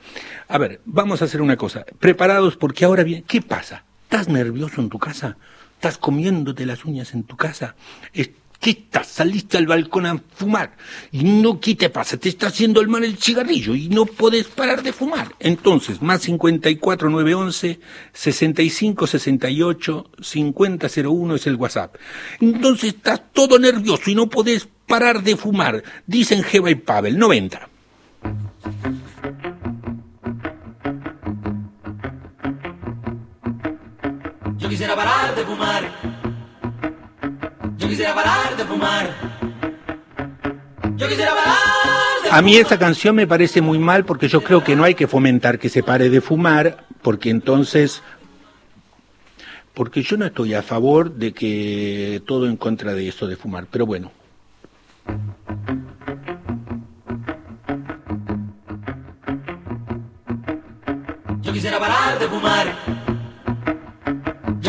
A 0.48 0.58
ver, 0.58 0.82
vamos 0.84 1.22
a 1.22 1.24
hacer 1.24 1.40
una 1.40 1.56
cosa, 1.56 1.86
preparados 1.98 2.58
porque 2.58 2.84
ahora 2.84 3.04
bien, 3.04 3.24
¿qué 3.26 3.40
pasa? 3.40 3.84
¿Estás 4.02 4.28
nervioso 4.28 4.82
en 4.82 4.90
tu 4.90 4.98
casa? 4.98 5.38
¿Estás 5.78 5.96
comiéndote 5.96 6.66
las 6.66 6.84
uñas 6.84 7.14
en 7.14 7.22
tu 7.22 7.36
casa? 7.36 7.76
¿Qué 8.12 8.70
estás? 8.70 9.06
Saliste 9.06 9.56
al 9.58 9.68
balcón 9.68 10.06
a 10.06 10.20
fumar. 10.34 10.72
Y 11.12 11.22
no, 11.22 11.60
¿qué 11.60 11.76
te 11.76 11.88
pasa? 11.88 12.16
Te 12.16 12.28
está 12.28 12.48
haciendo 12.48 12.80
el 12.80 12.88
mal 12.88 13.04
el 13.04 13.16
cigarrillo 13.16 13.76
y 13.76 13.88
no 13.88 14.04
puedes 14.04 14.48
parar 14.48 14.82
de 14.82 14.92
fumar. 14.92 15.36
Entonces, 15.38 16.02
más 16.02 16.22
54 16.22 17.08
911 17.10 17.78
65 18.12 19.06
68 19.06 20.10
50 20.20 20.88
01 21.04 21.34
es 21.36 21.46
el 21.46 21.54
WhatsApp. 21.54 21.94
Entonces 22.40 22.94
estás 22.94 23.22
todo 23.32 23.60
nervioso 23.60 24.10
y 24.10 24.16
no 24.16 24.28
podés 24.28 24.66
parar 24.88 25.22
de 25.22 25.36
fumar. 25.36 25.84
Dicen 26.08 26.42
Jeva 26.42 26.72
y 26.72 26.74
Pavel, 26.74 27.16
90. 27.16 27.68
Yo 34.58 34.68
quisiera 34.68 34.96
parar 34.96 35.27
de 35.38 35.44
fumar. 35.44 35.82
Yo 37.76 37.88
quisiera 37.88 38.14
parar 38.14 38.56
de 38.56 38.64
fumar. 38.64 39.10
Yo 40.96 41.08
quisiera 41.08 41.32
parar 41.32 41.56
de 42.24 42.30
A 42.30 42.42
mí 42.42 42.56
esa 42.56 42.78
canción 42.78 43.14
me 43.14 43.26
parece 43.26 43.60
muy 43.60 43.78
mal 43.78 44.04
porque 44.04 44.26
yo 44.26 44.42
creo 44.42 44.64
que 44.64 44.74
no 44.74 44.82
hay 44.82 44.94
que 44.94 45.06
fomentar 45.06 45.60
que 45.60 45.68
se 45.68 45.84
pare 45.84 46.10
de 46.10 46.20
fumar, 46.20 46.84
porque 47.02 47.30
entonces, 47.30 48.02
porque 49.74 50.02
yo 50.02 50.16
no 50.16 50.26
estoy 50.26 50.54
a 50.54 50.62
favor 50.62 51.12
de 51.12 51.32
que 51.32 52.20
todo 52.26 52.48
en 52.48 52.56
contra 52.56 52.94
de 52.94 53.08
eso 53.08 53.28
de 53.28 53.36
fumar, 53.36 53.66
pero 53.70 53.86
bueno. 53.86 54.10
Yo 61.42 61.52
quisiera 61.52 61.78
parar 61.78 62.18
de 62.18 62.26
fumar. 62.26 63.07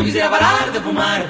Yo 0.00 0.06
quisiera 0.06 0.30
parar 0.30 0.72
de 0.72 0.80
fumar. 0.80 1.26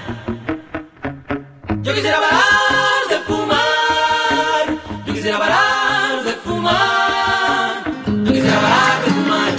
Yo 1.82 1.92
quisiera 1.92 2.20
parar 2.20 3.08
de 3.08 3.18
fumar. 3.26 4.64
Yo 5.06 5.12
quisiera 5.12 5.38
parar 5.40 6.22
de 6.22 6.32
fumar. 6.34 7.82
Yo 8.06 8.32
quisiera 8.32 8.60
parar 8.60 9.02
de 9.04 9.10
fumar. 9.10 9.52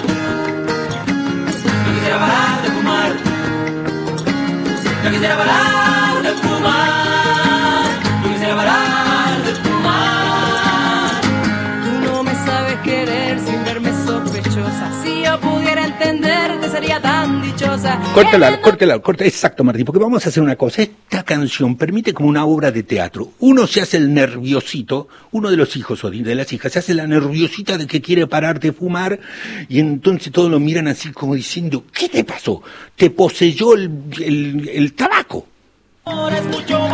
Yo 1.86 1.94
quisiera 1.94 2.20
parar 2.20 2.62
de 2.62 2.70
fumar. 2.70 3.12
Yo 5.04 5.12
quisiera 5.12 5.36
parar 5.36 5.91
dichosa. 17.62 18.00
Córtela, 18.14 18.62
córtela, 18.62 19.00
corta, 19.00 19.26
exacto, 19.26 19.64
Martín, 19.64 19.86
porque 19.86 20.00
vamos 20.00 20.26
a 20.26 20.30
hacer 20.30 20.42
una 20.44 20.56
cosa. 20.56 20.82
Esta 20.82 21.24
canción 21.24 21.76
permite 21.78 22.14
como 22.14 22.30
una 22.30 22.46
obra 22.46 22.72
de 22.72 22.84
teatro. 22.84 23.30
Uno 23.40 23.68
se 23.68 23.82
hace 23.82 23.98
el 23.98 24.14
nerviosito, 24.14 25.08
uno 25.32 25.50
de 25.50 25.58
los 25.58 25.76
hijos 25.76 26.04
o 26.04 26.10
de 26.10 26.36
las 26.36 26.52
hijas 26.54 26.72
se 26.74 26.80
hace 26.80 26.94
la 26.94 27.08
nerviosita 27.08 27.78
de 27.78 27.88
que 27.88 28.02
quiere 28.02 28.28
parar 28.28 28.60
de 28.60 28.72
fumar 28.74 29.20
y 29.70 29.80
entonces 29.80 30.32
todos 30.32 30.50
lo 30.50 30.60
miran 30.60 30.88
así 30.88 31.12
como 31.12 31.36
diciendo, 31.36 31.86
¿qué 31.94 32.10
te 32.10 32.24
pasó? 32.24 32.62
¿Te 32.96 33.10
poseyó 33.10 33.74
el, 33.74 33.90
el- 34.20 34.70
el 34.74 34.94
tabaco? 34.94 35.48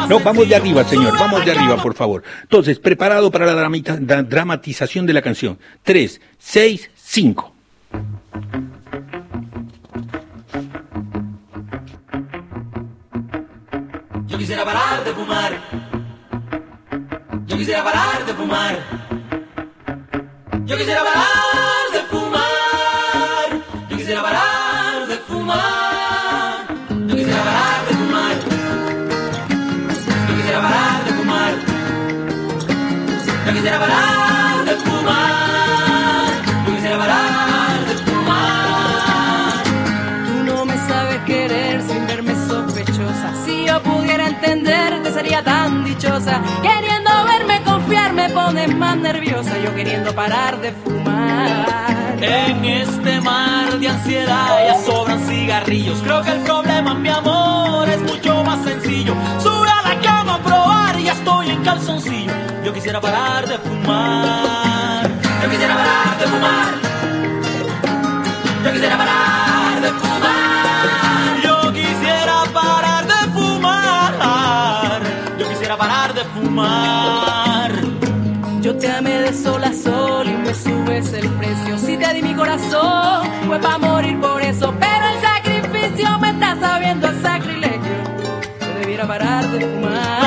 No, 0.10 0.20
vamos 0.20 0.50
de 0.50 0.56
arriba, 0.56 0.84
señor, 0.84 1.18
vamos 1.18 1.44
de 1.46 1.52
arriba, 1.52 1.82
por 1.82 1.94
favor. 1.96 2.24
Entonces, 2.44 2.78
preparado 2.78 3.32
para 3.32 3.46
la 3.46 3.54
dramita- 3.56 3.98
dramatización 4.28 5.06
de 5.06 5.14
la 5.14 5.22
canción. 5.22 5.58
Tres, 5.84 6.20
seis, 6.38 6.90
cinco. 6.96 7.54
Quisiera 14.48 14.64
parar 14.64 15.04
de 15.04 15.12
fumar. 15.12 15.52
Yo 17.48 17.58
quisiera 17.58 17.84
parar 17.84 18.26
de 18.26 18.34
fumar. 18.34 18.78
Yo 20.66 20.78
quisiera 20.78 21.04
parar 21.04 21.92
de 21.92 22.00
fumar. 22.08 23.90
Yo 23.90 23.98
quisiera 23.98 24.22
parar 24.22 24.47
queriendo 46.62 47.10
verme 47.26 47.62
confiar 47.64 48.14
me 48.14 48.30
pones 48.30 48.76
más 48.76 48.98
nerviosa, 48.98 49.58
yo 49.60 49.74
queriendo 49.76 50.14
parar 50.14 50.60
de 50.62 50.72
fumar. 50.72 52.18
En 52.20 52.66
este 52.66 53.22
mar 53.22 53.78
de 53.80 53.88
ansiedad 53.88 54.68
ya 54.68 54.76
sobran 54.80 55.20
cigarrillos, 55.28 56.00
creo 56.02 56.24
que 56.24 56.32
el 56.32 56.40
problema, 56.40 56.94
mi 56.96 57.10
amor, 57.10 57.88
es 57.90 58.02
mucho 58.02 58.44
más 58.44 58.64
sencillo. 58.64 59.14
Sube 59.40 59.70
a 59.70 59.82
la 59.88 60.02
cama 60.02 60.36
a 60.36 60.40
probar 60.40 61.00
y 61.00 61.04
ya 61.04 61.14
estoy 61.14 61.52
en 61.52 61.64
calzoncillo, 61.64 62.34
yo 62.66 62.74
quisiera 62.74 63.00
parar 63.00 63.48
de 63.48 63.58
fumar. 63.60 65.08
Yo 65.44 65.50
quisiera 65.50 65.76
parar 65.76 66.18
de 66.18 66.26
fumar. 66.26 66.74
Yo 68.66 68.74
quisiera 68.74 68.98
parar 68.98 69.82
de 69.82 69.90
fumar. 69.90 70.57
Yo 78.62 78.76
te 78.76 78.92
amé 78.92 79.22
de 79.22 79.34
sol 79.34 79.64
a 79.64 79.72
sol 79.72 80.28
y 80.28 80.36
me 80.36 80.54
subes 80.54 81.14
el 81.14 81.30
precio. 81.30 81.78
Si 81.78 81.96
te 81.98 82.14
di 82.14 82.22
mi 82.24 82.34
corazón, 82.34 83.28
fue 83.46 83.60
para 83.60 83.78
morir 83.78 84.20
por 84.20 84.42
eso. 84.42 84.74
Pero 84.80 85.08
el 85.08 85.22
sacrificio 85.22 86.20
me 86.20 86.32
está 86.32 86.60
sabiendo 86.60 87.08
a 87.08 87.14
sacrilegio. 87.22 87.98
Yo 88.60 88.80
debiera 88.80 89.08
parar 89.08 89.48
de 89.52 89.60
fumar. 89.60 90.27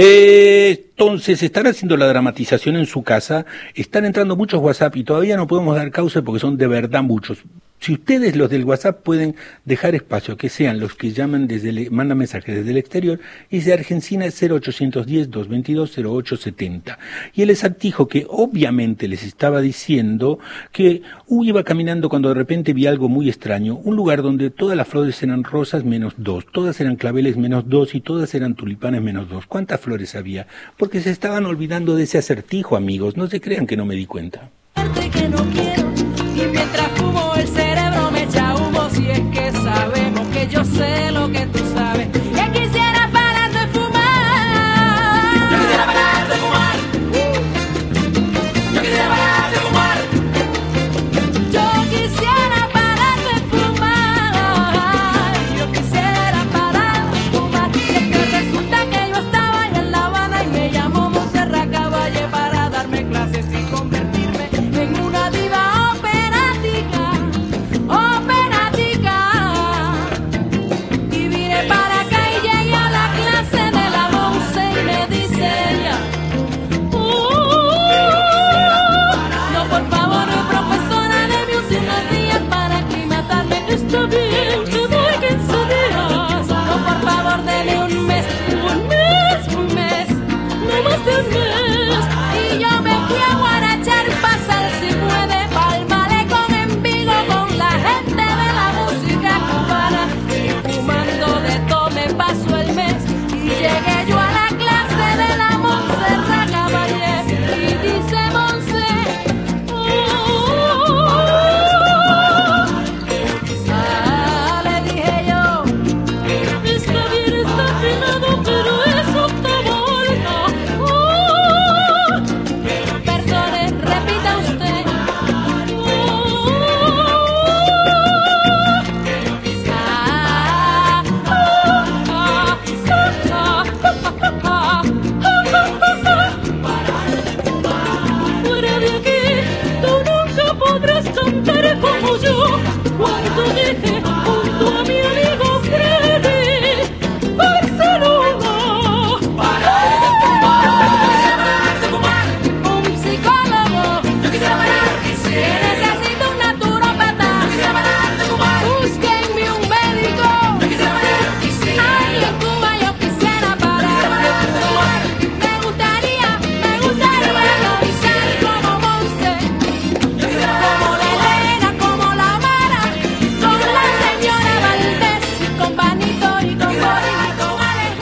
Eh, 0.00 0.90
entonces, 0.90 1.42
están 1.42 1.66
haciendo 1.66 1.96
la 1.96 2.06
dramatización 2.06 2.76
en 2.76 2.86
su 2.86 3.02
casa, 3.02 3.44
están 3.74 4.04
entrando 4.04 4.36
muchos 4.36 4.60
WhatsApp 4.60 4.94
y 4.94 5.02
todavía 5.02 5.36
no 5.36 5.48
podemos 5.48 5.74
dar 5.74 5.90
causa 5.90 6.22
porque 6.22 6.38
son 6.38 6.56
de 6.56 6.68
verdad 6.68 7.02
muchos. 7.02 7.38
Si 7.80 7.92
ustedes, 7.92 8.36
los 8.36 8.50
del 8.50 8.64
WhatsApp, 8.64 9.02
pueden 9.02 9.36
dejar 9.64 9.94
espacio, 9.94 10.36
que 10.36 10.48
sean 10.48 10.80
los 10.80 10.94
que 10.94 11.12
llaman 11.12 11.46
desde, 11.46 11.68
el- 11.70 11.90
mandan 11.90 12.18
mensajes 12.18 12.54
desde 12.56 12.70
el 12.70 12.76
exterior, 12.76 13.20
y 13.50 13.60
de 13.60 13.72
Argentina 13.72 14.24
es 14.26 14.42
0810-222-0870. 14.42 16.98
Y 17.34 17.42
el 17.42 17.50
exactijo 17.50 18.08
que 18.08 18.26
obviamente 18.28 19.08
les 19.08 19.22
estaba 19.22 19.60
diciendo 19.60 20.38
que 20.72 21.02
uh, 21.26 21.44
iba 21.44 21.62
caminando 21.64 22.08
cuando 22.08 22.28
de 22.28 22.34
repente 22.34 22.72
vi 22.72 22.86
algo 22.86 23.08
muy 23.08 23.28
extraño, 23.28 23.76
un 23.76 23.96
lugar 23.96 24.22
donde 24.22 24.50
todas 24.50 24.76
las 24.76 24.88
flores 24.88 25.22
eran 25.22 25.44
rosas 25.44 25.84
menos 25.84 26.14
dos, 26.16 26.46
todas 26.52 26.80
eran 26.80 26.96
claveles 26.96 27.36
menos 27.36 27.68
dos 27.68 27.94
y 27.94 28.00
todas 28.00 28.34
eran 28.34 28.54
tulipanes 28.54 29.02
menos 29.02 29.28
dos. 29.28 29.46
¿Cuántas 29.46 29.80
flores 29.80 30.14
había? 30.14 30.46
Porque 30.76 31.00
se 31.00 31.10
estaban 31.10 31.46
olvidando 31.46 31.94
de 31.94 32.04
ese 32.04 32.18
acertijo, 32.18 32.76
amigos. 32.76 33.16
No 33.16 33.26
se 33.28 33.40
crean 33.40 33.66
que 33.66 33.76
no 33.76 33.86
me 33.86 33.94
di 33.94 34.06
cuenta. 34.06 34.50
que 35.12 35.28
no 35.28 35.38
quiero 35.50 35.88
y 36.36 36.46
mientras 36.52 36.88
yo 40.50 40.64
sé 40.64 41.12
lo 41.12 41.30
que 41.30 41.47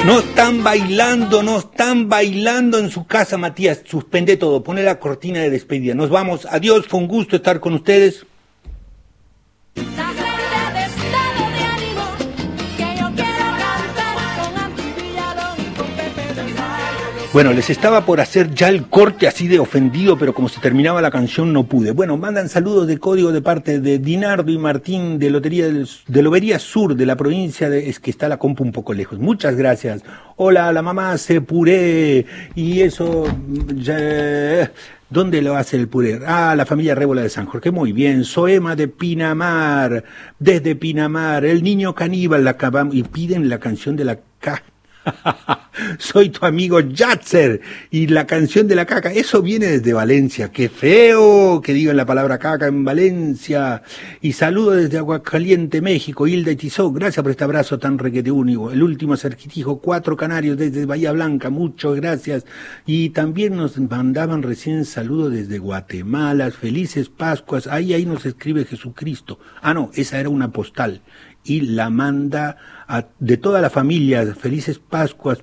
No 0.06 0.20
están 0.20 0.62
bailando, 0.62 1.42
no 1.42 1.58
están 1.58 2.08
bailando 2.08 2.78
en 2.78 2.92
su 2.92 3.08
casa, 3.08 3.36
Matías. 3.38 3.82
Suspende 3.84 4.36
todo, 4.36 4.62
pone 4.62 4.84
la 4.84 5.00
cortina 5.00 5.40
de 5.40 5.50
despedida. 5.50 5.94
Nos 5.94 6.10
vamos. 6.10 6.46
Adiós, 6.48 6.86
fue 6.86 7.00
un 7.00 7.08
gusto 7.08 7.34
estar 7.34 7.58
con 7.58 7.74
ustedes. 7.74 8.24
Bueno, 17.36 17.52
les 17.52 17.68
estaba 17.68 18.06
por 18.06 18.22
hacer 18.22 18.54
ya 18.54 18.70
el 18.70 18.86
corte 18.86 19.28
así 19.28 19.46
de 19.46 19.58
ofendido, 19.58 20.16
pero 20.16 20.32
como 20.32 20.48
se 20.48 20.58
terminaba 20.58 21.02
la 21.02 21.10
canción 21.10 21.52
no 21.52 21.64
pude. 21.64 21.90
Bueno, 21.90 22.16
mandan 22.16 22.48
saludos 22.48 22.86
de 22.86 22.96
código 22.96 23.30
de 23.30 23.42
parte 23.42 23.78
de 23.78 23.98
Dinardo 23.98 24.50
y 24.50 24.56
Martín 24.56 25.18
de 25.18 25.28
Lotería 25.28 25.66
del, 25.66 25.86
de 26.06 26.22
Lobería 26.22 26.58
Sur 26.58 26.96
de 26.96 27.04
la 27.04 27.14
provincia 27.14 27.68
de 27.68 27.90
es 27.90 28.00
que 28.00 28.10
está 28.10 28.30
la 28.30 28.38
compu 28.38 28.64
un 28.64 28.72
poco 28.72 28.94
lejos. 28.94 29.18
Muchas 29.18 29.54
gracias. 29.54 30.02
Hola, 30.36 30.72
la 30.72 30.80
mamá 30.80 31.18
se 31.18 31.42
puré 31.42 32.24
y 32.54 32.80
eso 32.80 33.26
ya 33.74 34.72
¿Dónde 35.10 35.42
lo 35.42 35.56
hace 35.56 35.76
el 35.76 35.88
puré? 35.88 36.18
Ah, 36.26 36.54
la 36.56 36.64
familia 36.64 36.94
Rébola 36.94 37.20
de 37.20 37.28
San 37.28 37.44
Jorge. 37.44 37.70
Muy 37.70 37.92
bien. 37.92 38.24
Soema 38.24 38.74
de 38.76 38.88
Pinamar. 38.88 40.04
Desde 40.38 40.74
Pinamar. 40.74 41.44
El 41.44 41.62
niño 41.62 41.94
caníbal. 41.94 42.44
La 42.44 42.52
acabamos, 42.52 42.94
y 42.94 43.02
piden 43.02 43.50
la 43.50 43.60
canción 43.60 43.94
de 43.94 44.06
la 44.06 44.18
caja. 44.40 44.62
Soy 45.98 46.30
tu 46.30 46.44
amigo 46.46 46.80
Yatzer 46.80 47.60
y 47.90 48.06
la 48.06 48.26
canción 48.26 48.66
de 48.66 48.74
la 48.74 48.86
caca, 48.86 49.12
eso 49.12 49.42
viene 49.42 49.66
desde 49.66 49.92
Valencia. 49.92 50.50
Qué 50.50 50.68
feo 50.68 51.60
que 51.60 51.72
digan 51.72 51.96
la 51.96 52.06
palabra 52.06 52.38
caca 52.38 52.66
en 52.66 52.84
Valencia. 52.84 53.82
Y 54.20 54.32
saludo 54.32 54.72
desde 54.72 54.98
Aguascaliente, 54.98 55.80
México, 55.80 56.26
Hilda 56.26 56.50
y 56.50 56.56
Tizó. 56.56 56.90
Gracias 56.92 57.22
por 57.22 57.30
este 57.30 57.44
abrazo 57.44 57.78
tan 57.78 57.98
requete 57.98 58.30
único. 58.30 58.70
El 58.70 58.82
último 58.82 59.16
cerquitijo, 59.16 59.80
cuatro 59.80 60.16
canarios 60.16 60.56
desde 60.56 60.86
Bahía 60.86 61.12
Blanca, 61.12 61.50
muchas 61.50 61.94
gracias. 61.94 62.46
Y 62.86 63.10
también 63.10 63.56
nos 63.56 63.78
mandaban 63.78 64.42
recién 64.42 64.84
saludos 64.84 65.32
desde 65.32 65.58
Guatemala, 65.58 66.50
felices 66.50 67.08
Pascuas. 67.08 67.66
Ahí, 67.66 67.92
ahí 67.92 68.06
nos 68.06 68.24
escribe 68.26 68.64
Jesucristo. 68.64 69.38
Ah, 69.60 69.74
no, 69.74 69.90
esa 69.94 70.18
era 70.18 70.28
una 70.28 70.50
postal. 70.50 71.02
Y 71.46 71.60
la 71.60 71.90
manda 71.90 72.56
a, 72.88 73.06
de 73.18 73.36
toda 73.36 73.60
la 73.60 73.70
familia, 73.70 74.34
felices 74.34 74.78
Pascuas. 74.78 75.38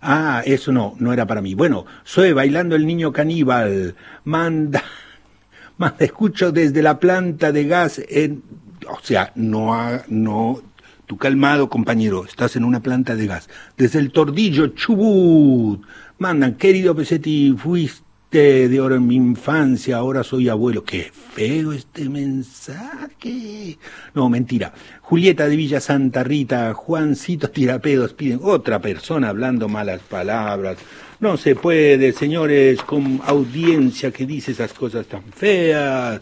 Ah, 0.00 0.42
eso 0.44 0.70
no, 0.70 0.94
no 0.98 1.12
era 1.12 1.26
para 1.26 1.40
mí. 1.40 1.54
Bueno, 1.54 1.86
soy 2.04 2.32
bailando 2.32 2.76
el 2.76 2.86
niño 2.86 3.12
caníbal. 3.12 3.94
Manda, 4.24 4.84
manda, 5.78 6.04
escucho 6.04 6.52
desde 6.52 6.82
la 6.82 6.98
planta 6.98 7.52
de 7.52 7.64
gas 7.64 8.00
en, 8.08 8.42
o 8.88 8.98
sea, 9.02 9.32
no, 9.34 9.74
no, 10.08 10.60
tu 11.06 11.16
calmado 11.16 11.68
compañero, 11.68 12.24
estás 12.24 12.56
en 12.56 12.64
una 12.64 12.80
planta 12.80 13.16
de 13.16 13.26
gas. 13.26 13.48
Desde 13.76 13.98
el 13.98 14.12
tordillo 14.12 14.68
Chubut. 14.68 15.82
Mandan, 16.18 16.56
querido 16.56 16.94
Pesetti, 16.94 17.56
fuiste 17.56 18.09
de 18.38 18.80
oro 18.80 18.94
en 18.94 19.08
mi 19.08 19.16
infancia, 19.16 19.96
ahora 19.96 20.22
soy 20.22 20.48
abuelo. 20.48 20.84
Qué 20.84 21.10
feo 21.10 21.72
este 21.72 22.08
mensaje. 22.08 23.76
No, 24.14 24.28
mentira. 24.28 24.72
Julieta 25.02 25.48
de 25.48 25.56
Villa 25.56 25.80
Santa 25.80 26.22
Rita, 26.22 26.72
Juancito 26.74 27.50
Tirapedos 27.50 28.14
piden 28.14 28.38
otra 28.42 28.80
persona 28.80 29.30
hablando 29.30 29.68
malas 29.68 30.00
palabras. 30.02 30.78
No 31.18 31.36
se 31.36 31.56
puede, 31.56 32.12
señores, 32.12 32.82
con 32.82 33.20
audiencia 33.26 34.12
que 34.12 34.26
dice 34.26 34.52
esas 34.52 34.72
cosas 34.74 35.06
tan 35.06 35.24
feas. 35.24 36.20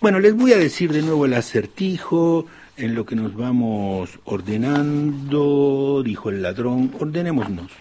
Bueno, 0.00 0.20
les 0.20 0.36
voy 0.36 0.52
a 0.52 0.58
decir 0.58 0.92
de 0.92 1.02
nuevo 1.02 1.26
el 1.26 1.34
acertijo 1.34 2.46
en 2.76 2.94
lo 2.94 3.04
que 3.04 3.16
nos 3.16 3.34
vamos 3.34 4.20
ordenando, 4.24 6.02
dijo 6.04 6.30
el 6.30 6.42
ladrón, 6.42 6.92
ordenémonos. 6.98 7.72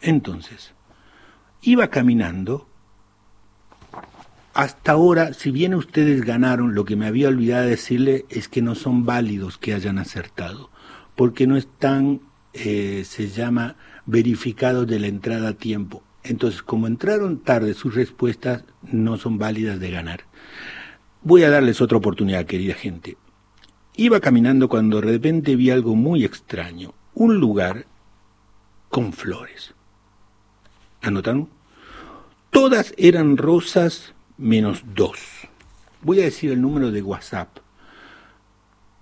Entonces, 0.00 0.72
iba 1.60 1.88
caminando 1.88 2.66
hasta 4.58 4.90
ahora, 4.90 5.34
si 5.34 5.52
bien 5.52 5.72
ustedes 5.72 6.22
ganaron, 6.24 6.74
lo 6.74 6.84
que 6.84 6.96
me 6.96 7.06
había 7.06 7.28
olvidado 7.28 7.68
decirle 7.68 8.24
es 8.28 8.48
que 8.48 8.60
no 8.60 8.74
son 8.74 9.06
válidos 9.06 9.56
que 9.56 9.72
hayan 9.72 9.98
acertado, 9.98 10.68
porque 11.14 11.46
no 11.46 11.56
están, 11.56 12.22
eh, 12.54 13.04
se 13.06 13.28
llama, 13.28 13.76
verificados 14.04 14.88
de 14.88 14.98
la 14.98 15.06
entrada 15.06 15.50
a 15.50 15.52
tiempo. 15.52 16.02
Entonces, 16.24 16.64
como 16.64 16.88
entraron 16.88 17.38
tarde 17.38 17.72
sus 17.72 17.94
respuestas, 17.94 18.64
no 18.82 19.16
son 19.16 19.38
válidas 19.38 19.78
de 19.78 19.92
ganar. 19.92 20.24
Voy 21.22 21.44
a 21.44 21.50
darles 21.50 21.80
otra 21.80 21.98
oportunidad, 21.98 22.44
querida 22.44 22.74
gente. 22.74 23.16
Iba 23.94 24.18
caminando 24.18 24.68
cuando 24.68 25.00
de 25.00 25.06
repente 25.06 25.54
vi 25.54 25.70
algo 25.70 25.94
muy 25.94 26.24
extraño, 26.24 26.94
un 27.14 27.38
lugar 27.38 27.86
con 28.88 29.12
flores. 29.12 29.72
¿Anotaron? 31.00 31.48
Todas 32.50 32.92
eran 32.96 33.36
rosas 33.36 34.14
menos 34.38 34.84
2. 34.94 35.18
Voy 36.02 36.20
a 36.20 36.24
decir 36.24 36.52
el 36.52 36.62
número 36.62 36.90
de 36.90 37.02
WhatsApp. 37.02 37.58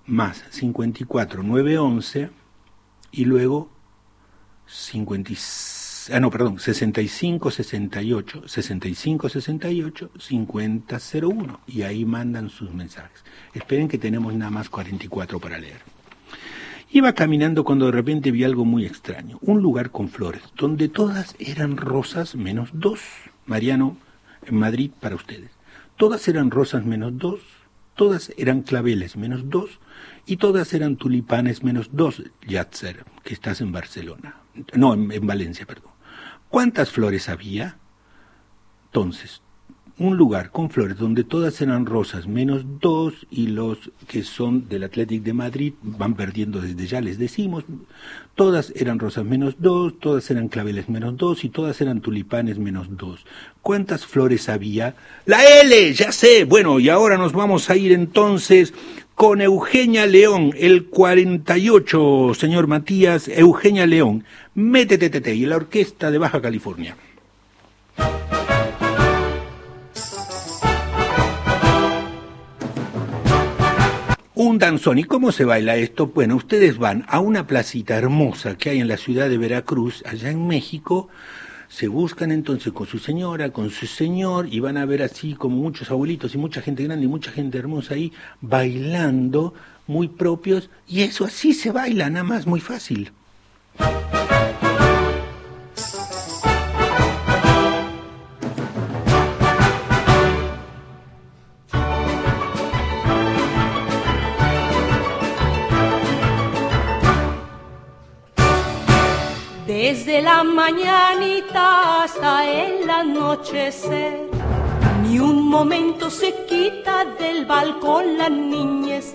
Más 0.06 0.44
54 0.50 1.42
911 1.42 2.30
y 3.12 3.24
luego 3.24 3.70
50, 4.66 5.32
ah, 6.12 6.20
no, 6.20 6.30
perdón, 6.30 6.58
65 6.58 7.50
68 7.50 8.42
65 8.46 9.28
68 9.28 10.10
50 10.18 10.98
01 11.20 11.60
y 11.66 11.82
ahí 11.82 12.04
mandan 12.04 12.50
sus 12.50 12.72
mensajes. 12.72 13.24
Esperen 13.52 13.88
que 13.88 13.98
tenemos 13.98 14.32
nada 14.34 14.50
más 14.50 14.68
44 14.68 15.40
para 15.40 15.58
leer. 15.58 15.80
Iba 16.90 17.12
caminando 17.12 17.64
cuando 17.64 17.86
de 17.86 17.92
repente 17.92 18.30
vi 18.30 18.44
algo 18.44 18.64
muy 18.64 18.86
extraño, 18.86 19.38
un 19.42 19.60
lugar 19.60 19.90
con 19.90 20.08
flores, 20.08 20.42
donde 20.56 20.88
todas 20.88 21.34
eran 21.40 21.76
rosas 21.76 22.36
menos 22.36 22.70
dos. 22.72 23.00
Mariano, 23.44 23.96
en 24.46 24.56
Madrid 24.56 24.90
para 25.00 25.16
ustedes. 25.16 25.50
Todas 25.96 26.28
eran 26.28 26.50
rosas 26.50 26.84
menos 26.84 27.16
dos, 27.18 27.40
todas 27.94 28.32
eran 28.36 28.62
claveles 28.62 29.16
menos 29.16 29.48
dos 29.48 29.80
y 30.26 30.36
todas 30.36 30.72
eran 30.74 30.96
tulipanes 30.96 31.62
menos 31.62 31.90
dos, 31.92 32.22
Yatzer, 32.46 33.04
que 33.24 33.34
estás 33.34 33.60
en 33.60 33.72
Barcelona. 33.72 34.36
No, 34.74 34.94
en, 34.94 35.10
en 35.12 35.26
Valencia, 35.26 35.66
perdón. 35.66 35.92
¿Cuántas 36.48 36.90
flores 36.90 37.28
había? 37.28 37.78
Entonces, 38.86 39.42
un 39.98 40.16
lugar 40.16 40.50
con 40.50 40.68
flores 40.68 40.98
donde 40.98 41.24
todas 41.24 41.60
eran 41.62 41.86
rosas 41.86 42.26
menos 42.26 42.64
dos 42.80 43.14
y 43.30 43.46
los 43.46 43.90
que 44.06 44.22
son 44.22 44.68
del 44.68 44.84
Athletic 44.84 45.22
de 45.22 45.32
Madrid 45.32 45.72
van 45.82 46.14
perdiendo 46.14 46.60
desde 46.60 46.86
ya, 46.86 47.00
les 47.00 47.18
decimos, 47.18 47.64
todas 48.34 48.74
eran 48.76 48.98
rosas 48.98 49.24
menos 49.24 49.56
dos, 49.58 49.98
todas 49.98 50.30
eran 50.30 50.48
claveles 50.48 50.90
menos 50.90 51.16
dos 51.16 51.44
y 51.44 51.48
todas 51.48 51.80
eran 51.80 52.02
tulipanes 52.02 52.58
menos 52.58 52.88
dos. 52.90 53.24
¿Cuántas 53.62 54.04
flores 54.04 54.50
había? 54.50 54.96
La 55.24 55.42
L, 55.60 55.92
ya 55.94 56.12
sé. 56.12 56.44
Bueno, 56.44 56.78
y 56.78 56.90
ahora 56.90 57.16
nos 57.16 57.32
vamos 57.32 57.70
a 57.70 57.76
ir 57.76 57.92
entonces 57.92 58.74
con 59.14 59.40
Eugenia 59.40 60.04
León, 60.04 60.52
el 60.58 60.86
48, 60.88 62.34
señor 62.34 62.66
Matías, 62.66 63.28
Eugenia 63.28 63.86
León, 63.86 64.24
métete, 64.54 65.34
y 65.34 65.46
la 65.46 65.56
orquesta 65.56 66.10
de 66.10 66.18
Baja 66.18 66.42
California. 66.42 66.96
Un 74.38 74.58
danzón. 74.58 74.98
¿Y 74.98 75.04
cómo 75.04 75.32
se 75.32 75.46
baila 75.46 75.76
esto? 75.76 76.08
Bueno, 76.08 76.36
ustedes 76.36 76.76
van 76.76 77.06
a 77.08 77.20
una 77.20 77.46
placita 77.46 77.96
hermosa 77.96 78.58
que 78.58 78.68
hay 78.68 78.80
en 78.80 78.88
la 78.88 78.98
ciudad 78.98 79.30
de 79.30 79.38
Veracruz, 79.38 80.04
allá 80.04 80.30
en 80.30 80.46
México, 80.46 81.08
se 81.68 81.88
buscan 81.88 82.30
entonces 82.30 82.70
con 82.74 82.86
su 82.86 82.98
señora, 82.98 83.48
con 83.50 83.70
su 83.70 83.86
señor, 83.86 84.46
y 84.52 84.60
van 84.60 84.76
a 84.76 84.84
ver 84.84 85.02
así 85.02 85.32
como 85.32 85.56
muchos 85.56 85.90
abuelitos 85.90 86.34
y 86.34 86.38
mucha 86.38 86.60
gente 86.60 86.84
grande 86.84 87.06
y 87.06 87.08
mucha 87.08 87.30
gente 87.30 87.56
hermosa 87.56 87.94
ahí 87.94 88.12
bailando, 88.42 89.54
muy 89.86 90.08
propios, 90.08 90.68
y 90.86 91.00
eso 91.00 91.24
así 91.24 91.54
se 91.54 91.72
baila, 91.72 92.10
nada 92.10 92.24
más, 92.24 92.46
muy 92.46 92.60
fácil. 92.60 93.12
Desde 109.88 110.20
la 110.20 110.42
mañanita 110.42 112.02
hasta 112.02 112.44
el 112.44 112.90
anochecer, 112.90 114.18
ni 115.04 115.20
un 115.20 115.48
momento 115.48 116.10
se 116.10 116.34
quita 116.48 117.04
del 117.20 117.46
balcón 117.46 118.18
la 118.18 118.28
niñez. 118.28 119.14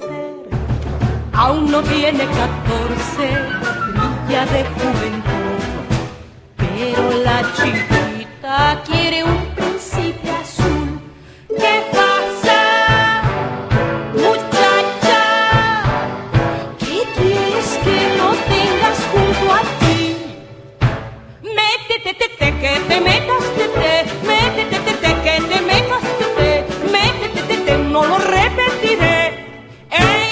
Aún 1.33 1.69
no 1.69 1.83
tiene 1.83 2.23
catorce, 2.39 3.27
brilla 3.95 4.45
de 4.45 4.63
juventud, 4.75 5.61
pero 6.55 7.17
la 7.21 7.39
chiquita 7.57 8.81
quiere 8.85 9.25
un 9.25 9.50
te 22.87 23.01
metas, 23.01 23.43
te, 23.55 23.67
te, 23.67 24.65
te, 24.65 25.11
que 25.23 25.41
te 25.49 25.61
metas, 25.61 26.01
te, 26.37 26.63
te, 27.47 27.57
te, 27.65 27.77
no 27.77 28.05
lo 28.05 28.17
repetiré. 28.17 29.45
Te, 29.89 29.97
te. 29.97 30.31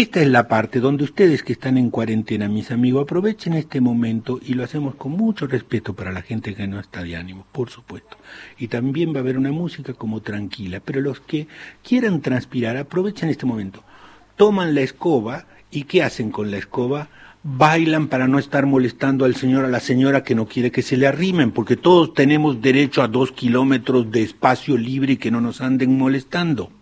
Esta 0.00 0.22
es 0.22 0.28
la 0.28 0.48
parte 0.48 0.80
donde 0.80 1.04
ustedes 1.04 1.42
que 1.42 1.52
están 1.52 1.76
en 1.76 1.90
cuarentena, 1.90 2.48
mis 2.48 2.70
amigos, 2.70 3.02
aprovechen 3.02 3.52
este 3.52 3.80
momento 3.80 4.40
y 4.40 4.54
lo 4.54 4.64
hacemos 4.64 4.94
con 4.94 5.12
mucho 5.12 5.46
respeto 5.46 5.94
para 5.94 6.10
la 6.12 6.22
gente 6.22 6.54
que 6.54 6.66
no 6.66 6.80
está 6.80 7.02
de 7.02 7.16
ánimo, 7.16 7.44
por 7.52 7.70
supuesto. 7.70 8.16
Y 8.56 8.68
también 8.68 9.12
va 9.12 9.18
a 9.18 9.20
haber 9.20 9.36
una 9.36 9.52
música 9.52 9.92
como 9.92 10.22
tranquila, 10.22 10.80
pero 10.82 11.00
los 11.00 11.20
que 11.20 11.48
quieran 11.82 12.22
transpirar, 12.22 12.76
aprovechen 12.76 13.28
este 13.28 13.46
momento. 13.46 13.84
Toman 14.40 14.74
la 14.74 14.80
escoba 14.80 15.44
y 15.70 15.82
¿qué 15.82 16.02
hacen 16.02 16.30
con 16.30 16.50
la 16.50 16.56
escoba? 16.56 17.08
Bailan 17.42 18.08
para 18.08 18.26
no 18.26 18.38
estar 18.38 18.64
molestando 18.64 19.26
al 19.26 19.36
señor, 19.36 19.66
a 19.66 19.68
la 19.68 19.80
señora 19.80 20.24
que 20.24 20.34
no 20.34 20.46
quiere 20.46 20.70
que 20.70 20.80
se 20.80 20.96
le 20.96 21.06
arrimen, 21.06 21.50
porque 21.50 21.76
todos 21.76 22.14
tenemos 22.14 22.62
derecho 22.62 23.02
a 23.02 23.08
dos 23.08 23.32
kilómetros 23.32 24.10
de 24.10 24.22
espacio 24.22 24.78
libre 24.78 25.12
y 25.12 25.16
que 25.18 25.30
no 25.30 25.42
nos 25.42 25.60
anden 25.60 25.98
molestando. 25.98 26.72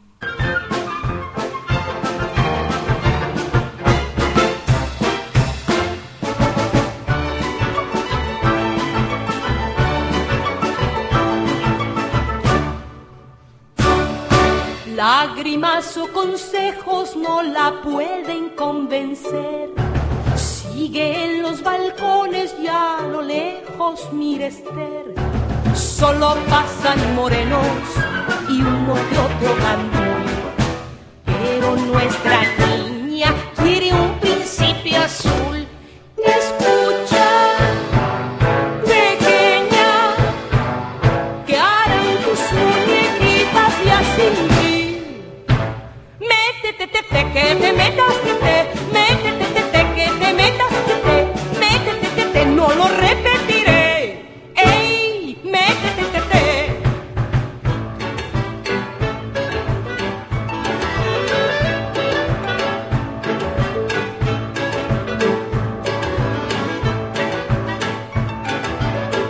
Lágrimas 15.38 15.96
o 15.96 16.08
consejos 16.08 17.14
no 17.14 17.44
la 17.44 17.80
pueden 17.80 18.48
convencer. 18.56 19.70
Sigue 20.34 21.26
en 21.26 21.42
los 21.42 21.62
balcones 21.62 22.52
y 22.60 22.66
a 22.66 23.06
lo 23.08 23.22
lejos 23.22 24.12
mira 24.12 24.46
Esther. 24.46 25.14
Solo 25.76 26.34
pasan 26.50 27.14
morenos 27.14 27.62
y 28.48 28.60
uno 28.60 28.94
que 28.94 29.18
otro 29.26 29.56
gandul. 29.62 30.24
Pero 31.24 31.76
nuestra 31.86 32.40
niña 32.90 33.32
quiere 33.54 33.92
un 33.92 34.18
príncipe 34.18 34.96
azul. 34.96 35.67
Que 47.32 47.54
te 47.56 47.72
metas, 47.72 48.14
te, 48.24 48.34
te, 48.34 48.54
métete, 48.92 49.44
te, 49.54 49.60
te, 49.72 49.94
que 49.94 50.10
te 50.18 50.32
metas, 50.34 50.68
te, 50.86 50.94
te, 51.04 51.58
métete, 51.58 52.08
te, 52.16 52.24
te, 52.32 52.46
no 52.46 52.68
lo 52.72 52.88
repetiré. 52.88 54.24
¡Ey! 54.56 55.40
Métete, 55.44 56.04
te, 56.12 56.20
te. 56.20 56.82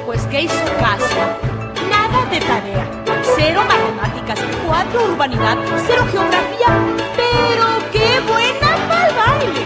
Pues 0.07 0.22
¿qué 0.30 0.42
hizo 0.42 0.55
caso? 0.78 1.22
Nada 1.90 2.24
de 2.30 2.40
tarea. 2.40 2.86
Cero 3.36 3.62
matemáticas, 3.68 4.38
cuatro 4.66 5.05
urbanidad, 5.12 5.57
cero 5.86 6.05
geografía, 6.11 6.68
pero 7.16 7.78
qué 7.93 8.20
buena 8.26 8.68
para 8.89 9.09
el 9.09 9.14
baile. 9.16 9.62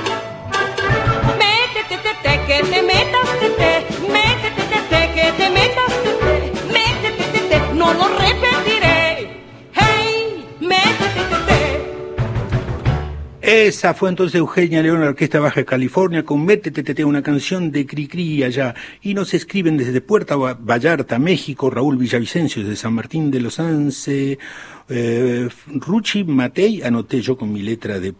Métete, 1.38 1.96
te, 2.02 2.12
te, 2.22 2.32
que 2.46 2.58
te 2.70 2.82
metas, 2.82 3.28
te, 3.40 3.48
te, 3.50 3.70
métete, 4.08 4.62
te, 4.70 4.78
te, 4.90 5.00
que 5.14 5.26
te 5.36 5.46
metas, 5.50 5.92
te, 6.02 6.10
te, 6.22 6.32
métete, 6.72 7.24
te, 7.32 7.40
te, 7.48 7.74
no 7.74 7.92
lo 7.94 8.08
repetiré. 8.18 9.02
Hey, 9.74 10.44
métete, 10.60 11.22
te, 11.30 11.36
te. 11.46 11.62
Esa 13.66 13.92
fue 13.92 14.08
entonces 14.08 14.36
Eugenia 14.36 14.82
León, 14.82 15.00
la 15.00 15.08
Orquesta 15.08 15.40
Baja 15.40 15.64
California, 15.64 16.24
con 16.24 16.44
Métete, 16.44 16.84
te, 16.84 16.94
te, 16.94 17.04
una 17.04 17.22
canción 17.22 17.72
de 17.72 17.84
Cricri 17.86 18.44
allá. 18.44 18.72
Y 19.02 19.14
nos 19.14 19.34
escriben 19.34 19.76
desde 19.76 20.00
Puerto 20.00 20.38
Va- 20.38 20.54
Vallarta, 20.58 21.18
México, 21.18 21.68
Raúl 21.68 21.96
Villavicencio, 21.96 22.62
desde 22.62 22.76
San 22.76 22.94
Martín 22.94 23.32
de 23.32 23.40
los 23.40 23.58
Anse, 23.58 24.38
eh, 24.94 25.48
Ruchi 25.66 26.24
Matei, 26.24 26.82
anoté 26.82 27.20
yo 27.22 27.36
con 27.36 27.52
mi 27.52 27.62
letra 27.62 27.98
de 27.98 28.14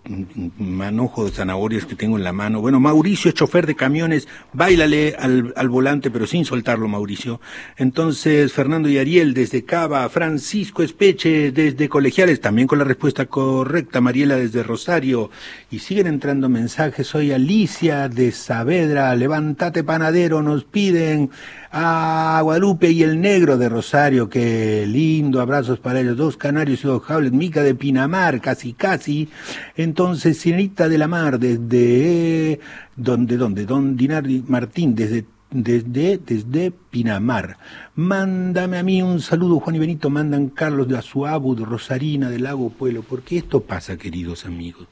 manojo 0.59 1.25
de 1.27 1.31
zanahorias 1.31 1.85
que 1.85 1.95
tengo 1.95 2.17
en 2.17 2.25
la 2.25 2.33
mano. 2.33 2.61
Bueno, 2.61 2.81
Mauricio 2.81 3.29
es 3.29 3.35
chofer 3.35 3.67
de 3.67 3.75
camiones, 3.75 4.27
bailale 4.53 5.15
al, 5.19 5.53
al 5.57 5.69
volante, 5.69 6.11
pero 6.11 6.27
sin 6.27 6.45
soltarlo, 6.45 6.89
Mauricio. 6.89 7.41
Entonces, 7.77 8.53
Fernando 8.53 8.89
y 8.89 8.99
Ariel 8.99 9.35
desde 9.35 9.65
Cava, 9.65 10.09
Francisco 10.09 10.83
Espeche 10.83 11.53
desde 11.53 11.89
Colegiales, 11.89 12.41
también 12.41 12.67
con 12.67 12.79
la 12.79 12.85
respuesta 12.85 13.27
correcta, 13.27 14.01
Mariela 14.01 14.37
desde 14.37 14.63
Rosario. 14.63 15.31
Y 15.71 15.81
siguen 15.81 16.07
entrando 16.07 16.49
mensajes, 16.49 17.07
soy 17.07 17.33
Alicia 17.33 18.09
de 18.09 18.33
Saavedra, 18.33 19.15
levántate 19.15 19.85
panadero, 19.85 20.43
nos 20.43 20.65
piden 20.65 21.31
a 21.75 22.41
Guadalupe 22.43 22.91
y 22.91 23.03
el 23.03 23.19
negro 23.19 23.57
de 23.57 23.71
Rosario, 23.71 24.29
qué 24.29 24.85
lindo, 24.87 25.41
abrazos 25.41 25.79
para 25.79 26.01
ellos, 26.01 26.19
dos 26.19 26.37
canarios 26.37 26.85
y 26.85 26.87
dos 26.87 27.03
jables, 27.03 27.33
Mica 27.33 27.63
de 27.63 27.75
Pinamar, 27.75 28.43
casi 28.43 28.75
casi, 28.75 29.31
entonces 29.75 30.37
Sirenita 30.37 30.91
de 30.91 30.99
la 30.99 31.09
Mar, 31.09 31.39
desde, 31.39 32.61
donde, 32.95 33.39
donde, 33.39 33.65
don 33.65 33.97
Dinar 33.97 34.25
Martín, 34.47 34.95
desde 34.95 35.25
desde, 35.51 36.19
desde 36.19 36.71
Pinamar. 36.71 37.59
Mándame 37.95 38.79
a 38.79 38.83
mí 38.83 39.03
un 39.03 39.21
saludo, 39.21 39.61
Juan 39.61 39.77
y 39.77 39.79
Benito, 39.79 40.09
mandan 40.09 40.49
Carlos 40.49 40.89
de 40.89 40.97
Azuabu, 40.97 41.55
de 41.55 41.65
Rosarina, 41.65 42.31
del 42.31 42.45
Lago 42.45 42.71
Pueblo, 42.71 43.03
porque 43.03 43.39
esto 43.39 43.61
pasa, 43.61 43.97
queridos 43.97 44.47
amigos. 44.47 44.89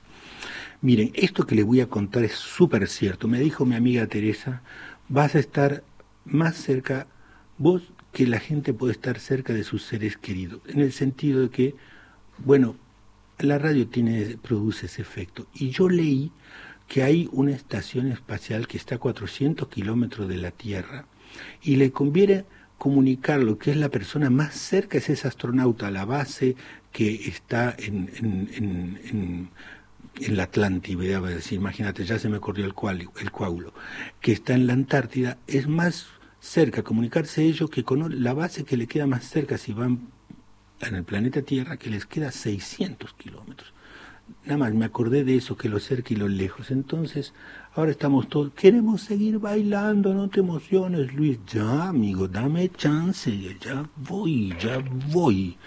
Miren, 0.82 1.12
esto 1.14 1.46
que 1.46 1.54
les 1.54 1.64
voy 1.64 1.80
a 1.80 1.88
contar 1.88 2.24
es 2.24 2.32
súper 2.32 2.88
cierto. 2.88 3.28
Me 3.28 3.38
dijo 3.38 3.64
mi 3.66 3.74
amiga 3.74 4.06
Teresa, 4.06 4.62
vas 5.08 5.34
a 5.34 5.38
estar 5.38 5.82
más 6.30 6.56
cerca, 6.56 7.06
vos 7.58 7.92
que 8.12 8.26
la 8.26 8.40
gente 8.40 8.72
puede 8.72 8.92
estar 8.92 9.18
cerca 9.18 9.52
de 9.52 9.64
sus 9.64 9.84
seres 9.84 10.16
queridos, 10.16 10.60
en 10.66 10.80
el 10.80 10.92
sentido 10.92 11.42
de 11.42 11.50
que, 11.50 11.74
bueno, 12.38 12.76
la 13.38 13.58
radio 13.58 13.86
tiene, 13.86 14.36
produce 14.42 14.86
ese 14.86 15.02
efecto. 15.02 15.46
Y 15.54 15.70
yo 15.70 15.88
leí 15.88 16.32
que 16.88 17.02
hay 17.02 17.28
una 17.32 17.52
estación 17.52 18.10
espacial 18.10 18.66
que 18.66 18.76
está 18.76 18.96
a 18.96 18.98
400 18.98 19.68
kilómetros 19.68 20.28
de 20.28 20.36
la 20.36 20.50
Tierra 20.50 21.06
y 21.62 21.76
le 21.76 21.92
conviene 21.92 22.44
comunicar 22.78 23.40
lo 23.40 23.58
que 23.58 23.70
es 23.70 23.76
la 23.76 23.90
persona 23.90 24.30
más 24.30 24.54
cerca, 24.54 24.98
es 24.98 25.08
ese 25.10 25.28
astronauta 25.28 25.88
a 25.88 25.90
la 25.90 26.04
base 26.04 26.56
que 26.92 27.28
está 27.28 27.74
en, 27.78 28.10
en, 28.16 28.98
en, 29.04 29.50
en 30.20 30.36
la 30.36 30.44
Atlántida, 30.44 31.20
imagínate, 31.50 32.04
ya 32.04 32.18
se 32.18 32.28
me 32.28 32.40
corrió 32.40 32.64
el, 32.64 32.74
cual, 32.74 33.08
el 33.20 33.30
coágulo, 33.30 33.72
que 34.20 34.32
está 34.32 34.54
en 34.54 34.66
la 34.66 34.72
Antártida, 34.72 35.38
es 35.46 35.68
más 35.68 36.06
cerca 36.40 36.82
comunicarse 36.82 37.42
ellos 37.44 37.70
que 37.70 37.84
con 37.84 38.22
la 38.22 38.34
base 38.34 38.64
que 38.64 38.76
le 38.76 38.86
queda 38.86 39.06
más 39.06 39.24
cerca 39.24 39.58
si 39.58 39.72
van 39.72 40.08
en 40.80 40.94
el 40.94 41.04
planeta 41.04 41.42
Tierra, 41.42 41.76
que 41.76 41.90
les 41.90 42.06
queda 42.06 42.32
600 42.32 43.12
kilómetros. 43.14 43.72
Nada 44.44 44.56
más 44.56 44.74
me 44.74 44.86
acordé 44.86 45.24
de 45.24 45.36
eso, 45.36 45.56
que 45.56 45.68
lo 45.68 45.78
cerca 45.80 46.14
y 46.14 46.16
lo 46.16 46.28
lejos. 46.28 46.70
Entonces, 46.70 47.34
ahora 47.74 47.90
estamos 47.90 48.28
todos, 48.28 48.52
queremos 48.54 49.02
seguir 49.02 49.38
bailando, 49.38 50.14
no 50.14 50.28
te 50.28 50.40
emociones, 50.40 51.12
Luis. 51.12 51.38
Ya, 51.46 51.88
amigo, 51.88 52.28
dame 52.28 52.70
chance, 52.70 53.30
ya 53.60 53.88
voy, 53.96 54.54
ya 54.58 54.82
voy. 55.12 55.58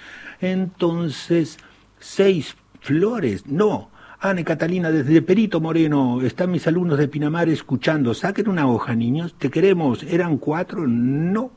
Entonces, 0.41 1.59
seis 1.99 2.55
flores, 2.81 3.45
no. 3.45 3.91
Ana 4.23 4.41
Catalina, 4.45 4.89
desde 4.89 5.21
Perito 5.21 5.59
Moreno, 5.59 6.21
están 6.21 6.49
mis 6.49 6.65
alumnos 6.65 6.97
de 6.97 7.09
Pinamar 7.09 7.49
escuchando. 7.49 8.13
Saquen 8.13 8.47
una 8.47 8.65
hoja, 8.65 8.95
niños. 8.95 9.35
Te 9.37 9.49
queremos. 9.49 10.01
¿Eran 10.03 10.37
cuatro? 10.37 10.87
No. 10.87 11.51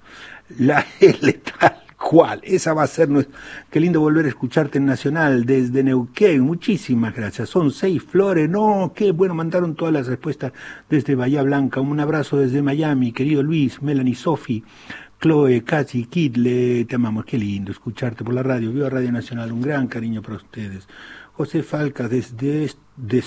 La 0.58 0.84
L 1.00 1.32
tal 1.34 1.76
cual. 1.96 2.40
Esa 2.42 2.74
va 2.74 2.82
a 2.82 2.88
ser 2.88 3.08
nuestra... 3.08 3.38
Qué 3.70 3.78
lindo 3.78 4.00
volver 4.00 4.24
a 4.24 4.30
escucharte 4.30 4.78
en 4.78 4.86
Nacional 4.86 5.46
desde 5.46 5.84
Neuquén. 5.84 6.40
Muchísimas 6.40 7.14
gracias. 7.14 7.50
Son 7.50 7.70
seis 7.70 8.02
flores. 8.02 8.50
No, 8.50 8.92
qué 8.96 9.12
bueno. 9.12 9.32
Mandaron 9.36 9.76
todas 9.76 9.94
las 9.94 10.08
respuestas 10.08 10.52
desde 10.90 11.14
Bahía 11.14 11.44
Blanca. 11.44 11.80
Un 11.80 12.00
abrazo 12.00 12.36
desde 12.36 12.62
Miami, 12.62 13.12
querido 13.12 13.44
Luis, 13.44 13.80
Melanie, 13.80 14.16
Sofi. 14.16 14.64
Chloe, 15.20 15.62
Casi, 15.62 16.06
Kid, 16.06 16.36
le 16.36 16.84
te 16.84 16.96
amamos. 16.96 17.26
Qué 17.26 17.38
lindo 17.38 17.70
escucharte 17.70 18.24
por 18.24 18.34
la 18.34 18.42
radio. 18.42 18.72
Viva 18.72 18.90
Radio 18.90 19.12
Nacional. 19.12 19.52
Un 19.52 19.62
gran 19.62 19.86
cariño 19.86 20.20
para 20.20 20.38
ustedes. 20.38 20.88
José 21.37 21.62
Falca 21.62 22.09
desde 22.09 22.66
de 22.97 23.22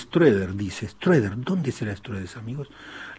dice, 0.56 0.88
Strueder, 0.88 1.32
¿dónde 1.36 1.70
será 1.70 1.94
Strueder, 1.94 2.28
amigos? 2.36 2.68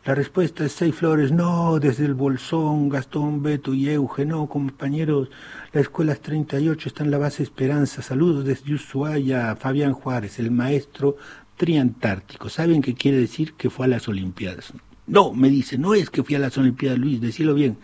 La 0.04 0.16
respuesta 0.16 0.66
es 0.66 0.74
seis 0.74 0.94
flores, 0.94 1.32
no, 1.32 1.80
desde 1.80 2.04
el 2.04 2.14
Bolsón, 2.14 2.90
Gastón, 2.90 3.42
Beto 3.42 3.74
y 3.74 3.88
Euge, 3.90 4.26
no, 4.26 4.50
compañeros, 4.50 5.30
la 5.72 5.80
escuela 5.80 6.12
es 6.12 6.20
38, 6.20 6.90
está 6.90 7.06
en 7.06 7.12
la 7.12 7.20
base 7.20 7.42
Esperanza, 7.42 8.02
saludos 8.02 8.44
desde 8.44 8.74
Ushuaia, 8.74 9.56
Fabián 9.56 9.94
Juárez, 9.94 10.40
el 10.40 10.52
maestro 10.52 11.16
triantártico, 11.56 12.50
¿saben 12.50 12.82
qué 12.82 12.94
quiere 12.94 13.20
decir? 13.20 13.54
Que 13.54 13.70
fue 13.70 13.86
a 13.86 13.90
las 13.90 14.10
Olimpiadas. 14.10 14.74
No, 15.08 15.32
me 15.32 15.50
dice, 15.50 15.78
no 15.78 15.94
es 15.94 16.10
que 16.10 16.22
fui 16.22 16.36
a 16.36 16.40
las 16.40 16.58
Olimpiadas, 16.58 17.00
Luis, 17.00 17.22
decilo 17.22 17.54
bien, 17.54 17.78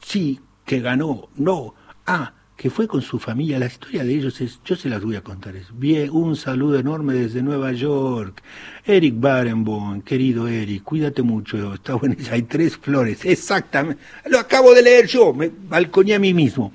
sí, 0.00 0.38
que 0.64 0.78
ganó, 0.78 1.28
no, 1.34 1.74
ah, 2.06 2.34
que 2.62 2.70
fue 2.70 2.86
con 2.86 3.02
su 3.02 3.18
familia. 3.18 3.58
La 3.58 3.66
historia 3.66 4.04
de 4.04 4.14
ellos 4.14 4.40
es, 4.40 4.60
yo 4.64 4.76
se 4.76 4.88
las 4.88 5.02
voy 5.02 5.16
a 5.16 5.20
contar. 5.20 5.56
Es 5.56 5.66
bien, 5.72 6.10
un 6.10 6.36
saludo 6.36 6.78
enorme 6.78 7.12
desde 7.12 7.42
Nueva 7.42 7.72
York. 7.72 8.40
Eric 8.86 9.14
Barenboim, 9.18 10.00
querido 10.02 10.46
Eric, 10.46 10.84
cuídate 10.84 11.22
mucho. 11.22 11.74
Está 11.74 11.94
bueno, 11.94 12.14
hay 12.30 12.42
tres 12.42 12.76
flores, 12.76 13.24
exactamente. 13.24 14.00
Lo 14.26 14.38
acabo 14.38 14.72
de 14.74 14.82
leer 14.82 15.08
yo, 15.08 15.34
me 15.34 15.50
balconé 15.52 16.14
a 16.14 16.20
mí 16.20 16.32
mismo. 16.32 16.72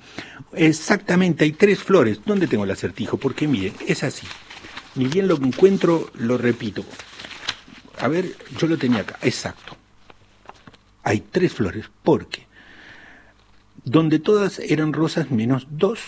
Exactamente, 0.51 1.45
hay 1.45 1.53
tres 1.53 1.79
flores. 1.79 2.19
¿Dónde 2.25 2.47
tengo 2.47 2.65
el 2.65 2.71
acertijo? 2.71 3.15
Porque 3.15 3.47
miren, 3.47 3.71
es 3.87 4.03
así. 4.03 4.27
Ni 4.95 5.05
bien 5.05 5.29
lo 5.29 5.37
encuentro, 5.37 6.11
lo 6.15 6.37
repito. 6.37 6.83
A 7.99 8.09
ver, 8.09 8.35
yo 8.57 8.67
lo 8.67 8.77
tenía 8.77 8.99
acá, 8.99 9.19
exacto. 9.21 9.77
Hay 11.03 11.21
tres 11.31 11.53
flores, 11.53 11.85
porque 12.03 12.46
donde 13.87 14.19
todas 14.19 14.59
eran 14.59 14.91
rosas 14.91 15.31
menos 15.31 15.65
dos, 15.71 16.01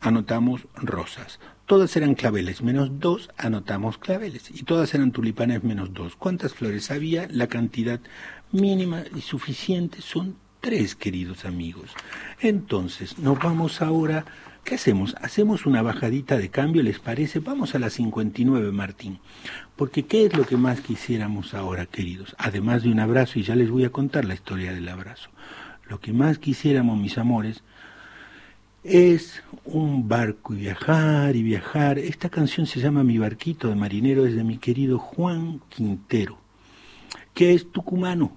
anotamos 0.00 0.66
rosas. 0.74 1.38
Todas 1.64 1.96
eran 1.96 2.16
claveles 2.16 2.62
menos 2.62 2.98
dos, 2.98 3.30
anotamos 3.36 3.96
claveles. 3.96 4.50
Y 4.50 4.64
todas 4.64 4.92
eran 4.92 5.12
tulipanes 5.12 5.62
menos 5.62 5.94
dos. 5.94 6.16
¿Cuántas 6.16 6.54
flores 6.54 6.90
había? 6.90 7.28
La 7.30 7.46
cantidad 7.46 8.00
mínima 8.50 9.04
y 9.14 9.20
suficiente 9.20 10.00
son 10.02 10.36
tres, 10.60 10.96
queridos 10.96 11.44
amigos. 11.44 11.92
Entonces, 12.40 13.18
nos 13.18 13.38
vamos 13.38 13.82
ahora. 13.82 14.24
¿Qué 14.64 14.74
hacemos? 14.74 15.14
Hacemos 15.20 15.64
una 15.64 15.82
bajadita 15.82 16.36
de 16.36 16.48
cambio, 16.48 16.82
¿les 16.82 16.98
parece? 16.98 17.38
Vamos 17.38 17.76
a 17.76 17.78
la 17.78 17.88
59, 17.88 18.72
Martín. 18.72 19.20
Porque 19.76 20.06
¿qué 20.06 20.26
es 20.26 20.36
lo 20.36 20.44
que 20.44 20.56
más 20.56 20.80
quisiéramos 20.80 21.54
ahora, 21.54 21.86
queridos? 21.86 22.34
Además 22.36 22.82
de 22.82 22.90
un 22.90 22.98
abrazo, 22.98 23.38
y 23.38 23.44
ya 23.44 23.54
les 23.54 23.70
voy 23.70 23.84
a 23.84 23.90
contar 23.90 24.24
la 24.24 24.34
historia 24.34 24.72
del 24.72 24.88
abrazo. 24.88 25.30
Lo 25.88 26.00
que 26.00 26.12
más 26.12 26.38
quisiéramos, 26.38 26.98
mis 26.98 27.18
amores, 27.18 27.62
es 28.82 29.42
un 29.64 30.08
barco 30.08 30.54
y 30.54 30.58
viajar 30.58 31.36
y 31.36 31.42
viajar. 31.42 31.98
Esta 31.98 32.28
canción 32.28 32.66
se 32.66 32.80
llama 32.80 33.04
Mi 33.04 33.18
barquito 33.18 33.68
de 33.68 33.74
marinero, 33.74 34.26
es 34.26 34.34
de 34.34 34.44
mi 34.44 34.58
querido 34.58 34.98
Juan 34.98 35.60
Quintero, 35.68 36.38
que 37.34 37.52
es 37.52 37.70
tucumano 37.70 38.36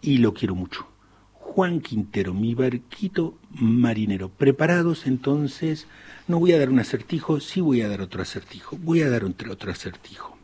y 0.00 0.18
lo 0.18 0.34
quiero 0.34 0.54
mucho. 0.54 0.86
Juan 1.32 1.80
Quintero, 1.80 2.32
mi 2.32 2.54
barquito 2.54 3.36
marinero. 3.50 4.28
Preparados 4.28 5.06
entonces, 5.06 5.86
no 6.28 6.38
voy 6.38 6.52
a 6.52 6.58
dar 6.58 6.70
un 6.70 6.78
acertijo, 6.78 7.40
sí 7.40 7.60
voy 7.60 7.82
a 7.82 7.88
dar 7.88 8.00
otro 8.00 8.22
acertijo. 8.22 8.78
Voy 8.78 9.02
a 9.02 9.10
dar 9.10 9.24
otro, 9.24 9.72
acertijo. 9.72 10.38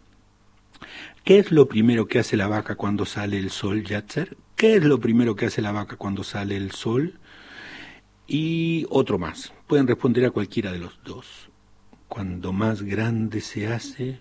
¿Qué 1.24 1.38
es 1.38 1.52
lo 1.52 1.68
primero 1.68 2.06
que 2.06 2.18
hace 2.18 2.36
la 2.36 2.48
vaca 2.48 2.74
cuando 2.74 3.06
sale 3.06 3.38
el 3.38 3.50
sol, 3.50 3.84
Yatzer? 3.84 4.36
¿Qué 4.56 4.76
es 4.76 4.84
lo 4.84 4.98
primero 4.98 5.36
que 5.36 5.44
hace 5.44 5.60
la 5.60 5.70
vaca 5.70 5.96
cuando 5.96 6.24
sale 6.24 6.56
el 6.56 6.70
sol? 6.70 7.18
Y 8.26 8.86
otro 8.88 9.18
más. 9.18 9.52
Pueden 9.66 9.86
responder 9.86 10.24
a 10.24 10.30
cualquiera 10.30 10.72
de 10.72 10.78
los 10.78 10.98
dos. 11.04 11.50
Cuando 12.08 12.54
más 12.54 12.80
grande 12.80 13.42
se 13.42 13.66
hace, 13.66 14.18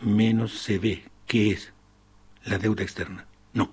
menos 0.00 0.60
se 0.60 0.78
ve. 0.78 1.02
¿Qué 1.26 1.50
es? 1.50 1.72
La 2.44 2.58
deuda 2.58 2.84
externa. 2.84 3.26
No. 3.52 3.72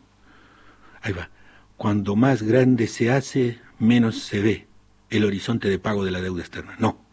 Ahí 1.03 1.13
va. 1.13 1.29
Cuando 1.75 2.15
más 2.15 2.41
grande 2.41 2.87
se 2.87 3.11
hace, 3.11 3.59
menos 3.77 4.23
se 4.23 4.41
ve 4.41 4.67
el 5.11 5.25
horizonte 5.25 5.69
de 5.69 5.77
pago 5.77 6.03
de 6.03 6.11
la 6.11 6.21
deuda 6.21 6.41
externa. 6.41 6.75
No. 6.79 7.05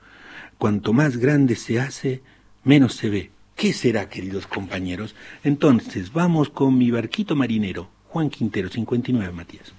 Cuanto 0.56 0.94
más 0.94 1.18
grande 1.18 1.56
se 1.56 1.80
hace, 1.80 2.22
menos 2.62 2.94
se 2.94 3.10
ve. 3.10 3.30
¿Qué 3.56 3.74
será, 3.74 4.08
queridos 4.08 4.46
compañeros? 4.46 5.14
Entonces, 5.42 6.14
vamos 6.14 6.48
con 6.48 6.78
mi 6.78 6.90
barquito 6.90 7.36
marinero. 7.36 7.93
Juan 8.14 8.30
Quintero, 8.30 8.68
59, 8.68 9.32
Matías. 9.32 9.72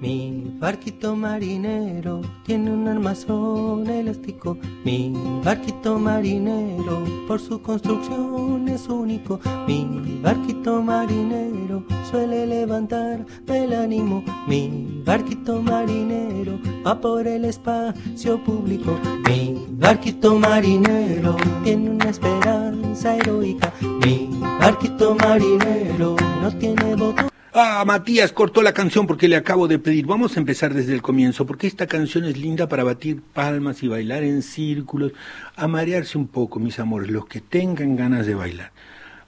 Mi 0.00 0.56
barquito 0.58 1.14
marinero 1.14 2.22
tiene 2.46 2.70
un 2.70 2.88
armazón 2.88 3.86
elástico. 3.86 4.56
Mi 4.82 5.12
barquito 5.44 5.98
marinero 5.98 7.04
por 7.28 7.38
su 7.38 7.60
construcción 7.60 8.66
es 8.66 8.88
único. 8.88 9.38
Mi 9.66 10.18
barquito 10.22 10.82
marinero 10.82 11.84
suele 12.10 12.46
levantar 12.46 13.26
el 13.46 13.74
ánimo. 13.74 14.24
Mi 14.46 15.02
barquito 15.04 15.60
marinero 15.60 16.58
va 16.86 16.98
por 16.98 17.26
el 17.26 17.44
espacio 17.44 18.42
público. 18.42 18.98
Mi 19.28 19.66
barquito 19.72 20.38
marinero 20.38 21.36
tiene 21.62 21.90
una 21.90 22.08
esperanza 22.08 23.16
heroica. 23.16 23.70
Mi 23.82 24.30
barquito 24.58 25.14
marinero 25.14 26.16
no 26.40 26.50
tiene 26.56 26.96
botón. 26.96 27.29
Ah, 27.52 27.82
Matías 27.84 28.30
cortó 28.30 28.62
la 28.62 28.72
canción 28.72 29.08
porque 29.08 29.26
le 29.26 29.34
acabo 29.34 29.66
de 29.66 29.80
pedir. 29.80 30.06
Vamos 30.06 30.36
a 30.36 30.40
empezar 30.40 30.72
desde 30.72 30.94
el 30.94 31.02
comienzo, 31.02 31.46
porque 31.46 31.66
esta 31.66 31.88
canción 31.88 32.24
es 32.24 32.38
linda 32.38 32.68
para 32.68 32.84
batir 32.84 33.20
palmas 33.20 33.82
y 33.82 33.88
bailar 33.88 34.22
en 34.22 34.42
círculos, 34.42 35.12
a 35.56 35.66
marearse 35.66 36.16
un 36.16 36.28
poco, 36.28 36.60
mis 36.60 36.78
amores, 36.78 37.10
los 37.10 37.26
que 37.26 37.40
tengan 37.40 37.96
ganas 37.96 38.26
de 38.26 38.36
bailar. 38.36 38.70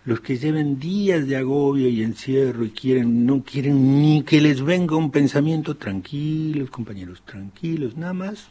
Los 0.04 0.20
que 0.20 0.38
lleven 0.38 0.78
días 0.78 1.26
de 1.26 1.36
agobio 1.36 1.88
y 1.88 2.02
encierro 2.02 2.64
y 2.64 2.70
quieren, 2.70 3.26
no 3.26 3.42
quieren 3.42 4.00
ni 4.00 4.22
que 4.22 4.40
les 4.40 4.62
venga 4.62 4.94
un 4.94 5.10
pensamiento, 5.10 5.76
tranquilos, 5.76 6.70
compañeros, 6.70 7.22
tranquilos, 7.24 7.96
nada 7.96 8.12
más, 8.12 8.48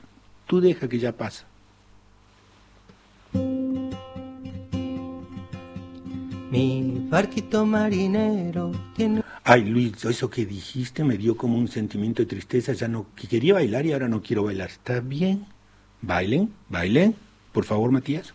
tú 0.48 0.60
deja 0.60 0.90
que 0.90 1.00
ya 1.00 1.14
pasa. 1.14 1.46
Mi 6.52 7.08
barquito 7.10 7.66
marinero 7.66 8.72
tiene 8.94 9.24
Ay, 9.46 9.64
Luis, 9.64 10.04
eso 10.04 10.30
que 10.30 10.46
dijiste 10.46 11.04
me 11.06 11.18
dio 11.18 11.38
como 11.38 11.58
un 11.58 11.70
sentimiento 11.70 12.22
de 12.22 12.26
tristeza. 12.26 12.74
Ya 12.74 12.90
no 12.90 13.06
que 13.16 13.28
quería 13.28 13.54
bailar 13.54 13.86
y 13.86 13.94
ahora 13.94 14.10
no 14.10 14.22
quiero 14.22 14.44
bailar. 14.44 14.70
¿Está 14.70 15.00
bien? 15.00 15.46
Bailen, 16.02 16.52
bailen. 16.68 17.16
Por 17.54 17.64
favor, 17.64 17.92
Matías. 17.92 18.34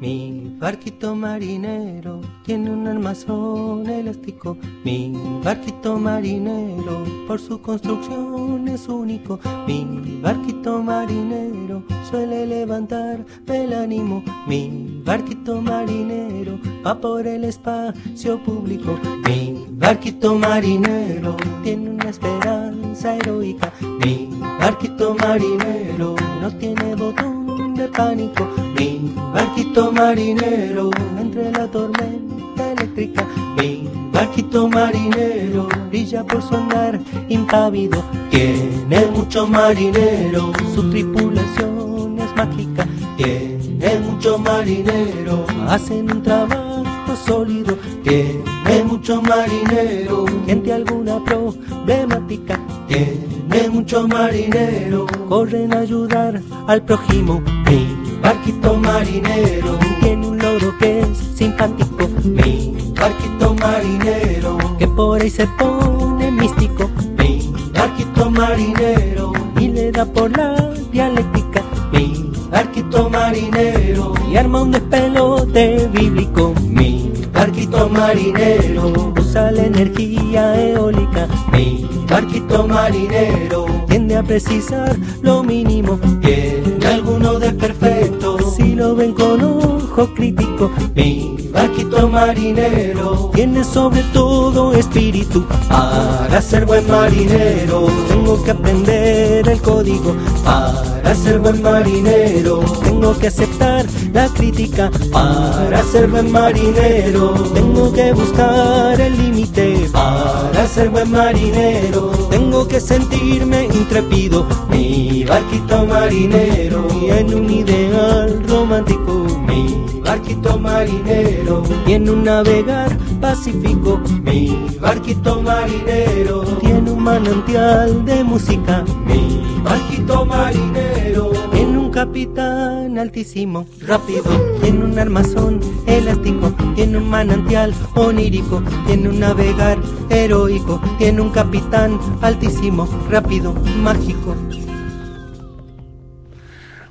Mi 0.00 0.54
barquito 0.60 1.16
marinero 1.16 2.20
tiene 2.44 2.70
un 2.70 2.86
armazón 2.86 3.84
elástico. 3.90 4.56
Mi 4.84 5.12
barquito 5.42 5.98
marinero 5.98 7.04
por 7.26 7.40
su 7.40 7.60
construcción 7.60 8.68
es 8.68 8.88
único. 8.88 9.40
Mi 9.66 10.20
barquito 10.22 10.80
marinero 10.84 11.82
suele 12.08 12.46
levantar 12.46 13.26
el 13.48 13.72
ánimo. 13.72 14.22
Mi 14.46 15.02
barquito 15.04 15.60
marinero 15.60 16.60
va 16.86 17.00
por 17.00 17.26
el 17.26 17.42
espacio 17.42 18.40
público. 18.44 19.00
Mi 19.26 19.66
barquito 19.70 20.36
marinero 20.36 21.36
tiene 21.64 21.90
una 21.90 22.10
esperanza 22.10 23.16
heroica. 23.16 23.72
Mi 24.04 24.30
barquito 24.60 25.16
marinero 25.18 26.14
no 26.40 26.56
tiene 26.56 26.94
botón 26.94 27.47
de 27.78 27.88
pánico. 27.88 28.44
Mi 28.76 29.00
barquito 29.32 29.92
marinero 29.92 30.90
entre 31.18 31.52
la 31.52 31.66
tormenta 31.68 32.72
eléctrica. 32.72 33.24
Mi 33.56 33.88
barquito 34.12 34.68
marinero 34.68 35.68
brilla 35.88 36.24
por 36.24 36.42
su 36.42 36.56
andar 36.56 36.98
impávido. 37.28 38.02
Tiene 38.30 39.06
mucho 39.14 39.46
marinero, 39.46 40.52
su 40.74 40.90
tripulación 40.90 42.18
es 42.18 42.34
mágica. 42.36 42.86
Tiene 43.16 43.98
mucho 44.00 44.38
marinero, 44.38 45.46
hacen 45.68 46.10
un 46.10 46.22
trabajo 46.22 47.16
sólido. 47.26 47.78
Tiene 48.02 48.84
mucho 48.84 49.22
marinero, 49.22 50.26
gente 50.46 50.72
alguna 50.72 51.24
problemática. 51.24 52.58
Tiene 52.88 53.68
mucho 53.70 54.08
marinero, 54.08 55.06
corren 55.28 55.72
a 55.72 55.80
ayudar 55.80 56.42
al 56.66 56.82
prójimo. 56.82 57.40
Mi 57.68 57.94
barquito 58.22 58.76
marinero 58.78 59.78
tiene 60.00 60.26
un 60.26 60.38
loro 60.38 60.72
que 60.78 61.00
es 61.00 61.18
simpático. 61.34 62.08
Mi 62.24 62.74
barquito 62.98 63.54
marinero 63.54 64.56
que 64.78 64.88
por 64.88 65.20
ahí 65.20 65.28
se 65.28 65.46
pone 65.58 66.30
místico. 66.30 66.88
Mi 67.18 67.52
barquito 67.74 68.30
marinero 68.30 69.32
y 69.60 69.68
le 69.68 69.92
da 69.92 70.06
por 70.06 70.34
la 70.34 70.54
dialéctica. 70.90 71.62
Mi 71.92 72.32
barquito 72.50 73.10
marinero 73.10 74.14
y 74.32 74.36
arma 74.36 74.62
un 74.62 74.70
despelote 74.70 75.88
bíblico. 75.92 76.54
Mi 76.62 77.12
barquito 77.34 77.88
marinero 77.90 79.12
usa 79.20 79.50
la 79.50 79.64
energía 79.64 80.58
eólica. 80.70 81.28
Mi 81.52 81.86
barquito 82.08 82.66
marinero 82.66 83.66
tiende 83.88 84.16
a 84.16 84.22
precisar 84.22 84.96
lo 85.20 85.42
mínimo. 85.42 85.98
Tiene 86.22 86.77
alguno 86.88 87.38
de 87.38 87.52
perfecto 87.52 88.38
si 88.56 88.74
lo 88.74 88.94
ven 88.94 89.12
con 89.12 89.42
ojo 89.42 90.14
crítico. 90.14 90.70
Mi 90.94 91.36
barquito 91.52 92.08
marinero 92.08 93.30
tiene 93.34 93.64
sobre 93.64 94.02
todo 94.12 94.72
espíritu. 94.72 95.44
Para 95.68 96.40
ser 96.40 96.66
buen 96.66 96.86
marinero 96.88 97.86
tengo 98.08 98.42
que 98.42 98.50
aprender 98.50 99.17
aprender 99.38 99.48
el 99.48 99.62
código. 99.62 100.16
Para 100.44 101.14
ser 101.14 101.38
buen 101.38 101.62
marinero 101.62 102.60
tengo 102.82 103.16
que 103.18 103.28
aceptar 103.28 103.86
la 104.12 104.28
crítica. 104.28 104.90
Para 105.12 105.82
ser 105.82 106.08
buen 106.08 106.30
marinero 106.30 107.32
tengo 107.54 107.92
que 107.92 108.12
buscar 108.12 109.00
el 109.00 109.16
límite. 109.16 109.88
Para 109.92 110.66
ser 110.66 110.90
buen 110.90 111.10
marinero 111.10 112.10
tengo 112.30 112.66
que 112.66 112.80
sentirme 112.80 113.66
intrépido. 113.66 114.46
Mi 114.70 115.24
barquito 115.24 115.86
marinero 115.86 116.86
y 117.00 117.10
en 117.10 117.34
un 117.34 117.50
ideal 117.50 118.42
romántico. 118.48 119.26
Mi 119.46 120.00
barquito 120.04 120.58
marinero 120.58 121.62
y 121.86 121.94
un 121.94 122.24
navegar 122.24 122.96
pacífico. 123.20 124.00
Mi 124.22 124.76
barquito 124.80 125.42
marinero 125.42 126.42
tiene 126.60 126.90
un 126.90 126.97
manantial 127.08 128.04
de 128.04 128.22
música. 128.22 128.84
Mi 129.06 129.40
barquito 129.64 130.26
marinero 130.26 131.32
en 131.54 131.78
un 131.78 131.90
capitán 131.90 132.98
altísimo, 132.98 133.64
rápido, 133.80 134.30
en 134.62 134.82
un 134.82 134.98
armazón 134.98 135.58
elástico, 135.86 136.52
tiene 136.74 136.98
un 136.98 137.08
manantial 137.08 137.72
onírico, 137.94 138.62
tiene 138.86 139.08
un 139.08 139.20
navegar 139.20 139.78
heroico, 140.10 140.82
tiene 140.98 141.22
un 141.22 141.30
capitán 141.30 141.98
altísimo, 142.20 142.86
rápido, 143.10 143.54
mágico. 143.82 144.34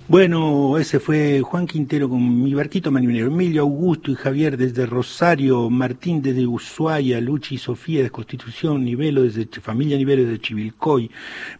Bueno, 0.09 0.77
ese 0.77 1.01
fue 1.01 1.41
Juan 1.41 1.67
Quintero 1.67 2.07
con 2.07 2.41
mi 2.41 2.53
barquito 2.53 2.91
marinero, 2.91 3.27
Emilio 3.27 3.63
Augusto 3.63 4.09
y 4.09 4.15
Javier 4.15 4.55
desde 4.55 4.85
Rosario, 4.85 5.69
Martín 5.69 6.21
desde 6.21 6.47
Ushuaia, 6.47 7.19
Luchi 7.19 7.55
y 7.55 7.57
Sofía 7.57 8.03
de 8.03 8.09
Constitución, 8.09 8.85
Nivelo 8.85 9.23
desde 9.23 9.47
familia 9.59 9.97
Nivelo 9.97 10.23
desde 10.23 10.39
Chivilcoy, 10.39 11.11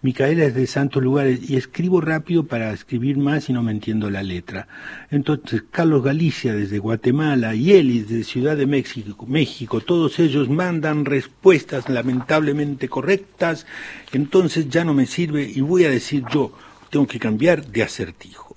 Micaela 0.01 0.45
desde 0.45 0.65
Santos 0.65 1.03
Lugares 1.03 1.49
y 1.49 1.57
escribo 1.57 1.99
rápido 1.99 2.45
para 2.45 2.71
escribir 2.71 3.17
más 3.17 3.49
y 3.49 3.53
no 3.53 3.63
me 3.63 3.73
entiendo 3.73 4.09
la 4.09 4.23
letra. 4.23 4.69
Entonces, 5.11 5.65
Carlos 5.69 6.01
Galicia 6.01 6.53
desde 6.53 6.79
Guatemala 6.79 7.53
y 7.53 7.73
Elis 7.73 8.07
desde 8.07 8.23
Ciudad 8.23 8.55
de 8.55 8.65
México, 8.65 9.25
México, 9.27 9.81
todos 9.81 10.19
ellos 10.19 10.47
mandan 10.47 11.03
respuestas 11.03 11.89
lamentablemente 11.89 12.87
correctas, 12.87 13.65
entonces 14.13 14.69
ya 14.69 14.85
no 14.85 14.93
me 14.93 15.05
sirve 15.05 15.51
y 15.53 15.59
voy 15.59 15.83
a 15.83 15.89
decir 15.89 16.23
yo, 16.31 16.53
tengo 16.89 17.07
que 17.07 17.19
cambiar 17.19 17.65
de 17.67 17.83
acertijo. 17.83 18.55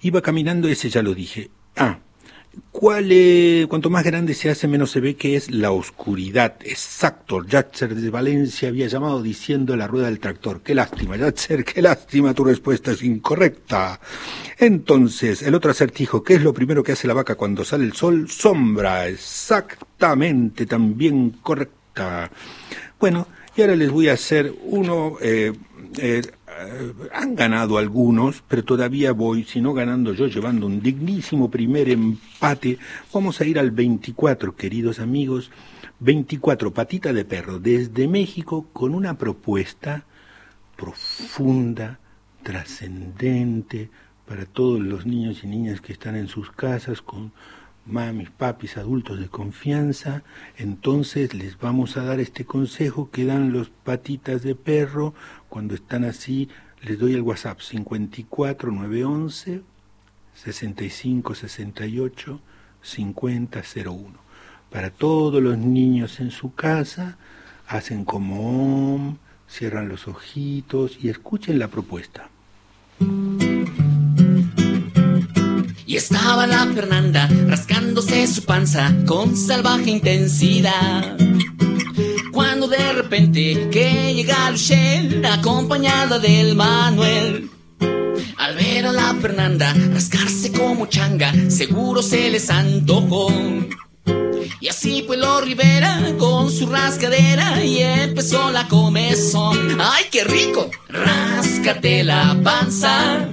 Iba 0.00 0.20
caminando, 0.20 0.68
ese 0.68 0.90
ya 0.90 1.02
lo 1.02 1.14
dije. 1.14 1.50
Ah, 1.76 1.98
¿cuál 2.70 3.12
cuanto 3.68 3.90
más 3.90 4.04
grande 4.04 4.34
se 4.34 4.50
hace, 4.50 4.68
menos 4.68 4.90
se 4.90 5.00
ve 5.00 5.16
que 5.16 5.36
es 5.36 5.50
la 5.50 5.70
oscuridad? 5.70 6.56
Exacto, 6.64 7.44
Yatzer 7.44 7.94
de 7.94 8.10
Valencia 8.10 8.68
había 8.68 8.88
llamado 8.88 9.22
diciendo 9.22 9.76
la 9.76 9.86
rueda 9.86 10.06
del 10.06 10.20
tractor. 10.20 10.62
Qué 10.62 10.74
lástima, 10.74 11.16
Yatzer, 11.16 11.64
qué 11.64 11.82
lástima, 11.82 12.34
tu 12.34 12.44
respuesta 12.44 12.92
es 12.92 13.02
incorrecta. 13.02 14.00
Entonces, 14.58 15.42
el 15.42 15.54
otro 15.54 15.70
acertijo, 15.70 16.22
¿qué 16.22 16.34
es 16.34 16.42
lo 16.42 16.52
primero 16.52 16.82
que 16.82 16.92
hace 16.92 17.08
la 17.08 17.14
vaca 17.14 17.36
cuando 17.36 17.64
sale 17.64 17.84
el 17.84 17.92
sol? 17.92 18.28
Sombra, 18.28 19.08
exactamente, 19.08 20.66
también 20.66 21.30
correcta. 21.42 22.30
Bueno, 22.98 23.26
y 23.56 23.60
ahora 23.60 23.76
les 23.76 23.90
voy 23.90 24.08
a 24.08 24.14
hacer 24.14 24.54
uno, 24.64 25.16
eh, 25.20 25.52
eh, 25.98 26.22
han 27.12 27.34
ganado 27.34 27.78
algunos, 27.78 28.42
pero 28.48 28.64
todavía 28.64 29.12
voy, 29.12 29.44
si 29.44 29.60
no 29.60 29.74
ganando 29.74 30.12
yo, 30.14 30.26
llevando 30.26 30.66
un 30.66 30.80
dignísimo 30.80 31.50
primer 31.50 31.88
empate. 31.88 32.78
Vamos 33.12 33.40
a 33.40 33.44
ir 33.44 33.58
al 33.58 33.70
24, 33.70 34.56
queridos 34.56 34.98
amigos. 34.98 35.50
24, 36.00 36.72
patita 36.72 37.12
de 37.12 37.24
perro, 37.24 37.58
desde 37.58 38.08
México, 38.08 38.66
con 38.72 38.94
una 38.94 39.18
propuesta 39.18 40.04
profunda, 40.76 42.00
trascendente, 42.42 43.90
para 44.26 44.46
todos 44.46 44.80
los 44.80 45.06
niños 45.06 45.44
y 45.44 45.46
niñas 45.46 45.80
que 45.80 45.92
están 45.92 46.16
en 46.16 46.26
sus 46.26 46.50
casas, 46.50 47.02
con 47.02 47.32
mamis, 47.86 48.30
papis, 48.30 48.76
adultos 48.76 49.18
de 49.18 49.28
confianza, 49.28 50.22
entonces 50.56 51.34
les 51.34 51.58
vamos 51.58 51.96
a 51.96 52.04
dar 52.04 52.20
este 52.20 52.44
consejo 52.44 53.10
que 53.10 53.24
dan 53.24 53.52
los 53.52 53.70
patitas 53.70 54.42
de 54.42 54.54
perro 54.54 55.14
cuando 55.52 55.74
están 55.74 56.04
así, 56.04 56.48
les 56.80 56.98
doy 56.98 57.12
el 57.12 57.20
WhatsApp 57.20 57.60
54 57.60 58.72
911 58.72 59.60
65 60.32 61.34
68 61.34 62.40
50 62.80 63.62
01. 63.84 64.14
Para 64.70 64.88
todos 64.88 65.42
los 65.42 65.58
niños 65.58 66.20
en 66.20 66.30
su 66.30 66.54
casa, 66.54 67.18
hacen 67.68 68.06
como 68.06 68.94
om, 68.94 69.18
cierran 69.46 69.90
los 69.90 70.08
ojitos 70.08 70.96
y 70.98 71.10
escuchen 71.10 71.58
la 71.58 71.68
propuesta. 71.68 72.30
Y 75.84 75.96
estaba 75.96 76.46
la 76.46 76.64
Fernanda 76.68 77.28
rascándose 77.46 78.26
su 78.26 78.46
panza 78.46 78.90
con 79.04 79.36
salvaje 79.36 79.90
intensidad. 79.90 81.18
Que 83.12 84.14
llega 84.14 84.50
Luchel 84.50 85.22
acompañada 85.26 86.18
del 86.18 86.54
Manuel. 86.54 87.50
Al 88.38 88.56
ver 88.56 88.86
a 88.86 88.92
la 88.92 89.14
Fernanda 89.20 89.74
rascarse 89.92 90.50
como 90.50 90.86
changa, 90.86 91.30
seguro 91.50 92.00
se 92.00 92.30
les 92.30 92.48
antojó. 92.48 93.30
Y 94.60 94.68
así 94.68 95.04
pues 95.06 95.18
lo 95.18 95.42
Rivera 95.42 96.14
con 96.16 96.50
su 96.50 96.66
rascadera 96.68 97.62
y 97.62 97.82
empezó 97.82 98.50
la 98.50 98.66
comezón. 98.66 99.78
¡Ay, 99.78 100.04
qué 100.10 100.24
rico! 100.24 100.70
Ráscate 100.88 102.04
la 102.04 102.34
panza, 102.42 103.28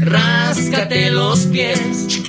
ráscate 0.00 1.10
los 1.10 1.40
pies, 1.40 2.22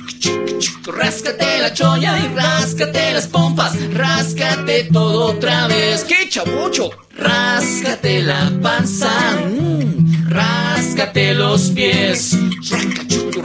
ráscate 0.86 1.58
la 1.60 1.72
cholla 1.72 2.18
y 2.18 2.34
ráscate 2.34 3.12
las 3.12 3.26
pompas, 3.26 3.74
ráscate 3.92 4.88
todo 4.92 5.26
otra 5.26 5.66
vez. 5.66 6.04
¡Qué 6.04 6.28
chabucho! 6.28 6.90
Ráscate 7.16 8.22
la 8.22 8.50
panza, 8.60 9.10
mm, 9.46 10.28
ráscate 10.28 11.34
los 11.34 11.70
pies, 11.70 12.36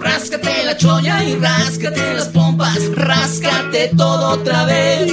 ráscate 0.01 0.63
la 0.65 0.75
cholla 0.75 1.23
y 1.23 1.35
ráscate 1.35 2.13
las 2.15 2.29
pompas, 2.29 2.79
ráscate 2.95 3.91
todo 3.95 4.31
otra 4.31 4.65
vez. 4.65 5.11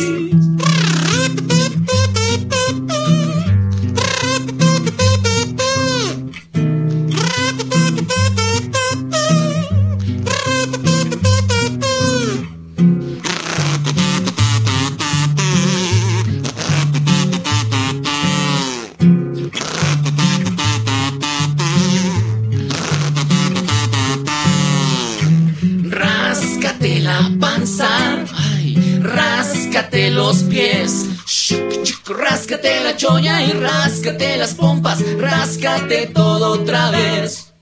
Ráscate 29.76 30.10
los 30.10 30.42
pies, 30.44 31.04
Shuc, 31.26 31.82
chuc, 31.82 32.08
ráscate 32.08 32.82
la 32.82 32.96
cholla 32.96 33.42
y 33.42 33.50
ráscate 33.52 34.38
las 34.38 34.54
pompas, 34.54 35.04
ráscate 35.18 36.06
todo 36.06 36.52
otra 36.52 36.90
vez. 36.90 37.52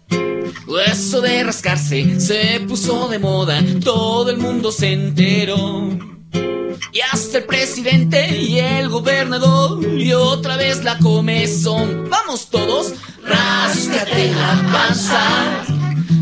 Eso 0.87 1.21
de 1.21 1.43
rascarse 1.43 2.21
se 2.21 2.61
puso 2.69 3.09
de 3.09 3.19
moda, 3.19 3.61
todo 3.83 4.31
el 4.31 4.37
mundo 4.37 4.71
se 4.71 4.93
enteró. 4.93 5.89
Y 6.93 7.01
hasta 7.13 7.39
el 7.39 7.45
presidente 7.45 8.39
y 8.39 8.61
el 8.61 8.89
gobernador. 8.91 9.85
Y 9.85 10.13
otra 10.13 10.57
vez 10.57 10.85
la 10.85 10.97
comezón. 10.99 12.09
Vamos 12.09 12.49
todos, 12.49 12.93
ráscate 13.27 14.31
la 14.31 14.71
panza, 14.73 15.65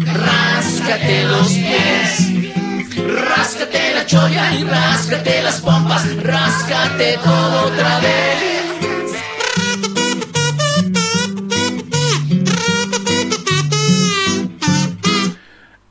ráscate 0.07 1.24
los 1.24 1.49
pies, 1.49 2.62
ráscate 3.09 3.95
la 3.95 4.07
cholla 4.07 4.55
y 4.55 4.65
ráscate 4.65 5.43
las 5.43 5.61
pompas, 5.61 6.23
ráscate 6.23 7.19
todo 7.23 7.67
otra 7.67 8.01
vez. 8.01 8.53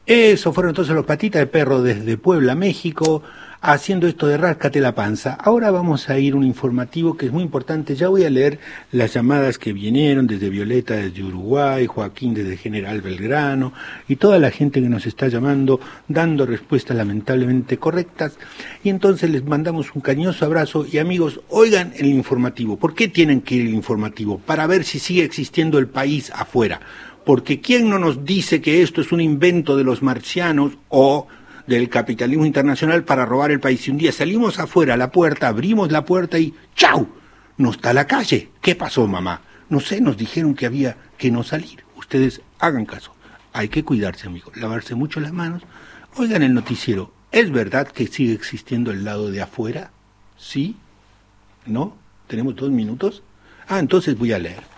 Eso 0.06 0.52
fueron 0.52 0.72
entonces 0.72 0.94
los 0.94 1.06
patitas 1.06 1.40
de 1.40 1.48
perro 1.48 1.82
desde 1.82 2.18
Puebla, 2.18 2.54
México. 2.54 3.24
Haciendo 3.62 4.08
esto 4.08 4.26
de 4.26 4.38
ráscate 4.38 4.82
la 4.82 4.96
panza. 4.96 5.36
Ahora 5.36 5.70
vamos 5.70 6.10
a 6.10 6.18
ir 6.18 6.36
un 6.36 6.44
informativo 6.44 7.16
que 7.16 7.28
es 7.28 7.32
muy 7.32 7.44
importante. 7.44 7.96
Ya 7.96 8.10
voy 8.10 8.24
a 8.24 8.30
leer 8.30 8.60
las 8.92 9.14
llamadas 9.14 9.60
que 9.60 9.72
vinieron 9.72 10.26
desde 10.26 10.50
Violeta, 10.50 10.96
desde 10.96 11.24
Uruguay, 11.24 11.86
Joaquín 11.86 12.34
desde 12.34 12.58
General 12.58 13.02
Belgrano 13.02 13.72
y 14.08 14.16
toda 14.16 14.40
la 14.40 14.50
gente 14.50 14.82
que 14.82 14.90
nos 14.90 15.06
está 15.06 15.28
llamando 15.28 15.80
dando 16.08 16.48
respuestas 16.48 16.98
lamentablemente 16.98 17.78
correctas. 17.78 18.38
Y 18.84 18.90
entonces 18.90 19.30
les 19.30 19.46
mandamos 19.46 19.94
un 19.94 20.02
cariñoso 20.02 20.46
abrazo 20.46 20.88
y 20.92 20.98
amigos, 20.98 21.40
oigan 21.50 21.94
el 21.96 22.08
informativo. 22.08 22.78
¿Por 22.78 22.96
qué 22.96 23.08
tienen 23.08 23.42
que 23.42 23.56
ir 23.56 23.68
el 23.68 23.76
informativo? 23.76 24.40
Para 24.40 24.66
ver 24.66 24.84
si 24.84 24.98
sigue 24.98 25.24
existiendo 25.24 25.78
el 25.78 25.88
país 25.88 26.32
afuera. 26.34 26.82
Porque 27.24 27.62
¿quién 27.62 27.88
no 27.88 28.00
nos 28.00 28.26
dice 28.26 28.62
que 28.62 28.82
esto 28.82 29.02
es 29.02 29.12
un 29.12 29.22
invento 29.22 29.78
de 29.78 29.84
los 29.84 30.02
marcianos 30.02 30.74
o 30.90 31.28
del 31.68 31.90
capitalismo 31.90 32.46
internacional 32.46 33.04
para 33.04 33.26
robar 33.26 33.52
el 33.52 33.60
país? 33.60 33.82
Si 33.82 33.92
un 33.92 33.98
día 33.98 34.12
salimos 34.12 34.60
afuera 34.60 34.94
a 34.94 34.98
la 34.98 35.12
puerta, 35.12 35.48
abrimos 35.48 35.92
la 35.92 36.06
puerta 36.06 36.40
y 36.40 36.54
¡chau! 36.76 37.08
No 37.58 37.72
está 37.72 37.94
la 37.94 38.08
calle. 38.08 38.50
¿Qué 38.62 38.76
pasó, 38.76 39.08
mamá? 39.08 39.42
No 39.70 39.80
sé, 39.80 40.02
nos 40.02 40.18
dijeron 40.18 40.56
que 40.56 40.66
había 40.66 40.98
que 41.18 41.32
no 41.32 41.44
salir. 41.44 41.84
Ustedes 41.96 42.42
hagan 42.60 42.86
caso. 42.86 43.16
Hay 43.54 43.70
que 43.70 43.84
cuidarse, 43.84 44.28
amigos. 44.28 44.56
Lavarse 44.58 44.96
mucho 44.96 45.20
las 45.20 45.34
manos. 45.34 45.64
Oigan 46.16 46.44
el 46.44 46.54
noticiero. 46.54 47.14
¿Es 47.32 47.52
verdad 47.52 47.88
que 47.88 48.08
sigue 48.08 48.34
existiendo 48.34 48.92
el 48.92 49.04
lado 49.06 49.32
de 49.32 49.42
afuera? 49.42 49.92
¿Sí? 50.38 50.76
¿No? 51.66 51.96
¿Tenemos 52.28 52.56
dos 52.56 52.72
minutos? 52.72 53.24
Ah, 53.68 53.80
entonces 53.80 54.18
voy 54.18 54.34
a 54.34 54.40
leer. 54.40 54.71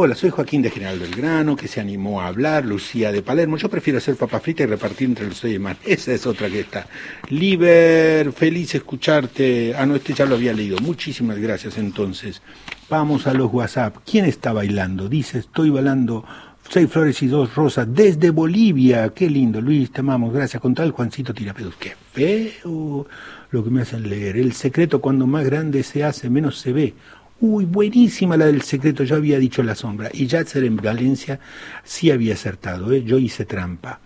Hola, 0.00 0.14
soy 0.14 0.30
Joaquín 0.30 0.62
de 0.62 0.70
General 0.70 0.96
Belgrano, 0.96 1.56
que 1.56 1.66
se 1.66 1.80
animó 1.80 2.20
a 2.20 2.28
hablar, 2.28 2.64
Lucía 2.64 3.10
de 3.10 3.20
Palermo. 3.20 3.56
Yo 3.56 3.68
prefiero 3.68 3.98
hacer 3.98 4.14
papa 4.14 4.38
frita 4.38 4.62
y 4.62 4.66
repartir 4.66 5.08
entre 5.08 5.26
los 5.26 5.38
seis 5.38 5.54
demás. 5.54 5.76
Esa 5.84 6.12
es 6.12 6.24
otra 6.24 6.48
que 6.48 6.60
está. 6.60 6.86
Liber, 7.30 8.30
feliz 8.32 8.76
escucharte. 8.76 9.74
Ah, 9.76 9.86
no, 9.86 9.96
este 9.96 10.14
ya 10.14 10.24
lo 10.24 10.36
había 10.36 10.52
leído. 10.52 10.78
Muchísimas 10.78 11.38
gracias 11.38 11.78
entonces. 11.78 12.42
Vamos 12.88 13.26
a 13.26 13.34
los 13.34 13.52
WhatsApp. 13.52 13.96
¿Quién 14.08 14.24
está 14.24 14.52
bailando? 14.52 15.08
Dice, 15.08 15.40
estoy 15.40 15.70
bailando 15.70 16.24
seis 16.70 16.88
flores 16.88 17.20
y 17.24 17.26
dos 17.26 17.56
rosas 17.56 17.92
desde 17.92 18.30
Bolivia. 18.30 19.08
Qué 19.08 19.28
lindo, 19.28 19.60
Luis, 19.60 19.90
te 19.90 19.98
amamos. 19.98 20.32
Gracias. 20.32 20.62
Con 20.62 20.76
tal 20.76 20.92
Juancito 20.92 21.34
Tirapedos. 21.34 21.74
Qué 21.74 21.96
feo 22.12 23.04
lo 23.50 23.64
que 23.64 23.70
me 23.70 23.82
hacen 23.82 24.08
leer. 24.08 24.36
El 24.36 24.52
secreto 24.52 25.00
cuando 25.00 25.26
más 25.26 25.44
grande 25.44 25.82
se 25.82 26.04
hace, 26.04 26.30
menos 26.30 26.60
se 26.60 26.72
ve. 26.72 26.94
Uy, 27.40 27.66
buenísima 27.66 28.36
la 28.36 28.46
del 28.46 28.62
secreto, 28.62 29.04
yo 29.04 29.14
había 29.14 29.38
dicho 29.38 29.62
la 29.62 29.76
sombra. 29.76 30.10
Y 30.12 30.26
Yatzer 30.26 30.64
en 30.64 30.76
Valencia 30.76 31.38
sí 31.84 32.10
había 32.10 32.34
acertado, 32.34 32.90
¿eh? 32.90 33.04
yo 33.04 33.18
hice 33.18 33.44
trampa. 33.44 34.00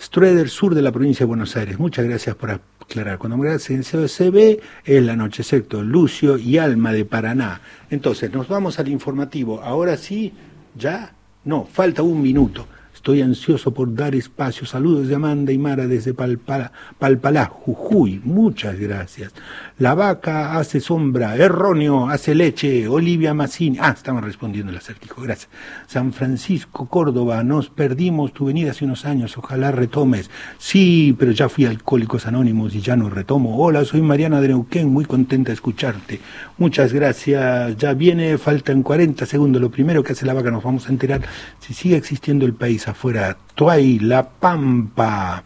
Strueder, 0.00 0.48
sur 0.48 0.74
de 0.74 0.80
la 0.80 0.90
provincia 0.90 1.24
de 1.24 1.28
Buenos 1.28 1.54
Aires, 1.56 1.78
muchas 1.78 2.06
gracias 2.06 2.34
por 2.34 2.50
aclarar. 2.50 3.18
Cuando 3.18 3.36
me 3.36 3.58
se 3.58 4.30
ve 4.30 4.60
es 4.86 5.02
la 5.02 5.16
noche, 5.16 5.42
excepto 5.42 5.82
Lucio 5.82 6.38
y 6.38 6.56
Alma 6.56 6.92
de 6.92 7.04
Paraná. 7.04 7.60
Entonces, 7.90 8.32
nos 8.32 8.48
vamos 8.48 8.78
al 8.78 8.88
informativo. 8.88 9.60
Ahora 9.60 9.98
sí, 9.98 10.32
ya, 10.74 11.12
no, 11.44 11.68
falta 11.70 12.02
un 12.02 12.22
minuto. 12.22 12.66
Estoy 12.98 13.22
ansioso 13.22 13.72
por 13.72 13.94
dar 13.94 14.16
espacio. 14.16 14.66
Saludos 14.66 15.06
de 15.06 15.14
Amanda 15.14 15.52
y 15.52 15.56
Mara 15.56 15.86
desde 15.86 16.14
Palpalá, 16.14 17.44
Jujuy. 17.44 18.20
Muchas 18.24 18.76
gracias. 18.76 19.32
La 19.78 19.94
vaca 19.94 20.58
hace 20.58 20.80
sombra. 20.80 21.36
Erróneo, 21.36 22.08
hace 22.08 22.34
leche. 22.34 22.88
Olivia 22.88 23.34
Massini. 23.34 23.78
Ah, 23.80 23.94
estamos 23.96 24.24
respondiendo 24.24 24.72
el 24.72 24.78
acertijo. 24.78 25.22
Gracias. 25.22 25.48
San 25.86 26.12
Francisco, 26.12 26.88
Córdoba. 26.88 27.44
Nos 27.44 27.70
perdimos 27.70 28.32
tu 28.32 28.46
venida 28.46 28.72
hace 28.72 28.84
unos 28.84 29.04
años. 29.04 29.38
Ojalá 29.38 29.70
retomes. 29.70 30.28
Sí, 30.58 31.14
pero 31.16 31.30
ya 31.30 31.48
fui 31.48 31.66
Alcohólicos 31.66 32.26
Anónimos 32.26 32.74
y 32.74 32.80
ya 32.80 32.96
no 32.96 33.08
retomo. 33.08 33.64
Hola, 33.64 33.84
soy 33.84 34.02
Mariana 34.02 34.40
de 34.40 34.48
Neuquén. 34.48 34.88
Muy 34.88 35.04
contenta 35.04 35.50
de 35.50 35.54
escucharte. 35.54 36.18
Muchas 36.56 36.92
gracias. 36.92 37.76
Ya 37.76 37.94
viene, 37.94 38.38
faltan 38.38 38.82
40 38.82 39.24
segundos. 39.24 39.62
Lo 39.62 39.70
primero 39.70 40.02
que 40.02 40.14
hace 40.14 40.26
la 40.26 40.34
vaca 40.34 40.50
nos 40.50 40.64
vamos 40.64 40.88
a 40.88 40.90
enterar 40.90 41.20
si 41.60 41.74
sigue 41.74 41.96
existiendo 41.96 42.44
el 42.44 42.54
país 42.54 42.87
afuera, 42.88 43.36
Tuay, 43.54 43.98
La 43.98 44.28
Pampa. 44.28 45.44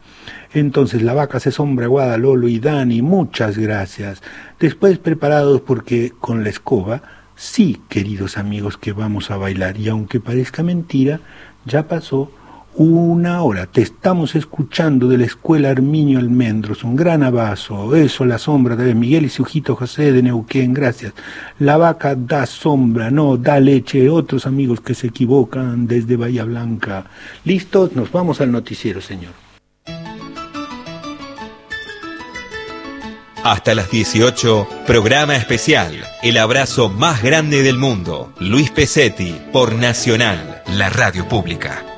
Entonces 0.55 1.03
la 1.03 1.15
vaca 1.15 1.41
se 1.41 1.51
sombra, 1.51 1.87
Guada, 1.87 2.19
Lolo 2.19 2.49
y 2.49 2.59
Dani, 2.59 3.03
muchas 3.03 3.59
gracias. 3.59 4.23
Después 4.61 4.99
preparados 4.99 5.61
porque 5.63 6.13
con 6.21 6.45
la 6.45 6.51
escoba, 6.51 7.03
sí, 7.37 7.81
queridos 7.89 8.39
amigos, 8.39 8.79
que 8.79 8.93
vamos 8.93 9.31
a 9.31 9.37
bailar. 9.37 9.79
Y 9.79 9.89
aunque 9.89 10.21
parezca 10.21 10.63
mentira, 10.63 11.21
ya 11.65 11.89
pasó 11.89 12.31
una 12.75 13.43
hora. 13.43 13.67
Te 13.67 13.83
estamos 13.83 14.35
escuchando 14.35 15.09
de 15.09 15.19
la 15.19 15.27
Escuela 15.27 15.71
Arminio 15.71 16.19
Almendros. 16.19 16.85
Un 16.85 16.97
gran 16.97 17.23
abrazo. 17.23 17.95
Eso, 17.95 18.25
la 18.25 18.39
sombra 18.39 18.77
de 18.77 18.95
Miguel 18.95 19.25
y 19.25 19.29
su 19.29 19.43
hijito 19.43 19.77
José 19.77 20.13
de 20.13 20.23
Neuquén. 20.23 20.73
Gracias. 20.73 21.13
La 21.59 21.77
vaca 21.77 22.15
da 22.15 22.47
sombra, 22.47 23.11
no, 23.11 23.37
da 23.37 23.61
leche. 23.61 24.09
Otros 24.09 24.47
amigos 24.47 24.81
que 24.81 24.95
se 24.95 25.09
equivocan 25.09 25.87
desde 25.87 26.17
Bahía 26.17 26.45
Blanca. 26.45 27.05
¿Listos? 27.45 27.95
Nos 27.95 28.11
vamos 28.11 28.41
al 28.41 28.51
noticiero, 28.51 29.01
señor. 29.01 29.33
Hasta 33.45 33.75
las 33.75 33.91
18, 33.91 34.69
programa 34.87 35.35
especial. 35.35 36.05
El 36.23 36.39
abrazo 36.39 36.89
más 36.89 37.25
grande 37.25 37.65
del 37.65 37.77
mundo. 37.77 38.33
Luis 38.39 38.71
Pesetti, 38.71 39.35
por 39.53 39.75
Nacional, 39.75 40.63
la 40.69 40.89
radio 40.91 41.27
pública. 41.29 41.92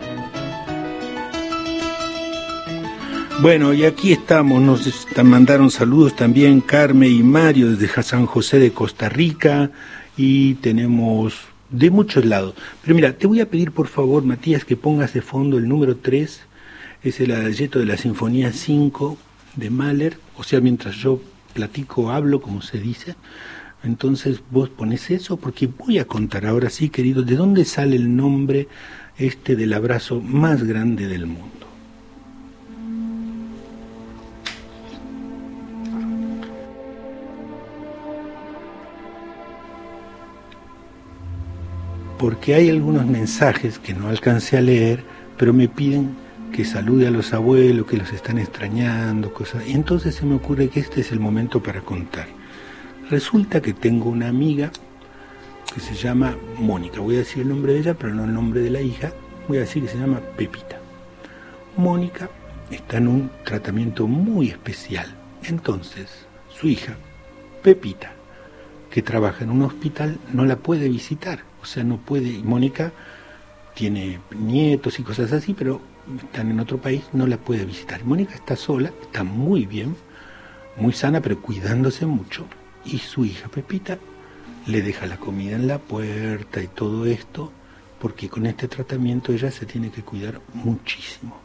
Bueno, 3.40 3.74
y 3.74 3.84
aquí 3.84 4.12
estamos, 4.12 4.62
nos 4.62 5.06
mandaron 5.22 5.70
saludos 5.70 6.14
también 6.14 6.60
Carmen 6.60 7.10
y 7.10 7.22
Mario 7.22 7.74
desde 7.74 8.02
San 8.02 8.26
José 8.26 8.58
de 8.58 8.72
Costa 8.72 9.08
Rica 9.08 9.70
y 10.16 10.54
tenemos 10.54 11.34
de 11.68 11.90
muchos 11.90 12.24
lados. 12.24 12.54
Pero 12.82 12.94
mira, 12.94 13.12
te 13.12 13.26
voy 13.26 13.40
a 13.40 13.50
pedir 13.50 13.72
por 13.72 13.88
favor, 13.88 14.22
Matías, 14.22 14.64
que 14.64 14.76
pongas 14.76 15.12
de 15.12 15.20
fondo 15.20 15.58
el 15.58 15.68
número 15.68 15.96
3, 15.96 16.40
es 17.02 17.20
el 17.20 17.32
adagietto 17.32 17.80
de 17.80 17.86
la 17.86 17.96
Sinfonía 17.96 18.52
5 18.52 19.18
de 19.56 19.68
Mahler, 19.68 20.16
o 20.36 20.44
sea, 20.44 20.60
mientras 20.60 20.96
yo 20.96 21.20
platico, 21.52 22.10
hablo, 22.10 22.40
como 22.40 22.62
se 22.62 22.78
dice. 22.78 23.16
Entonces 23.82 24.40
vos 24.50 24.70
pones 24.70 25.10
eso 25.10 25.36
porque 25.36 25.66
voy 25.66 25.98
a 25.98 26.06
contar 26.06 26.46
ahora 26.46 26.70
sí, 26.70 26.88
queridos, 26.88 27.26
de 27.26 27.36
dónde 27.36 27.64
sale 27.64 27.96
el 27.96 28.16
nombre 28.16 28.68
este 29.18 29.54
del 29.56 29.74
abrazo 29.74 30.20
más 30.20 30.64
grande 30.64 31.06
del 31.06 31.26
mundo. 31.26 31.53
Porque 42.18 42.54
hay 42.54 42.70
algunos 42.70 43.06
mensajes 43.06 43.78
que 43.78 43.94
no 43.94 44.08
alcancé 44.08 44.56
a 44.56 44.60
leer, 44.60 45.04
pero 45.36 45.52
me 45.52 45.68
piden 45.68 46.16
que 46.52 46.64
salude 46.64 47.08
a 47.08 47.10
los 47.10 47.32
abuelos, 47.34 47.86
que 47.86 47.96
los 47.96 48.12
están 48.12 48.38
extrañando, 48.38 49.32
cosas. 49.32 49.66
Y 49.66 49.72
entonces 49.72 50.14
se 50.14 50.24
me 50.24 50.36
ocurre 50.36 50.68
que 50.68 50.80
este 50.80 51.00
es 51.00 51.10
el 51.10 51.18
momento 51.18 51.62
para 51.62 51.80
contar. 51.80 52.26
Resulta 53.10 53.60
que 53.60 53.72
tengo 53.72 54.08
una 54.08 54.28
amiga 54.28 54.70
que 55.74 55.80
se 55.80 55.94
llama 55.94 56.36
Mónica. 56.58 57.00
Voy 57.00 57.16
a 57.16 57.18
decir 57.18 57.42
el 57.42 57.48
nombre 57.48 57.72
de 57.72 57.80
ella, 57.80 57.94
pero 57.94 58.14
no 58.14 58.24
el 58.24 58.32
nombre 58.32 58.60
de 58.60 58.70
la 58.70 58.80
hija. 58.80 59.12
Voy 59.48 59.58
a 59.58 59.62
decir 59.62 59.82
que 59.82 59.88
se 59.88 59.98
llama 59.98 60.20
Pepita. 60.36 60.78
Mónica 61.76 62.30
está 62.70 62.98
en 62.98 63.08
un 63.08 63.30
tratamiento 63.44 64.06
muy 64.06 64.50
especial. 64.50 65.12
Entonces, 65.42 66.08
su 66.48 66.68
hija, 66.68 66.94
Pepita, 67.62 68.12
que 68.90 69.02
trabaja 69.02 69.42
en 69.42 69.50
un 69.50 69.62
hospital, 69.62 70.18
no 70.32 70.44
la 70.44 70.56
puede 70.56 70.88
visitar. 70.88 71.40
O 71.64 71.66
sea, 71.66 71.82
no 71.82 71.96
puede. 71.96 72.28
y 72.28 72.42
Mónica 72.42 72.92
tiene 73.74 74.20
nietos 74.38 74.98
y 74.98 75.02
cosas 75.02 75.32
así, 75.32 75.54
pero 75.54 75.80
están 76.22 76.50
en 76.50 76.60
otro 76.60 76.76
país, 76.76 77.04
no 77.14 77.26
la 77.26 77.38
puede 77.38 77.64
visitar. 77.64 78.04
Mónica 78.04 78.34
está 78.34 78.54
sola, 78.54 78.92
está 79.00 79.24
muy 79.24 79.64
bien, 79.64 79.96
muy 80.76 80.92
sana, 80.92 81.22
pero 81.22 81.40
cuidándose 81.40 82.04
mucho. 82.04 82.44
Y 82.84 82.98
su 82.98 83.24
hija 83.24 83.48
Pepita 83.48 83.98
le 84.66 84.82
deja 84.82 85.06
la 85.06 85.16
comida 85.16 85.56
en 85.56 85.66
la 85.66 85.78
puerta 85.78 86.62
y 86.62 86.68
todo 86.68 87.06
esto, 87.06 87.50
porque 87.98 88.28
con 88.28 88.44
este 88.44 88.68
tratamiento 88.68 89.32
ella 89.32 89.50
se 89.50 89.64
tiene 89.64 89.90
que 89.90 90.02
cuidar 90.02 90.42
muchísimo. 90.52 91.40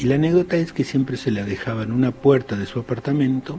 Y 0.00 0.04
la 0.04 0.14
anécdota 0.14 0.56
es 0.56 0.72
que 0.72 0.84
siempre 0.84 1.18
se 1.18 1.30
la 1.30 1.44
dejaba 1.44 1.82
en 1.82 1.92
una 1.92 2.12
puerta 2.12 2.56
de 2.56 2.64
su 2.64 2.80
apartamento, 2.80 3.58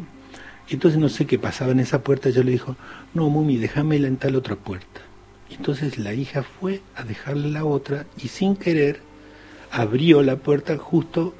y 0.68 0.74
entonces 0.74 0.99
no 0.99 1.10
sé 1.10 1.28
qué 1.28 1.38
pasaba 1.38 1.74
en 1.74 1.80
esa 1.80 2.01
puerta, 2.01 2.32
yo 2.32 2.41
le 2.43 2.54
dijo, 2.54 2.76
no, 3.14 3.30
Mumi, 3.30 3.58
déjamela 3.58 4.08
en 4.08 4.18
tal 4.18 4.36
otra 4.36 4.56
puerta. 4.56 5.03
Entonces 5.58 5.97
la 5.97 6.14
hija 6.14 6.43
fue 6.43 6.82
a 6.95 7.04
dejarle 7.04 7.49
la 7.49 7.66
otra 7.66 8.06
y 8.22 8.28
sin 8.28 8.56
querer 8.56 9.01
abrió 9.72 10.22
la 10.22 10.38
puerta 10.38 10.78
justo 10.78 11.34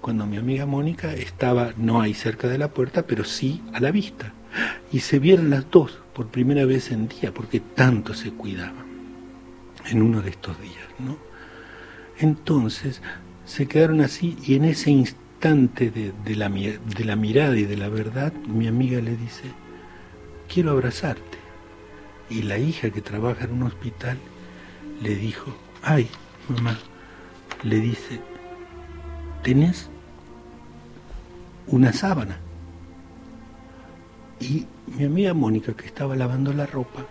cuando 0.00 0.26
mi 0.26 0.36
amiga 0.36 0.66
Mónica 0.66 1.14
estaba 1.14 1.72
no 1.76 2.00
ahí 2.00 2.14
cerca 2.14 2.48
de 2.48 2.58
la 2.58 2.68
puerta, 2.68 3.06
pero 3.06 3.24
sí 3.24 3.62
a 3.72 3.80
la 3.80 3.90
vista. 3.90 4.32
Y 4.92 5.00
se 5.00 5.18
vieron 5.18 5.50
las 5.50 5.70
dos 5.70 5.98
por 6.14 6.28
primera 6.28 6.64
vez 6.64 6.90
en 6.90 7.08
día, 7.08 7.34
porque 7.34 7.60
tanto 7.60 8.14
se 8.14 8.30
cuidaban 8.30 8.86
en 9.84 10.02
uno 10.02 10.22
de 10.22 10.30
estos 10.30 10.60
días, 10.60 10.86
¿no? 10.98 11.18
Entonces 12.18 13.02
se 13.44 13.66
quedaron 13.66 14.00
así 14.00 14.36
y 14.44 14.54
en 14.54 14.64
ese 14.64 14.90
instante 14.90 15.90
de, 15.90 16.12
de 16.24 16.34
la 17.04 17.16
mirada 17.16 17.56
y 17.56 17.64
de 17.64 17.76
la 17.76 17.88
verdad, 17.88 18.32
mi 18.32 18.66
amiga 18.68 19.00
le 19.00 19.16
dice, 19.16 19.44
quiero 20.48 20.70
abrazarte. 20.70 21.45
Y 22.28 22.42
la 22.42 22.58
hija 22.58 22.90
que 22.90 23.00
trabaja 23.00 23.44
en 23.44 23.52
un 23.52 23.62
hospital 23.64 24.18
le 25.00 25.14
dijo, 25.14 25.54
ay, 25.82 26.08
mamá, 26.48 26.78
le 27.62 27.80
dice, 27.80 28.20
¿tenés 29.42 29.88
una 31.66 31.92
sábana? 31.92 32.38
Y 34.40 34.66
mi 34.86 35.04
amiga 35.04 35.34
Mónica, 35.34 35.74
que 35.74 35.86
estaba 35.86 36.16
lavando 36.16 36.52
la 36.52 36.66
ropa, 36.66 37.06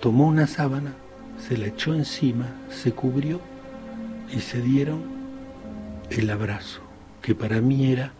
tomó 0.00 0.26
una 0.26 0.46
sábana, 0.46 0.94
se 1.38 1.56
la 1.56 1.66
echó 1.66 1.94
encima, 1.94 2.46
se 2.70 2.92
cubrió 2.92 3.40
y 4.34 4.40
se 4.40 4.60
dieron 4.60 5.02
el 6.10 6.30
abrazo, 6.30 6.80
que 7.22 7.34
para 7.34 7.60
mí 7.60 7.92
era, 7.92 8.12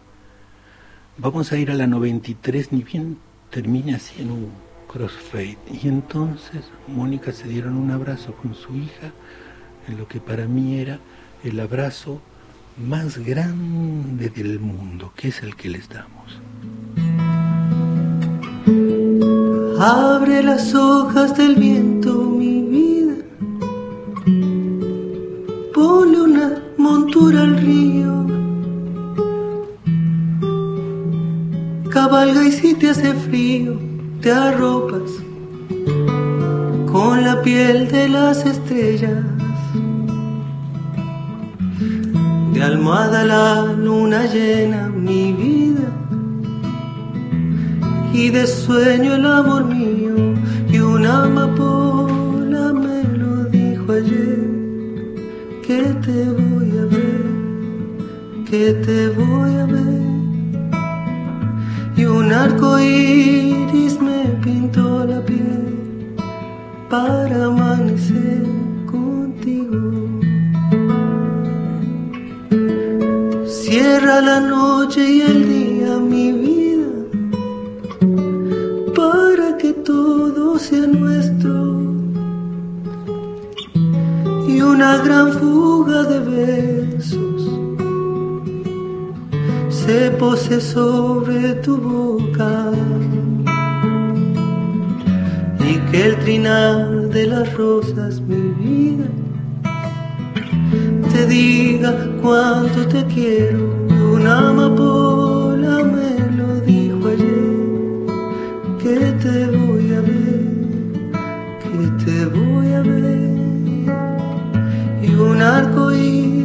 vamos 1.17 1.51
a 1.51 1.57
ir 1.57 1.71
a 1.71 1.75
la 1.75 1.87
93, 1.87 2.71
ni 2.71 2.83
bien 2.83 3.17
termine 3.49 3.95
así 3.95 4.21
en 4.21 4.31
un 4.31 4.68
crossfade. 4.91 5.57
Y 5.71 5.87
entonces 5.87 6.65
Mónica 6.87 7.31
se 7.31 7.47
dieron 7.47 7.77
un 7.77 7.91
abrazo 7.91 8.33
con 8.33 8.55
su 8.55 8.75
hija, 8.75 9.11
en 9.87 9.97
lo 9.97 10.07
que 10.07 10.19
para 10.19 10.45
mí 10.47 10.79
era 10.79 10.99
el 11.43 11.59
abrazo 11.59 12.19
más 12.77 13.17
grande 13.17 14.29
del 14.29 14.59
mundo, 14.59 15.13
que 15.15 15.29
es 15.29 15.41
el 15.43 15.55
que 15.55 15.69
les 15.69 15.87
damos. 15.89 16.39
Abre 19.79 20.43
las 20.43 20.75
hojas 20.75 21.37
del 21.37 21.55
viento, 21.55 22.13
mi 22.13 22.61
vida. 22.63 23.15
Ponle 25.73 26.21
una 26.21 26.63
montura 26.77 27.41
al 27.41 27.57
río. 27.57 28.25
Cabalga 31.89 32.45
y 32.45 32.51
si 32.51 32.75
te 32.75 32.89
hace 32.89 33.13
frío, 33.13 33.88
te 34.21 34.31
arropas 34.31 35.11
con 36.91 37.23
la 37.23 37.41
piel 37.41 37.87
de 37.87 38.09
las 38.09 38.45
estrellas. 38.45 39.23
De 42.53 42.63
almohada 42.63 43.23
la 43.23 43.73
luna 43.73 44.25
llena, 44.25 44.89
mi 44.89 45.33
vida 45.33 45.89
y 48.13 48.29
de 48.29 48.45
sueño 48.47 49.13
el 49.15 49.25
amor 49.25 49.65
mío 49.65 50.15
y 50.67 50.79
una 50.79 51.23
amapola 51.23 52.73
me 52.73 53.03
lo 53.17 53.45
dijo 53.45 53.91
ayer. 53.91 54.49
Que 55.65 55.83
te 56.05 56.25
voy 56.31 56.69
a 56.77 56.85
ver 56.85 57.39
que 58.49 58.73
te 58.73 59.09
voy 59.09 59.53
a 59.57 59.65
ver 59.67 59.88
y 61.99 62.05
un 62.05 62.31
arco 62.31 62.79
iris 62.79 63.99
me 63.99 64.21
pintó 64.43 65.05
la 65.05 65.19
piel 65.29 66.15
para 66.89 67.45
amanecer 67.51 68.43
contigo. 68.93 69.81
Cierra 73.45 74.21
la 74.21 74.39
noche 74.39 75.01
y 75.17 75.21
el 75.31 75.39
día 75.55 75.97
mi 76.13 76.27
vida 76.45 76.91
para 78.95 79.57
que 79.57 79.73
todo 79.73 80.57
sea 80.57 80.87
nuestro. 80.87 81.53
Y 84.47 84.61
una 84.61 84.91
gran 85.05 85.27
fuga 85.33 86.03
de 86.03 86.19
besos 86.19 86.78
se 89.89 90.11
pose 90.11 90.61
sobre 90.61 91.55
tu 91.65 91.75
boca 91.77 92.53
y 95.67 95.73
que 95.89 95.99
el 96.07 96.15
trinar 96.23 97.09
de 97.15 97.25
las 97.25 97.51
rosas 97.55 98.21
mi 98.21 98.43
vida 98.63 99.07
te 101.11 101.25
diga 101.25 101.91
cuánto 102.21 102.79
te 102.93 103.03
quiero 103.15 103.61
una 104.13 104.49
amapola 104.49 105.75
me 105.95 106.11
lo 106.37 106.49
dijo 106.71 107.07
ayer 107.13 107.59
que 108.81 108.97
te 109.23 109.37
voy 109.57 109.85
a 109.99 110.01
ver, 110.11 110.45
que 111.63 111.81
te 112.03 112.17
voy 112.37 112.67
a 112.79 112.81
ver. 112.81 113.29
Y 115.07 115.09
un 115.15 115.41
arco 115.41 115.91
iris 115.91 116.38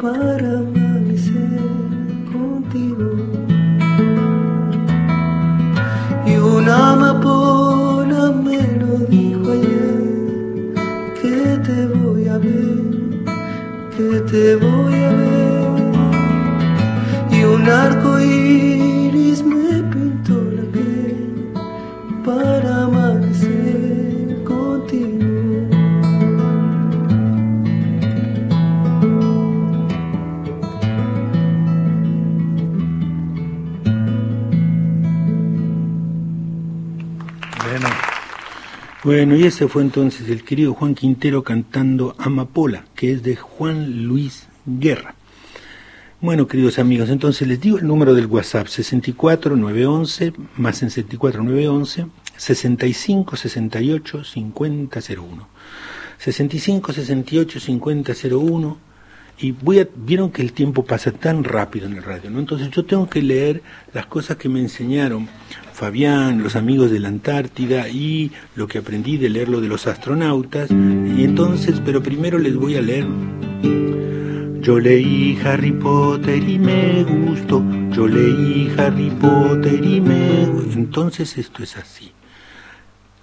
para 0.00 0.58
amanecer 0.58 1.60
contigo. 2.32 3.10
Y 6.26 6.36
una 6.36 6.92
amapola 6.92 8.30
me 8.30 8.62
lo 8.80 8.98
dijo 9.08 9.52
ayer, 9.52 10.74
que 11.20 11.58
te 11.66 11.86
voy 11.86 12.28
a 12.28 12.38
ver, 12.38 13.24
que 13.96 14.20
te 14.30 14.56
voy 14.56 14.94
a 14.94 15.12
ver 15.12 15.38
y 17.30 17.44
un 17.44 17.68
arco 17.68 18.20
iris 18.20 18.77
Bueno, 39.08 39.36
y 39.36 39.44
ese 39.44 39.68
fue 39.68 39.80
entonces 39.80 40.28
el 40.28 40.44
querido 40.44 40.74
Juan 40.74 40.94
Quintero 40.94 41.42
cantando 41.42 42.14
Amapola, 42.18 42.84
que 42.94 43.10
es 43.10 43.22
de 43.22 43.36
Juan 43.36 44.06
Luis 44.06 44.48
Guerra. 44.66 45.14
Bueno, 46.20 46.46
queridos 46.46 46.78
amigos, 46.78 47.08
entonces 47.08 47.48
les 47.48 47.58
digo 47.58 47.78
el 47.78 47.86
número 47.86 48.12
del 48.12 48.26
WhatsApp, 48.26 48.66
64911, 48.66 50.34
más 50.58 50.82
en 50.82 50.90
64911, 50.90 52.06
65 52.36 53.36
68 53.36 54.24
5001. 54.24 55.48
65 56.18 56.92
68 56.92 57.60
5001 57.60 58.78
y 59.40 59.52
voy 59.52 59.78
a, 59.78 59.88
vieron 59.96 60.30
que 60.30 60.42
el 60.42 60.52
tiempo 60.52 60.84
pasa 60.84 61.12
tan 61.12 61.44
rápido 61.44 61.86
en 61.86 61.94
el 61.94 62.02
radio, 62.02 62.28
¿no? 62.28 62.40
Entonces 62.40 62.70
yo 62.70 62.84
tengo 62.84 63.08
que 63.08 63.22
leer 63.22 63.62
las 63.94 64.04
cosas 64.04 64.36
que 64.36 64.50
me 64.50 64.60
enseñaron 64.60 65.28
Fabián, 65.78 66.42
los 66.42 66.56
amigos 66.56 66.90
de 66.90 66.98
la 66.98 67.06
Antártida 67.06 67.88
y 67.88 68.32
lo 68.56 68.66
que 68.66 68.78
aprendí 68.78 69.16
de 69.16 69.28
leer 69.28 69.48
lo 69.48 69.60
de 69.60 69.68
los 69.68 69.86
astronautas. 69.86 70.72
Y 70.72 71.22
entonces, 71.22 71.80
pero 71.84 72.02
primero 72.02 72.36
les 72.40 72.56
voy 72.56 72.74
a 72.74 72.80
leer. 72.80 73.06
Yo 74.60 74.80
leí 74.80 75.38
Harry 75.44 75.70
Potter 75.70 76.42
y 76.48 76.58
me 76.58 77.04
gustó. 77.04 77.64
Yo 77.92 78.08
leí 78.08 78.74
Harry 78.76 79.08
Potter 79.20 79.84
y 79.84 80.00
me 80.00 80.46
gustó. 80.46 80.72
Entonces 80.72 81.38
esto 81.38 81.62
es 81.62 81.76
así. 81.76 82.10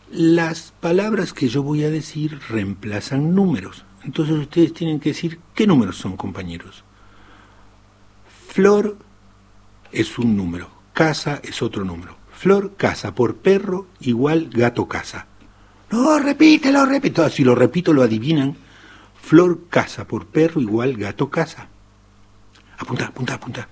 Las 0.10 0.74
palabras 0.80 1.34
que 1.34 1.50
yo 1.50 1.62
voy 1.62 1.84
a 1.84 1.90
decir 1.90 2.40
reemplazan 2.48 3.36
números. 3.36 3.84
Entonces 4.06 4.34
ustedes 4.34 4.74
tienen 4.74 5.02
que 5.02 5.10
decir 5.10 5.42
qué 5.54 5.68
números 5.68 5.98
son, 5.98 6.16
compañeros. 6.16 6.86
Flor 8.48 8.98
es 9.92 10.18
un 10.18 10.38
número, 10.38 10.70
casa 10.94 11.42
es 11.44 11.62
otro 11.62 11.84
número. 11.84 12.24
Flor, 12.46 12.76
casa 12.78 13.16
por 13.16 13.38
perro 13.38 13.88
igual 14.02 14.52
gato 14.52 14.88
casa. 14.88 15.26
No, 15.90 16.20
repítelo, 16.20 16.86
repito. 16.86 17.28
Si 17.28 17.44
lo 17.44 17.56
repito 17.56 17.92
lo 17.92 18.04
adivinan. 18.04 18.56
Flor, 19.20 19.62
casa 19.68 20.06
por 20.06 20.28
perro 20.28 20.62
igual 20.62 20.96
gato 20.96 21.32
casa. 21.32 21.70
Apunta, 22.78 23.08
apunta, 23.08 23.34
apunta. 23.34 23.68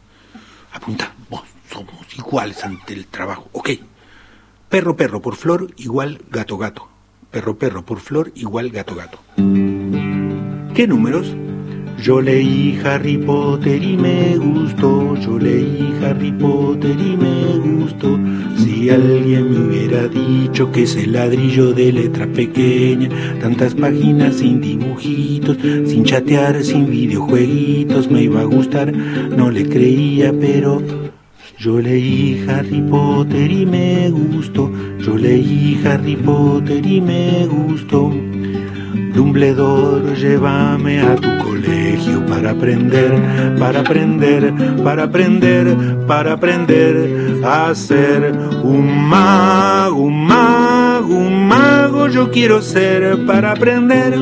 Apunta. 0.72 1.14
Vos 1.30 1.44
somos 1.72 2.18
iguales 2.18 2.66
ante 2.66 2.96
el 2.96 3.06
trabajo. 3.06 3.48
Ok. 3.52 3.70
Perro, 4.70 4.98
perro 4.98 5.22
por 5.22 5.36
flor 5.36 5.72
igual 5.78 6.24
gato, 6.32 6.58
gato. 6.58 6.90
Perro, 7.30 7.56
perro 7.60 7.86
por 7.86 8.00
flor 8.00 8.32
igual 8.34 8.72
gato, 8.72 8.96
gato. 8.96 9.20
¿Qué 10.74 10.88
números? 10.88 11.28
Yo 12.04 12.20
leí 12.20 12.78
Harry 12.84 13.18
Potter 13.18 13.82
y 13.82 13.96
me 13.96 14.36
gustó, 14.36 15.16
yo 15.22 15.40
leí 15.40 15.94
Harry 16.04 16.34
Potter 16.34 16.98
y 17.00 17.16
me 17.16 17.58
gustó. 17.60 18.20
Si 18.58 18.90
alguien 18.90 19.50
me 19.50 19.60
hubiera 19.68 20.10
dicho 20.10 20.70
que 20.70 20.84
ese 20.84 21.08
ladrillo 21.08 21.72
de 21.72 21.94
letra 21.94 22.28
pequeña, 22.28 23.08
tantas 23.40 23.74
páginas 23.76 24.36
sin 24.36 24.60
dibujitos, 24.60 25.56
sin 25.86 26.04
chatear, 26.04 26.62
sin 26.66 26.90
videojueguitos, 26.90 28.12
me 28.12 28.24
iba 28.24 28.42
a 28.42 28.46
gustar, 28.58 28.92
no 28.92 29.50
le 29.50 29.70
creía, 29.70 30.34
pero 30.38 30.82
yo 31.58 31.80
leí 31.80 32.44
Harry 32.50 32.82
Potter 32.82 33.50
y 33.50 33.66
me 33.66 34.10
gustó, 34.10 34.70
yo 35.00 35.16
leí 35.16 35.80
Harry 35.86 36.18
Potter 36.18 36.86
y 36.86 37.00
me 37.00 37.48
gustó. 37.48 38.12
Dumbledore, 39.14 40.16
llévame 40.16 41.00
a 41.00 41.16
tu 41.16 41.30
colegio 41.38 42.26
para 42.26 42.52
aprender, 42.52 43.12
para 43.60 43.82
aprender, 43.82 44.54
para 44.84 45.04
aprender, 45.04 45.98
para 46.08 46.34
aprender 46.34 47.40
a 47.44 47.76
ser 47.76 48.34
un 48.64 49.08
mago, 49.08 50.02
un 50.02 50.26
mago, 50.26 51.16
un 51.16 51.48
mago. 51.48 52.08
Yo 52.08 52.32
quiero 52.32 52.62
ser 52.62 53.24
para 53.28 53.52
aprender, 53.52 54.16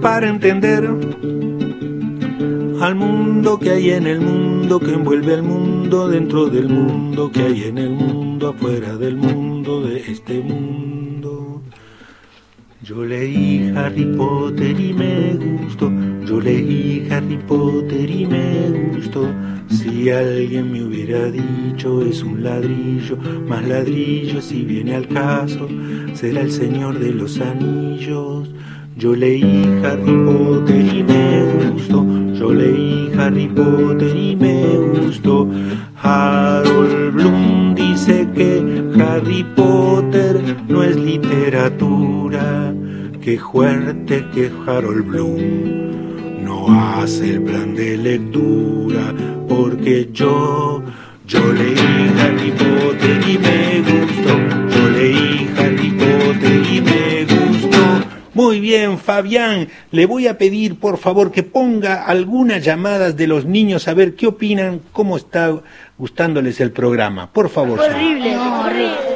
para 0.00 0.28
entender 0.28 0.88
al 2.80 2.94
mundo 2.94 3.58
que 3.58 3.70
hay 3.70 3.90
en 3.90 4.06
el 4.06 4.20
mundo, 4.20 4.78
que 4.78 4.92
envuelve 4.92 5.34
al 5.34 5.42
mundo 5.42 6.08
dentro 6.08 6.46
del 6.46 6.68
mundo, 6.68 7.32
que 7.32 7.42
hay 7.42 7.64
en 7.64 7.78
el 7.78 7.90
mundo, 7.90 8.48
afuera 8.50 8.96
del 8.96 9.16
mundo, 9.16 9.82
de 9.82 9.98
este 9.98 10.40
mundo. 10.40 11.09
Yo 12.90 13.04
leí 13.04 13.72
Harry 13.76 14.04
Potter 14.04 14.80
y 14.80 14.92
me 14.92 15.34
gustó, 15.34 15.92
yo 16.26 16.40
leí 16.40 17.06
Harry 17.08 17.38
Potter 17.46 18.10
y 18.10 18.26
me 18.26 18.90
gustó. 18.92 19.28
Si 19.68 20.10
alguien 20.10 20.72
me 20.72 20.82
hubiera 20.82 21.30
dicho 21.30 22.02
es 22.02 22.24
un 22.24 22.42
ladrillo, 22.42 23.16
más 23.46 23.64
ladrillo 23.64 24.42
si 24.42 24.64
viene 24.64 24.96
al 24.96 25.06
caso, 25.06 25.68
será 26.14 26.40
el 26.40 26.50
Señor 26.50 26.98
de 26.98 27.12
los 27.12 27.40
Anillos. 27.40 28.52
Yo 28.96 29.14
leí 29.14 29.68
Harry 29.84 30.24
Potter 30.24 30.84
y 30.92 31.04
me 31.04 31.70
gustó, 31.70 32.04
yo 32.34 32.52
leí 32.52 33.12
Harry 33.16 33.46
Potter 33.46 34.16
y 34.16 34.34
me 34.34 34.64
gustó. 35.00 35.48
Harold 36.02 37.14
Bloom 37.14 37.76
dice 37.76 38.26
que 38.34 38.82
Harry 39.00 39.46
Potter 39.54 40.42
no 40.68 40.82
es 40.82 40.96
literatura. 40.96 42.74
Qué 43.22 43.38
fuerte 43.38 44.24
que 44.32 44.50
Harold 44.66 45.04
Bloom 45.04 46.42
no 46.42 46.66
hace 46.68 47.32
el 47.32 47.42
plan 47.42 47.74
de 47.74 47.98
lectura, 47.98 49.14
porque 49.46 50.08
yo, 50.10 50.82
yo 51.26 51.52
leí 51.52 51.76
Harry 52.18 52.50
Potter 52.52 53.20
y 53.28 53.36
me 53.36 53.80
gustó, 53.82 54.74
yo 54.74 54.90
leí 54.90 55.50
Harry 55.58 55.90
Potter 55.90 56.62
y 56.72 56.80
me 56.80 57.24
gustó. 57.24 57.78
Muy 58.32 58.58
bien, 58.58 58.96
Fabián, 58.96 59.68
le 59.90 60.06
voy 60.06 60.26
a 60.26 60.38
pedir 60.38 60.78
por 60.78 60.96
favor 60.96 61.30
que 61.30 61.42
ponga 61.42 62.06
algunas 62.06 62.64
llamadas 62.64 63.18
de 63.18 63.26
los 63.26 63.44
niños 63.44 63.86
a 63.86 63.92
ver 63.92 64.14
qué 64.14 64.28
opinan, 64.28 64.80
cómo 64.92 65.18
está 65.18 65.60
gustándoles 65.98 66.58
el 66.60 66.72
programa. 66.72 67.30
Por 67.30 67.50
favor. 67.50 67.80
Horrible. 67.80 68.34
Horrible. 68.38 69.09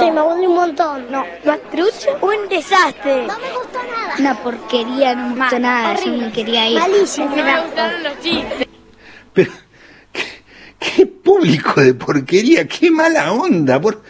No 0.00 0.06
me 0.06 0.12
me 0.12 0.20
aburrí 0.20 0.46
un 0.46 0.54
montón. 0.54 1.10
No, 1.10 1.24
más 1.44 1.58
trucho. 1.70 2.18
Un 2.20 2.48
desastre. 2.48 3.26
No 3.26 3.38
me 3.38 3.52
gustó 3.52 3.78
nada. 3.82 4.14
Una 4.18 4.42
porquería, 4.42 5.14
no 5.14 5.30
me 5.30 5.40
gustó 5.40 5.58
nada. 5.58 5.94
Yo 6.04 6.16
no 6.16 6.32
quería 6.32 6.68
ir. 6.68 6.78
Malísimo. 6.78 7.36
No 7.36 7.44
me 7.44 7.62
gustaron 7.62 8.02
los 8.02 8.20
chistes. 8.20 8.68
Pero, 9.32 9.52
¿qué, 10.12 10.24
qué 10.78 11.06
público 11.06 11.80
de 11.80 11.94
porquería, 11.94 12.66
qué 12.66 12.90
mala 12.90 13.32
onda. 13.32 13.80
Por, 13.80 14.02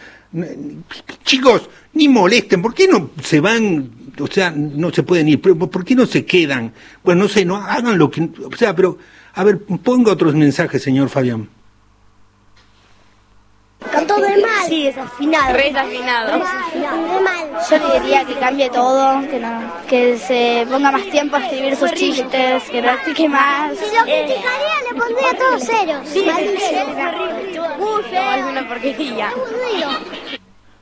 chicos, 1.23 1.69
ni 1.93 2.07
molesten, 2.07 2.61
¿por 2.61 2.73
qué 2.73 2.87
no 2.87 3.11
se 3.23 3.39
van? 3.39 3.91
O 4.19 4.27
sea, 4.27 4.51
no 4.51 4.91
se 4.91 5.03
pueden 5.03 5.27
ir, 5.27 5.41
pero 5.41 5.57
¿por 5.57 5.83
qué 5.83 5.95
no 5.95 6.05
se 6.05 6.25
quedan? 6.25 6.73
Bueno, 7.03 7.23
no 7.23 7.29
sé, 7.29 7.45
no 7.45 7.55
hagan 7.55 7.97
lo 7.97 8.11
que... 8.11 8.21
O 8.21 8.55
sea, 8.55 8.75
pero, 8.75 8.97
a 9.33 9.43
ver, 9.43 9.59
ponga 9.59 10.11
otros 10.11 10.35
mensajes, 10.35 10.81
señor 10.81 11.09
Fabián. 11.09 11.49
Cantó 14.09 14.21
de 14.21 14.41
mal. 14.41 14.67
Sí, 14.67 14.83
desafinado. 14.83 15.53
Re 15.53 15.63
desafinado. 15.65 16.31
De 16.33 17.21
mal. 17.21 17.49
Yo 17.69 17.77
le 17.77 17.99
diría 17.99 18.25
que 18.25 18.33
cambie 18.35 18.69
todo, 18.69 19.21
que 19.29 19.39
no, 19.39 19.73
que 19.87 20.17
se 20.17 20.65
ponga 20.69 20.91
más 20.91 21.05
tiempo 21.09 21.35
a 21.35 21.45
escribir 21.45 21.75
sus 21.75 21.91
chistes, 21.93 22.63
que 22.71 22.81
practique 22.81 23.29
más. 23.29 23.77
Si 23.77 23.95
lo 23.95 24.03
criticaría, 24.03 24.75
le 24.91 24.99
pondría 24.99 25.37
todos 25.37 25.63
ceros. 25.63 26.07
Sí, 26.07 26.25
es. 26.27 26.59
Es 28.11 28.45
una 28.45 28.67
porquería. 28.67 29.31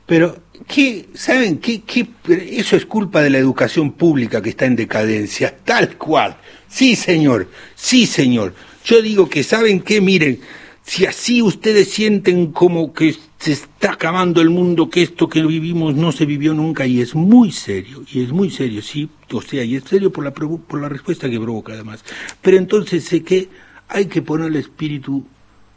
Pero, 0.06 0.38
¿qué, 0.68 1.10
¿saben 1.14 1.58
qué, 1.60 1.82
qué? 1.82 2.08
Eso 2.30 2.78
es 2.78 2.86
culpa 2.86 3.22
de 3.22 3.30
la 3.30 3.38
educación 3.40 3.92
pública 3.92 4.42
que 4.42 4.50
está 4.50 4.66
en 4.66 4.78
decadencia, 4.78 5.54
tal 5.66 5.98
cual. 5.98 6.38
Sí, 6.70 6.96
señor, 6.96 7.50
sí, 7.76 8.06
señor. 8.06 8.54
Yo 8.86 9.02
digo 9.02 9.28
que, 9.30 9.44
¿saben 9.44 9.82
qué? 9.82 10.00
Miren, 10.00 10.40
si 10.88 11.06
así 11.06 11.42
ustedes 11.42 11.90
sienten 11.90 12.54
como 12.54 12.94
que 12.94 13.14
se 13.40 13.52
está 13.52 13.92
acabando 13.92 14.40
el 14.40 14.50
mundo, 14.50 14.90
que 14.90 15.04
esto 15.04 15.28
que 15.28 15.42
vivimos 15.44 15.96
no 15.96 16.14
se 16.14 16.26
vivió 16.26 16.54
nunca, 16.54 16.88
y 16.88 17.02
es 17.02 17.14
muy 17.14 17.52
serio, 17.52 18.04
y 18.10 18.24
es 18.24 18.32
muy 18.32 18.50
serio, 18.50 18.82
sí, 18.82 19.10
o 19.34 19.42
sea, 19.42 19.66
y 19.66 19.76
es 19.76 19.84
serio 19.84 20.14
por 20.14 20.24
la, 20.24 20.34
por 20.34 20.82
la 20.82 20.88
respuesta 20.88 21.30
que 21.30 21.42
provoca 21.42 21.74
además. 21.74 22.06
Pero 22.42 22.58
entonces 22.58 23.04
sé 23.04 23.22
que 23.22 23.50
hay 23.90 24.06
que 24.06 24.22
ponerle 24.22 24.60
espíritu 24.60 25.26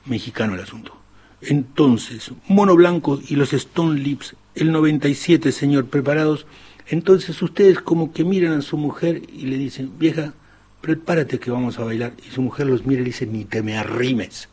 mexicano 0.06 0.54
al 0.54 0.60
asunto. 0.60 0.96
Entonces, 1.42 2.30
Mono 2.46 2.76
Blanco 2.76 3.20
y 3.28 3.34
los 3.34 3.52
Stone 3.52 3.98
Lips, 3.98 4.36
el 4.54 4.70
97, 4.70 5.50
señor, 5.50 5.86
preparados. 5.86 6.46
Entonces 6.86 7.42
ustedes 7.42 7.80
como 7.80 8.12
que 8.12 8.24
miran 8.24 8.52
a 8.52 8.62
su 8.62 8.76
mujer 8.76 9.22
y 9.32 9.46
le 9.46 9.58
dicen, 9.58 9.90
vieja, 9.98 10.34
prepárate 10.80 11.40
que 11.40 11.50
vamos 11.50 11.80
a 11.80 11.84
bailar. 11.84 12.12
Y 12.24 12.32
su 12.32 12.42
mujer 12.42 12.66
los 12.68 12.86
mira 12.86 13.00
y 13.00 13.04
le 13.04 13.10
dice, 13.10 13.26
ni 13.26 13.44
te 13.44 13.62
me 13.62 13.76
arrimes. 13.76 14.49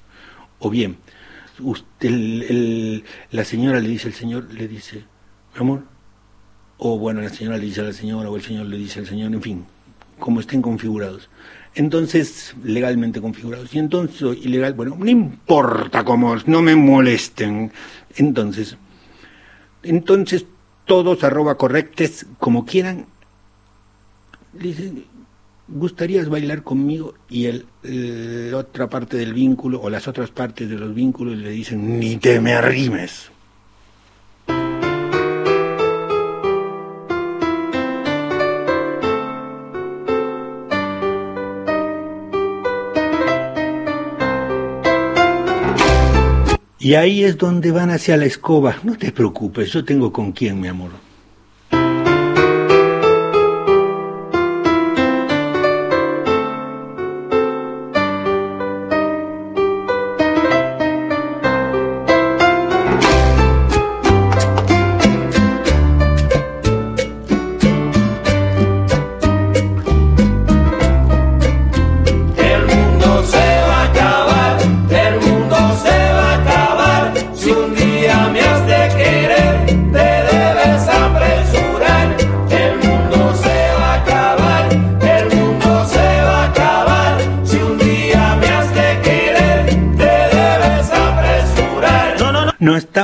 O 0.60 0.70
bien, 0.70 0.98
usted, 1.60 2.10
el- 2.10 2.44
el- 2.44 3.04
la 3.32 3.44
señora 3.46 3.80
le 3.80 3.90
dice 3.90 4.08
al 4.08 4.14
señor, 4.14 4.54
le 4.54 4.68
dice, 4.68 5.04
mi 5.54 5.60
amor. 5.62 5.84
O 6.78 6.98
bueno, 7.00 7.22
la 7.22 7.30
señora 7.30 7.58
le 7.58 7.66
dice 7.66 7.82
a 7.82 7.86
la 7.86 7.94
señora, 7.94 8.30
o 8.30 8.36
el 8.36 8.44
señor 8.44 8.68
le 8.68 8.78
dice 8.78 9.00
al 9.00 9.08
señor, 9.08 9.34
en 9.34 9.42
fin, 9.42 9.66
como 10.20 10.40
estén 10.40 10.62
configurados. 10.62 11.30
Entonces, 11.76 12.56
legalmente 12.64 13.22
configurados. 13.22 13.74
Y 13.74 13.80
entonces, 13.80 14.38
ilegal, 14.44 14.74
bueno, 14.74 14.96
no 14.98 15.10
importa 15.10 16.04
cómo, 16.04 16.36
no 16.46 16.62
me 16.62 16.76
molesten. 16.76 17.72
Entonces, 18.16 18.78
entonces, 19.84 20.46
todos 20.86 21.24
arroba 21.24 21.56
correctes, 21.58 22.26
como 22.40 22.66
quieran, 22.66 23.06
dicen, 24.54 25.06
¿gustarías 25.68 26.30
bailar 26.30 26.64
conmigo? 26.64 27.14
Y 27.30 27.46
el, 27.46 27.66
la 27.84 28.58
otra 28.58 28.90
parte 28.90 29.18
del 29.18 29.34
vínculo, 29.34 29.82
o 29.82 29.90
las 29.90 30.08
otras 30.08 30.32
partes 30.32 30.70
de 30.70 30.76
los 30.78 30.94
vínculos 30.94 31.38
le 31.38 31.50
dicen, 31.50 32.00
ni 32.00 32.18
te 32.18 32.40
me 32.40 32.54
arrimes. 32.54 33.32
Y 46.80 46.94
ahí 46.94 47.26
es 47.26 47.38
donde 47.38 47.72
van 47.72 47.90
hacia 47.90 48.16
la 48.16 48.24
escoba. 48.24 48.78
No 48.84 48.98
te 48.98 49.12
preocupes, 49.12 49.74
yo 49.74 49.84
tengo 49.84 50.14
con 50.14 50.32
quién, 50.32 50.62
mi 50.62 50.70
amor. 50.70 51.07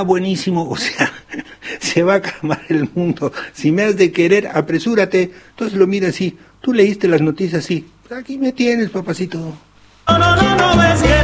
Buenísimo, 0.04 0.70
o 0.70 0.78
sea, 0.78 1.12
se 1.80 2.04
va 2.04 2.14
a 2.14 2.18
acabar 2.18 2.62
el 2.70 2.90
mundo. 2.94 3.32
Si 3.54 3.72
me 3.72 3.84
has 3.84 3.98
de 3.98 4.12
querer, 4.12 4.48
apresúrate. 4.48 5.32
Entonces 5.52 5.78
lo 5.78 5.88
mira 5.88 6.10
así. 6.10 6.38
Tú 6.62 6.74
leíste 6.74 7.08
las 7.08 7.22
noticias 7.22 7.64
así. 7.64 7.88
Aquí 8.10 8.38
me 8.38 8.52
tienes, 8.52 8.90
papacito. 8.90 9.38
No, 10.08 10.20
no, 10.20 10.36
no, 10.36 10.76
no 10.76 11.23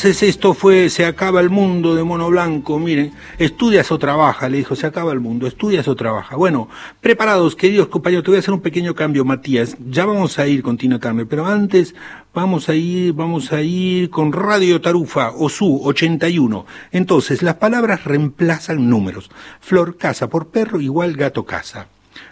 Entonces 0.00 0.30
esto 0.30 0.54
fue 0.54 0.88
Se 0.88 1.04
acaba 1.04 1.42
el 1.42 1.50
mundo 1.50 1.94
de 1.94 2.02
Mono 2.02 2.30
Blanco. 2.30 2.78
Miren, 2.78 3.12
estudias 3.36 3.92
o 3.92 3.98
trabaja, 3.98 4.48
le 4.48 4.56
dijo, 4.56 4.74
se 4.74 4.86
acaba 4.86 5.12
el 5.12 5.20
mundo, 5.20 5.46
estudias 5.46 5.88
o 5.88 5.94
trabaja. 5.94 6.36
Bueno, 6.36 6.70
preparados, 7.02 7.54
queridos 7.54 7.88
compañeros, 7.88 8.24
te 8.24 8.30
voy 8.30 8.36
a 8.36 8.40
hacer 8.40 8.54
un 8.54 8.62
pequeño 8.62 8.94
cambio, 8.94 9.26
Matías. 9.26 9.76
Ya 9.90 10.06
vamos 10.06 10.38
a 10.38 10.46
ir 10.46 10.62
con 10.62 10.78
Tina 10.78 10.98
Turner, 10.98 11.26
pero 11.26 11.44
antes 11.44 11.94
vamos 12.32 12.70
a 12.70 12.74
ir, 12.74 13.12
vamos 13.12 13.52
a 13.52 13.60
ir 13.60 14.08
con 14.08 14.32
Radio 14.32 14.80
Tarufa, 14.80 15.32
OSU 15.32 15.82
81. 15.84 16.64
Entonces, 16.92 17.42
las 17.42 17.56
palabras 17.56 18.04
reemplazan 18.04 18.88
números. 18.88 19.30
Flor 19.60 19.98
casa 19.98 20.30
por 20.30 20.48
perro 20.48 20.80
igual 20.80 21.12
gato 21.12 21.44
casa. 21.44 21.88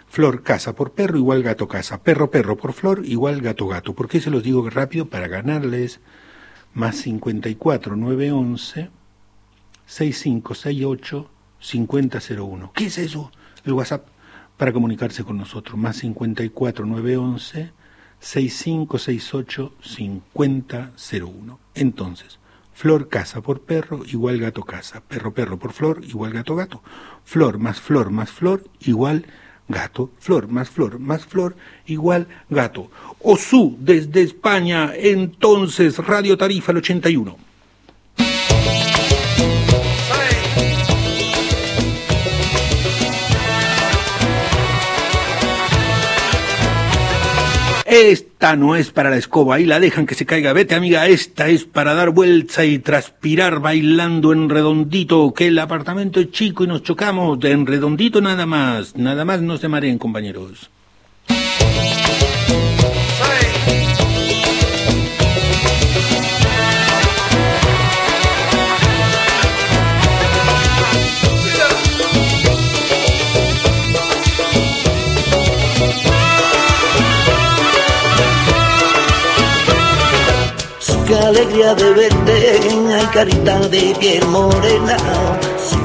Flor 0.07 0.41
casa 0.41 0.73
por 0.73 0.93
perro 0.93 1.19
igual 1.19 1.43
gato 1.43 1.67
casa. 1.67 2.01
Perro 2.01 2.31
perro 2.31 2.57
por 2.57 2.73
flor 2.73 3.03
igual 3.05 3.41
gato 3.41 3.67
gato. 3.67 3.93
¿Por 3.93 4.07
qué 4.07 4.21
se 4.21 4.31
los 4.31 4.41
digo 4.41 4.67
rápido? 4.71 5.05
Para 5.05 5.27
ganarles 5.27 5.99
más 6.73 6.97
54 6.97 7.95
911 7.95 8.89
6568 9.85 11.29
5001. 11.59 12.71
¿Qué 12.73 12.85
es 12.85 12.97
eso? 12.97 13.31
El 13.65 13.73
WhatsApp 13.73 14.07
para 14.57 14.73
comunicarse 14.73 15.23
con 15.23 15.37
nosotros. 15.37 15.77
Más 15.77 15.97
54 15.97 16.85
911 16.85 17.71
6568 18.19 19.73
5001. 19.81 21.59
Entonces, 21.73 22.39
flor 22.73 23.09
casa 23.09 23.41
por 23.41 23.61
perro 23.61 24.03
igual 24.05 24.39
gato 24.39 24.63
casa. 24.63 25.01
Perro 25.01 25.33
perro 25.33 25.57
por 25.57 25.73
flor 25.73 26.03
igual 26.05 26.33
gato 26.33 26.55
gato. 26.55 26.83
Flor 27.23 27.57
más 27.57 27.79
flor 27.79 28.11
más 28.11 28.31
flor 28.31 28.63
igual 28.79 29.25
gato. 29.69 30.09
Flor 30.19 30.49
más 30.49 30.69
flor 30.69 30.99
más 30.99 31.25
flor 31.25 31.55
igual 31.85 32.27
gato. 32.49 32.91
OSU 33.21 33.77
desde 33.79 34.21
España, 34.23 34.91
entonces 34.95 35.97
Radio 35.99 36.37
Tarifa 36.37 36.73
el 36.73 36.79
81. 36.79 37.48
Esta 47.91 48.55
no 48.55 48.75
es 48.75 48.91
para 48.91 49.09
la 49.09 49.17
escoba, 49.17 49.55
ahí 49.55 49.65
la 49.65 49.79
dejan 49.79 50.05
que 50.05 50.13
se 50.13 50.27
caiga. 50.27 50.53
Vete, 50.53 50.75
amiga, 50.75 51.07
esta 51.07 51.47
es 51.47 51.65
para 51.65 51.95
dar 51.95 52.11
vuelta 52.11 52.63
y 52.63 52.77
transpirar 52.77 53.61
bailando 53.61 54.31
en 54.31 54.47
redondito, 54.47 55.33
que 55.33 55.47
el 55.47 55.57
apartamento 55.57 56.19
es 56.19 56.29
chico 56.29 56.63
y 56.63 56.67
nos 56.67 56.83
chocamos. 56.83 57.43
En 57.45 57.65
redondito 57.65 58.21
nada 58.21 58.45
más, 58.45 58.95
nada 58.95 59.25
más 59.25 59.41
no 59.41 59.57
se 59.57 59.69
mareen, 59.69 59.97
compañeros. 59.97 60.69
Alegría 81.39 81.73
de 81.73 81.93
verte, 81.93 82.59
ay 82.93 83.05
carita 83.13 83.59
de 83.69 83.95
piel 83.97 84.25
morena. 84.27 84.97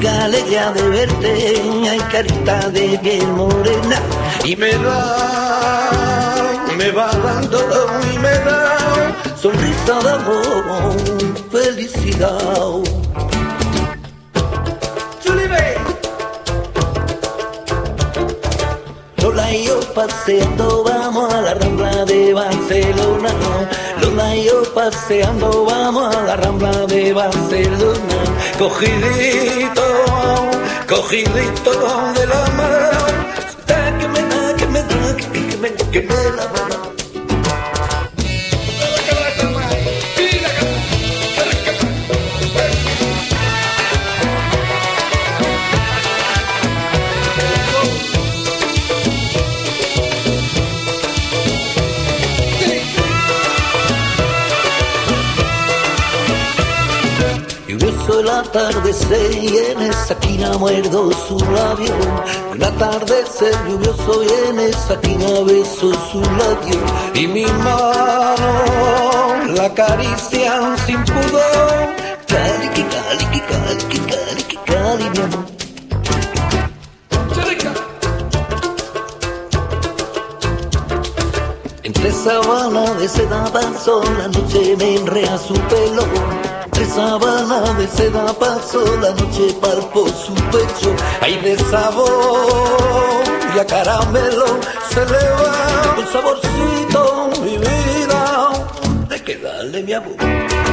Qué 0.01 0.09
alegría 0.09 0.71
de 0.71 0.89
verte, 0.89 1.61
ay 1.89 1.99
carita 2.11 2.69
de 2.69 2.99
piel 3.01 3.27
morena. 3.27 3.97
Y 4.43 4.55
me 4.57 4.73
da, 4.73 6.51
me 6.77 6.91
va 6.91 7.09
dando 7.23 7.59
y 8.13 8.17
me 8.19 8.35
da 8.47 9.15
sonrisa 9.41 9.99
de 10.03 10.11
amor, 10.11 10.93
felicidad. 11.51 12.83
Lola 19.21 19.51
y 19.51 19.65
yo 19.65 19.79
paseando, 19.93 20.83
vamos 20.83 21.33
a 21.33 21.41
la 21.41 21.53
rambla 21.55 22.05
de 22.05 22.33
Barcelona. 22.33 23.29
Lola 24.01 24.35
y 24.35 24.45
yo 24.45 24.63
paseando, 24.73 25.65
vamos 25.65 26.15
a 26.15 26.21
la 26.23 26.35
rambla 26.35 26.85
de 26.87 27.13
Barcelona. 27.13 28.17
Cogidito, 28.57 29.83
cogidito 30.87 31.71
de 32.13 32.27
la 32.27 32.47
mano. 32.57 33.05
Que 33.99 34.07
me 34.07 34.21
da, 34.21 34.55
que 34.55 34.67
me 34.67 34.81
da, 34.81 35.15
que 35.15 35.57
me, 35.57 35.73
que 35.73 36.01
me 36.01 36.15
la 36.35 36.47
mano. 36.47 36.74
Atardecer 58.55 59.35
y 59.35 59.57
en 59.57 59.81
esa 59.81 60.13
esquina 60.13 60.57
muerdo 60.57 61.11
su 61.27 61.37
labio. 61.37 61.93
Un 62.51 62.63
atardecer 62.63 63.53
lluvioso 63.67 64.23
y 64.23 64.49
en 64.49 64.59
esa 64.61 64.93
esquina 64.93 65.41
beso 65.45 65.91
su 66.09 66.21
labio. 66.21 66.79
Y 67.13 67.27
mi 67.27 67.45
mano 67.45 68.35
la 69.55 69.65
acarician 69.65 70.77
sin 70.85 71.03
pudor. 71.03 71.95
Cali, 72.27 72.69
que 72.69 72.85
cali, 72.87 73.25
que 73.25 73.41
cali, 73.41 73.83
que 73.89 73.99
cali, 73.99 74.43
que 74.43 74.57
cali, 74.65 75.09
mi 75.09 75.19
amor. 75.19 75.45
Entre 81.83 82.11
sabana 82.11 82.93
de 82.93 83.09
seda 83.09 83.43
pasó 83.51 84.01
la 84.17 84.27
noche 84.29 84.75
me 84.77 84.95
enrea 84.95 85.37
su 85.37 85.53
pelo. 85.53 86.54
Entre 86.77 86.93
sabana 86.93 87.61
de 87.77 87.87
seda 87.87 88.33
pasó 88.37 88.83
la 88.97 89.11
noche 89.11 89.55
palpó 89.61 90.09
su 90.09 90.33
pecho. 90.51 90.93
Hay 91.21 91.39
de 91.39 91.57
sabor 91.71 93.23
y 93.55 93.59
a 93.59 93.65
caramelo 93.65 94.45
se 94.89 95.05
le 95.05 95.29
va 95.35 95.95
un 95.97 96.07
saborcito, 96.11 97.29
mi 97.43 97.57
vida. 97.57 98.49
De 99.07 99.23
que 99.23 99.37
dale 99.37 99.83
mi 99.83 99.93
amor. 99.93 100.64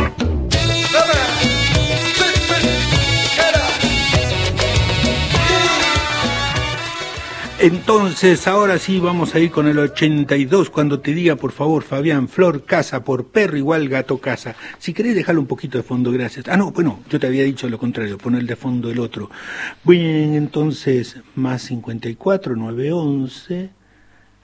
Entonces, 7.63 8.49
ahora 8.49 8.77
sí 8.77 8.99
vamos 8.99 9.37
a 9.37 9.39
ir 9.39 9.53
con 9.53 9.69
el 9.69 9.79
82 9.79 10.69
cuando 10.69 10.99
te 10.99 11.15
diga, 11.15 11.37
por 11.37 11.53
favor, 11.53 11.85
Fabián, 11.85 12.27
flor 12.27 12.65
casa 12.65 13.05
por 13.05 13.27
perro 13.29 13.57
igual 13.57 13.89
gato 13.89 14.19
casa. 14.19 14.57
Si 14.81 14.93
querés 14.93 15.15
dejarlo 15.15 15.41
un 15.41 15.47
poquito 15.47 15.79
de 15.79 15.85
fondo, 15.85 16.11
gracias. 16.11 16.49
Ah, 16.49 16.57
no, 16.57 16.73
bueno, 16.73 16.99
yo 17.09 17.21
te 17.21 17.29
había 17.29 17.45
dicho 17.45 17.69
lo 17.69 17.79
contrario, 17.79 18.19
poner 18.19 18.47
de 18.47 18.57
fondo 18.57 18.91
el 18.91 18.99
otro. 18.99 19.31
Bien, 19.85 20.35
entonces, 20.35 21.19
más 21.37 21.63
54, 21.63 22.57
911. 22.57 23.71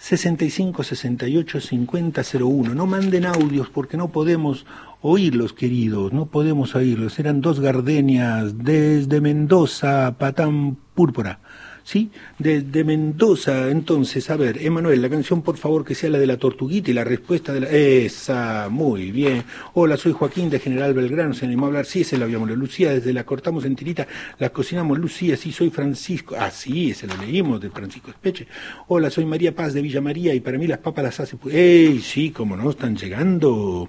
65 0.00 0.84
68 0.84 1.60
50 1.60 2.22
01. 2.40 2.72
No 2.72 2.86
manden 2.86 3.26
audios 3.26 3.68
porque 3.68 3.96
no 3.96 4.12
podemos 4.12 4.64
oírlos, 5.00 5.52
queridos, 5.52 6.12
no 6.12 6.26
podemos 6.26 6.76
oírlos. 6.76 7.18
Eran 7.18 7.40
dos 7.40 7.58
gardenias 7.58 8.58
desde 8.58 9.20
Mendoza, 9.20 10.14
Patán 10.16 10.76
Púrpura. 10.94 11.40
¿Sí? 11.89 12.10
Desde 12.39 12.85
Mendoza, 12.85 13.70
entonces, 13.70 14.28
a 14.28 14.36
ver, 14.36 14.62
Emanuel, 14.62 15.01
la 15.01 15.09
canción 15.09 15.40
por 15.40 15.56
favor 15.56 15.86
que 15.86 15.94
sea 15.94 16.10
la 16.10 16.19
de 16.19 16.27
la 16.27 16.36
tortuguita 16.36 16.90
y 16.90 16.93
la 16.93 17.02
respuesta 17.02 17.51
de 17.51 17.60
la... 17.60 17.70
Esa, 17.70 18.69
muy 18.70 19.10
bien. 19.10 19.44
Hola, 19.73 19.97
soy 19.97 20.12
Joaquín 20.12 20.51
de 20.51 20.59
General 20.59 20.93
Belgrano, 20.93 21.32
se 21.32 21.47
animó 21.47 21.65
a 21.65 21.69
hablar, 21.69 21.86
sí, 21.86 22.02
ese 22.02 22.19
lo 22.19 22.27
habíamos. 22.27 22.51
Lucía, 22.51 22.90
desde 22.90 23.15
la 23.15 23.24
cortamos 23.24 23.65
en 23.65 23.74
tirita, 23.74 24.06
la 24.39 24.51
cocinamos. 24.51 24.98
Lucía, 24.98 25.35
sí, 25.39 25.51
soy 25.51 25.70
Francisco. 25.70 26.36
Ah, 26.39 26.51
sí, 26.51 26.90
ese 26.90 27.06
lo 27.06 27.16
leímos, 27.16 27.59
de 27.59 27.70
Francisco 27.70 28.10
Espeche. 28.10 28.47
Hola, 28.89 29.09
soy 29.09 29.24
María 29.24 29.55
Paz 29.55 29.73
de 29.73 29.81
Villa 29.81 30.02
María 30.02 30.35
y 30.35 30.40
para 30.40 30.59
mí 30.59 30.66
las 30.66 30.81
papas 30.81 31.05
las 31.05 31.20
hace... 31.20 31.39
¡Ey, 31.51 32.01
sí, 32.01 32.32
cómo 32.32 32.55
no, 32.55 32.69
están 32.69 32.98
llegando! 32.98 33.89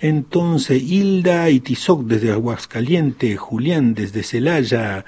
Entonces, 0.00 0.82
Hilda 0.82 1.48
y 1.48 1.60
Tizoc 1.60 2.04
desde 2.04 2.30
Aguascalientes, 2.30 3.38
Julián 3.38 3.94
desde 3.94 4.22
Celaya, 4.22 5.06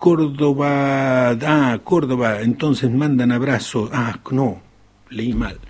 Córdoba, 0.00 1.32
ah, 1.32 1.78
Córdoba, 1.84 2.40
entonces 2.40 2.90
mandan 2.90 3.32
abrazos, 3.32 3.90
ah, 3.92 4.18
no, 4.30 4.62
leí 5.10 5.34
mal. 5.34 5.60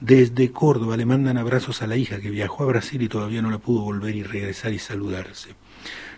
Desde 0.00 0.50
Córdoba 0.52 0.96
le 0.96 1.04
mandan 1.04 1.36
abrazos 1.36 1.82
a 1.82 1.86
la 1.86 1.98
hija 1.98 2.18
que 2.18 2.30
viajó 2.30 2.64
a 2.64 2.68
Brasil 2.68 3.02
y 3.02 3.08
todavía 3.08 3.42
no 3.42 3.50
la 3.50 3.58
pudo 3.58 3.82
volver 3.82 4.16
y 4.16 4.22
regresar 4.22 4.72
y 4.72 4.78
saludarse. 4.78 5.50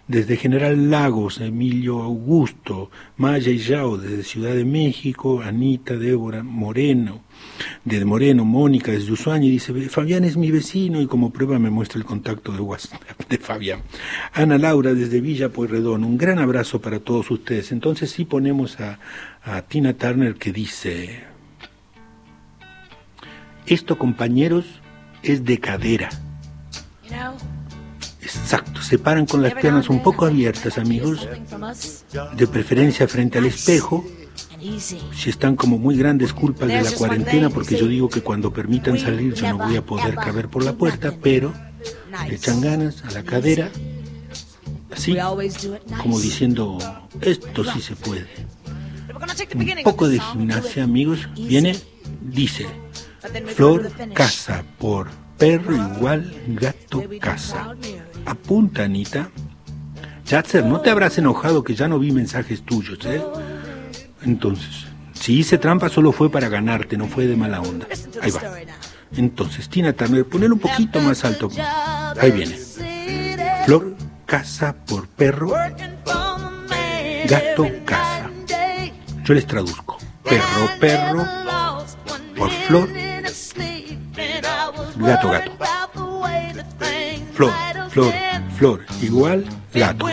Desde 0.06 0.36
General 0.36 0.92
Lagos, 0.92 1.40
Emilio 1.40 2.00
Augusto, 2.02 2.88
Maya 3.16 3.50
y 3.50 3.58
Yao, 3.58 3.98
desde 3.98 4.22
Ciudad 4.22 4.54
de 4.54 4.64
México, 4.64 5.42
Anita, 5.42 5.96
Débora, 5.96 6.44
Moreno, 6.44 7.22
de 7.84 8.04
Moreno, 8.04 8.44
Mónica, 8.44 8.92
desde 8.92 9.12
Ushuaia, 9.12 9.44
y 9.44 9.50
dice, 9.50 9.72
Fabián 9.88 10.24
es 10.24 10.36
mi 10.36 10.50
vecino, 10.50 11.00
y 11.00 11.06
como 11.06 11.30
prueba 11.30 11.58
me 11.58 11.70
muestra 11.70 11.98
el 11.98 12.04
contacto 12.04 12.52
de 12.52 12.60
WhatsApp 12.60 13.02
de 13.28 13.38
Fabián. 13.38 13.82
Ana 14.32 14.58
Laura, 14.58 14.94
desde 14.94 15.20
Villa 15.20 15.48
Pueyrredón, 15.48 16.04
un 16.04 16.18
gran 16.18 16.38
abrazo 16.38 16.80
para 16.80 17.00
todos 17.00 17.30
ustedes. 17.30 17.72
Entonces 17.72 18.10
sí 18.10 18.24
ponemos 18.24 18.80
a, 18.80 18.98
a 19.42 19.62
Tina 19.62 19.94
Turner 19.94 20.34
que 20.34 20.52
dice, 20.52 21.20
esto 23.66 23.98
compañeros 23.98 24.66
es 25.22 25.44
de 25.44 25.58
cadera. 25.58 26.10
Exacto, 28.22 28.80
se 28.82 28.98
paran 28.98 29.26
con 29.26 29.42
las 29.42 29.54
piernas 29.54 29.88
un 29.88 30.02
poco 30.02 30.24
abiertas, 30.24 30.78
amigos, 30.78 31.28
de 32.36 32.46
preferencia 32.46 33.08
frente 33.08 33.38
al 33.38 33.46
espejo. 33.46 34.04
Si 35.14 35.30
están 35.30 35.56
como 35.56 35.78
muy 35.78 35.96
grandes 35.96 36.32
culpas 36.32 36.68
de 36.68 36.82
la 36.82 36.90
cuarentena, 36.92 37.50
porque 37.50 37.76
yo 37.76 37.86
digo 37.86 38.08
que 38.08 38.20
cuando 38.20 38.52
permitan 38.52 38.98
salir 38.98 39.34
yo 39.34 39.48
no 39.48 39.58
voy 39.58 39.76
a 39.76 39.84
poder 39.84 40.14
caber 40.14 40.48
por 40.48 40.64
la 40.64 40.74
puerta, 40.74 41.14
pero 41.22 41.52
le 42.28 42.34
echan 42.34 42.60
ganas 42.60 43.04
a 43.04 43.10
la 43.10 43.22
cadera, 43.22 43.70
así, 44.92 45.16
como 46.02 46.20
diciendo, 46.20 46.78
esto 47.20 47.64
sí 47.64 47.80
se 47.80 47.96
puede. 47.96 48.26
Un 49.54 49.82
poco 49.82 50.08
de 50.08 50.20
gimnasia, 50.20 50.84
amigos, 50.84 51.28
viene, 51.34 51.76
dice, 52.20 52.66
flor 53.54 53.90
casa 54.14 54.64
por 54.78 55.08
perro 55.38 55.74
igual 55.74 56.32
gato 56.48 57.02
casa. 57.20 57.74
Apunta, 58.26 58.84
Anita. 58.84 59.30
Chatzer, 60.24 60.64
no 60.64 60.80
te 60.80 60.90
habrás 60.90 61.18
enojado 61.18 61.64
que 61.64 61.74
ya 61.74 61.88
no 61.88 61.98
vi 61.98 62.12
mensajes 62.12 62.62
tuyos, 62.62 62.98
¿eh? 63.04 63.20
Entonces, 64.22 64.86
si 65.12 65.38
hice 65.38 65.58
trampa 65.58 65.88
solo 65.88 66.12
fue 66.12 66.30
para 66.30 66.48
ganarte, 66.48 66.96
no 66.96 67.06
fue 67.06 67.26
de 67.26 67.36
mala 67.36 67.60
onda. 67.60 67.86
Ahí 68.22 68.30
va. 68.30 68.40
Entonces, 69.16 69.68
Tina 69.68 69.92
Turner, 69.92 70.24
ponelo 70.24 70.54
un 70.54 70.60
poquito 70.60 71.00
más 71.00 71.24
alto. 71.24 71.50
Ahí 72.20 72.30
viene. 72.30 72.56
Flor, 73.66 73.94
casa 74.26 74.74
por 74.86 75.08
perro, 75.08 75.52
gato, 77.28 77.66
casa. 77.84 78.30
Yo 79.24 79.34
les 79.34 79.46
traduzco. 79.46 79.98
Perro, 80.22 80.70
perro, 80.78 81.26
por 82.36 82.50
flor, 82.50 82.88
gato, 84.96 85.30
gato. 85.30 85.52
Flor, 87.34 87.52
flor, 87.90 88.14
flor, 88.56 88.86
igual, 89.02 89.44
gato. 89.74 90.06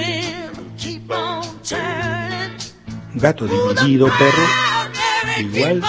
Gato 3.19 3.47
dividido, 3.47 4.07
perro, 4.19 4.43
igual, 5.39 5.81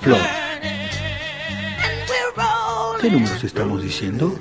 flor. 0.00 0.20
¿Qué 3.00 3.10
números 3.10 3.44
estamos 3.44 3.82
diciendo? 3.82 4.36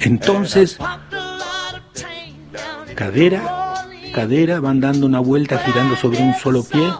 Entonces, 0.00 0.78
cadera, 2.94 3.74
cadera, 4.14 4.60
van 4.60 4.80
dando 4.80 5.06
una 5.06 5.20
vuelta 5.20 5.58
girando 5.58 5.96
sobre 5.96 6.22
un 6.22 6.34
solo 6.34 6.62
pie. 6.62 6.90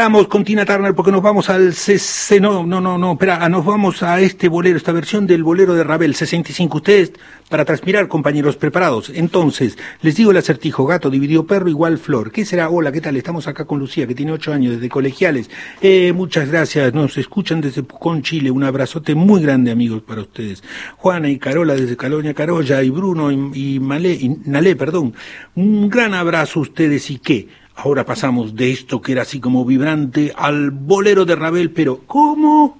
Paramos 0.00 0.28
con 0.28 0.44
Tina 0.44 0.64
Turner 0.64 0.94
porque 0.94 1.12
nos 1.12 1.20
vamos 1.20 1.50
al 1.50 1.74
CC. 1.74 2.40
No, 2.40 2.64
no, 2.64 2.80
no, 2.80 2.96
no, 2.96 3.12
espera, 3.12 3.46
nos 3.50 3.66
vamos 3.66 4.02
a 4.02 4.18
este 4.18 4.48
bolero, 4.48 4.78
esta 4.78 4.92
versión 4.92 5.26
del 5.26 5.42
bolero 5.42 5.74
de 5.74 5.84
Ravel 5.84 6.14
65. 6.14 6.78
Ustedes, 6.78 7.12
para 7.50 7.66
transpirar, 7.66 8.08
compañeros, 8.08 8.56
preparados. 8.56 9.10
Entonces, 9.10 9.76
les 10.00 10.16
digo 10.16 10.30
el 10.30 10.38
acertijo: 10.38 10.86
gato 10.86 11.10
dividió 11.10 11.46
perro 11.46 11.68
igual 11.68 11.98
flor. 11.98 12.32
¿Qué 12.32 12.46
será? 12.46 12.70
Hola, 12.70 12.92
¿qué 12.92 13.02
tal? 13.02 13.18
Estamos 13.18 13.46
acá 13.46 13.66
con 13.66 13.78
Lucía, 13.78 14.06
que 14.06 14.14
tiene 14.14 14.32
ocho 14.32 14.54
años, 14.54 14.76
desde 14.76 14.88
colegiales. 14.88 15.50
Eh, 15.82 16.14
muchas 16.14 16.48
gracias, 16.48 16.94
nos 16.94 17.18
escuchan 17.18 17.60
desde 17.60 17.82
Pucón, 17.82 18.22
Chile. 18.22 18.50
Un 18.50 18.64
abrazote 18.64 19.14
muy 19.14 19.42
grande, 19.42 19.70
amigos, 19.70 20.00
para 20.00 20.22
ustedes. 20.22 20.64
Juana 20.96 21.28
y 21.28 21.38
Carola 21.38 21.74
desde 21.74 21.98
Calonia, 21.98 22.32
Carolla, 22.32 22.82
y 22.82 22.88
Bruno 22.88 23.30
y, 23.30 23.74
y 23.74 23.80
Malé, 23.80 24.14
y 24.14 24.30
Nalé, 24.46 24.76
perdón. 24.76 25.12
Un 25.56 25.90
gran 25.90 26.14
abrazo 26.14 26.60
a 26.60 26.62
ustedes 26.62 27.10
y 27.10 27.18
qué. 27.18 27.59
Ahora 27.76 28.04
pasamos 28.04 28.54
de 28.54 28.72
esto 28.72 29.00
que 29.00 29.12
era 29.12 29.22
así 29.22 29.40
como 29.40 29.64
vibrante 29.64 30.32
al 30.36 30.70
bolero 30.70 31.24
de 31.24 31.36
Ravel, 31.36 31.70
pero 31.70 32.00
¿cómo? 32.06 32.78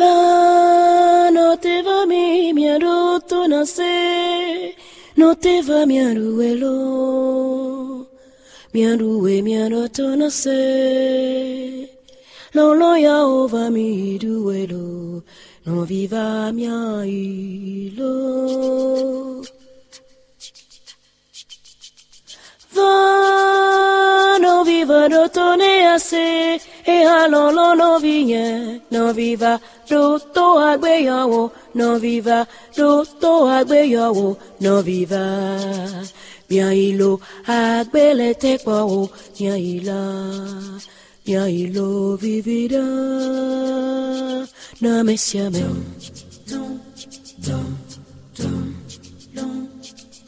Va, 0.00 1.30
no 1.30 1.58
te 1.58 1.82
va 1.82 2.06
mi 2.06 2.52
miaro 2.54 3.20
tu 3.20 3.46
nace, 3.46 4.74
no 5.16 5.36
te 5.36 5.62
va 5.62 5.84
mi 5.86 6.00
aruelo, 6.00 6.70
mi 8.72 8.86
arue 8.86 9.42
mi 9.42 9.54
tu 9.90 10.16
nace, 10.16 11.90
lo 12.52 12.74
lo 12.74 12.96
ya 12.96 13.26
ova 13.26 13.68
mi 13.70 14.18
duelo, 14.18 15.22
no 15.66 15.84
viva 15.84 16.50
mi 16.52 16.66
ailo. 16.66 18.02
Va, 22.74 24.38
no 24.40 24.64
viva 24.64 25.06
ase, 25.94 26.60
e 26.86 27.04
alolo 27.04 27.74
no 27.74 27.98
viye, 28.00 28.80
no 28.90 29.12
viva 29.12 29.60
roto 29.90 30.58
agbeyawo, 30.58 31.52
no 31.74 31.98
viva 31.98 32.46
roto 32.76 33.46
agbeyawo, 33.46 34.36
no 34.60 34.82
viva. 34.82 35.24
Mia 36.48 36.72
ilo 36.72 37.20
agbele 37.46 38.34
tekwawo, 38.34 39.10
mia 39.38 39.56
ila, 39.56 40.00
mia 41.26 41.48
ilo 41.48 42.16
vivida, 42.16 42.84
na 44.80 45.02
mesiame. 45.04 45.62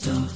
Va, 0.05 0.34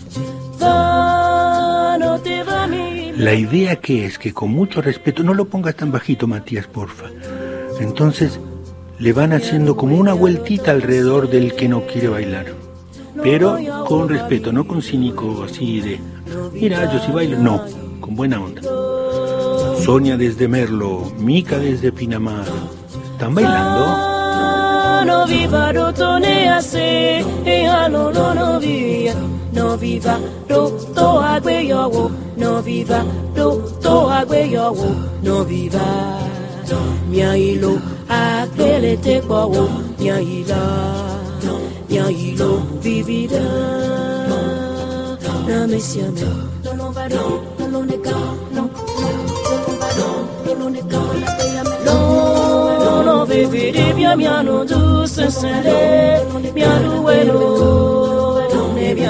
La 3.16 3.34
idea 3.34 3.76
que 3.76 4.06
es 4.06 4.18
que 4.18 4.32
con 4.32 4.50
mucho 4.50 4.80
respeto, 4.80 5.22
no 5.22 5.34
lo 5.34 5.46
pongas 5.46 5.74
tan 5.74 5.90
bajito 5.90 6.26
Matías, 6.26 6.66
porfa. 6.66 7.06
Entonces 7.80 8.38
le 8.98 9.12
van 9.12 9.32
haciendo 9.32 9.76
como 9.76 9.96
una 9.96 10.12
vueltita 10.12 10.70
alrededor 10.70 11.28
del 11.28 11.54
que 11.54 11.68
no 11.68 11.82
quiere 11.82 12.08
bailar. 12.08 12.46
Pero 13.22 13.58
con 13.86 14.08
respeto, 14.08 14.52
no 14.52 14.66
con 14.66 14.82
cínico 14.82 15.42
así 15.44 15.80
de, 15.80 16.00
mira, 16.52 16.92
yo 16.92 17.00
sí 17.00 17.10
bailo. 17.12 17.38
No, 17.38 17.64
con 18.00 18.14
buena 18.14 18.40
onda. 18.40 18.62
Sonia 19.82 20.16
desde 20.16 20.48
Merlo, 20.48 21.12
Mica 21.18 21.58
desde 21.58 21.92
Pinamar. 21.92 22.46
¿Están 23.12 23.34
bailando? 23.34 24.08
no 28.34 28.58
viva 29.76 30.20
rotone 30.48 31.26
ase 31.26 31.54
e 31.66 31.72
ano 31.72 32.10
no 32.36 32.52
no 32.54 32.62
vivia 32.62 33.02
no 33.02 33.02
viva 33.02 33.04
do 33.34 33.46
to 33.82 34.08
agbe 34.08 34.50
yowo 34.54 34.90
no 35.22 35.42
viva 35.52 35.78
do 35.82 35.82
to 35.82 35.84
agbe 35.88 36.00
yowo 36.14 36.48
no 36.64 36.64
viva. 36.70 36.98
Mia 37.10 37.36
ilo 37.36 37.80
agbele 38.08 38.96
te 39.04 39.20
powo. 39.28 39.68
Mia 39.98 40.20
ila 40.20 40.62
mia 41.88 42.10
ilo 42.10 42.62
vivida. 42.82 43.44
Na 45.48 45.66
me. 45.66 45.80
Siame 45.80 46.20
no 46.64 46.72
no 46.74 46.92
va 46.92 47.08
no 47.08 47.24
no 47.58 47.66
no 47.72 47.80
nega 47.84 48.16
no. 48.54 48.64
No 50.46 50.54
no 50.54 50.66
nega 50.68 51.02
la 51.20 51.28
te 51.38 51.46
ame 51.60 51.76
no 51.86 53.02
no 53.02 53.24
vivere 53.26 53.86
bia 53.96 54.16
mia 54.16 54.42
no 54.42 54.64
du 54.64 55.06
sensere 55.06 56.22
mia 56.54 56.72
du 56.84 57.02
welo 57.06 57.97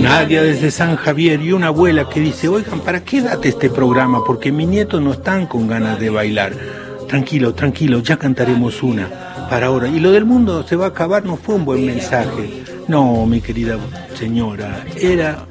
Nadia 0.00 0.42
desde 0.42 0.70
San 0.70 0.96
Javier 0.96 1.40
y 1.42 1.52
una 1.52 1.68
abuela 1.68 2.08
que 2.08 2.20
dice, 2.20 2.48
oigan, 2.48 2.80
¿para 2.80 3.04
qué 3.04 3.20
date 3.20 3.48
este 3.48 3.68
programa? 3.68 4.24
Porque 4.24 4.50
mis 4.50 4.66
nietos 4.66 5.00
no 5.02 5.12
están 5.12 5.46
con 5.46 5.68
ganas 5.68 6.00
de 6.00 6.10
bailar. 6.10 6.52
Tranquilo, 7.06 7.54
tranquilo, 7.54 8.00
ya 8.00 8.16
cantaremos 8.16 8.82
una 8.82 9.08
para 9.50 9.66
ahora. 9.66 9.88
Y 9.88 10.00
lo 10.00 10.12
del 10.12 10.24
mundo 10.24 10.66
se 10.66 10.76
va 10.76 10.86
a 10.86 10.88
acabar 10.88 11.24
no 11.24 11.36
fue 11.36 11.56
un 11.56 11.64
buen 11.64 11.84
mensaje. 11.84 12.62
No, 12.88 13.26
mi 13.26 13.40
querida 13.40 13.76
señora, 14.14 14.84
era 14.96 15.44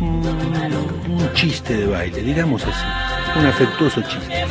mm, 0.00 0.26
un 1.12 1.32
chiste 1.34 1.76
de 1.76 1.86
baile, 1.86 2.22
digamos 2.22 2.62
así, 2.64 3.38
un 3.38 3.46
afectuoso 3.46 4.00
chiste. 4.02 4.46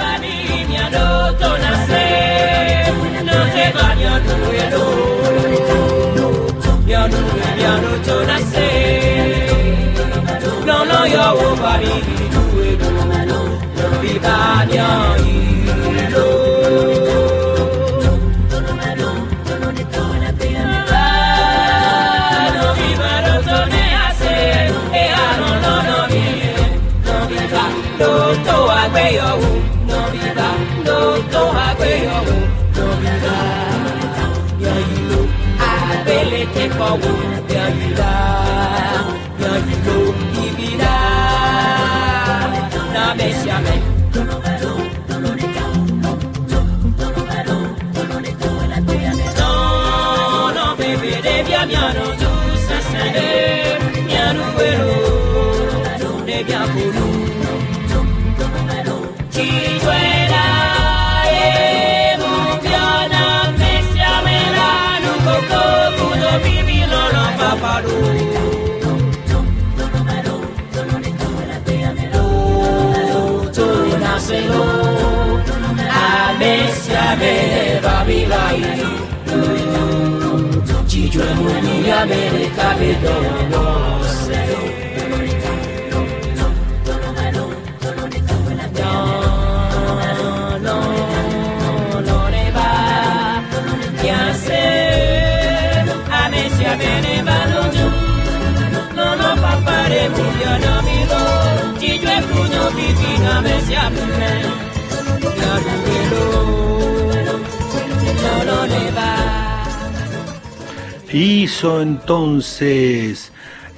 Bionu, 6.85 7.17
bionu 7.57 7.91
tonase 8.05 8.67
Nono 10.65 10.99
yo 11.13 11.25
wo 11.37 11.55
Don't 27.97 28.43
throw 28.43 28.67
away 28.67 29.13
your 29.15 29.39
be 30.11 30.33
back. 30.35 30.85
Don't 30.85 31.31
throw 31.31 31.49
away. 31.49 32.44
Yo 36.53 36.91
won't 36.91 37.47
body 39.45 39.75
do 39.83 40.01
it. 40.01 40.04
Viva 40.04 40.04
No, 40.04 40.04
mesia, 77.17 77.73
me, 77.73 77.79
babilai. 77.81 78.61
Chijuela, 80.87 81.35
munia, 81.35 82.05
me, 82.05 82.49
cabedo, 82.55 83.15
no, 83.51 83.65
sé. 84.25 84.41
No, 88.75 90.59
no, 90.59 90.77
no 92.01 92.29
ne 92.29 92.51
va. 92.51 92.69
Bien 94.01 94.33
se, 94.45 94.63
a 96.11 96.29
me 96.29 96.49
si 96.49 96.65
a 96.65 96.75
me 96.75 97.01
ne 97.01 97.15
va 97.23 97.39
no 97.51 97.61
ju. 97.75 97.87
No, 98.95 99.15
no, 99.15 99.41
papá 99.41 99.89
de 99.89 100.09
mu 100.09 100.25
yo 100.41 100.53
no 100.63 100.73
mi 100.87 100.99
do. 101.11 101.23
Chi 101.79 101.91
yo 101.99 102.09
e 102.09 102.19
ku 102.29 102.41
no 102.53 102.63
pipi 102.75 103.11
na 103.23 103.41
me 103.41 103.55
si 103.65 103.73
a 103.75 103.89
Hizo 111.15 111.81
entonces. 111.81 113.31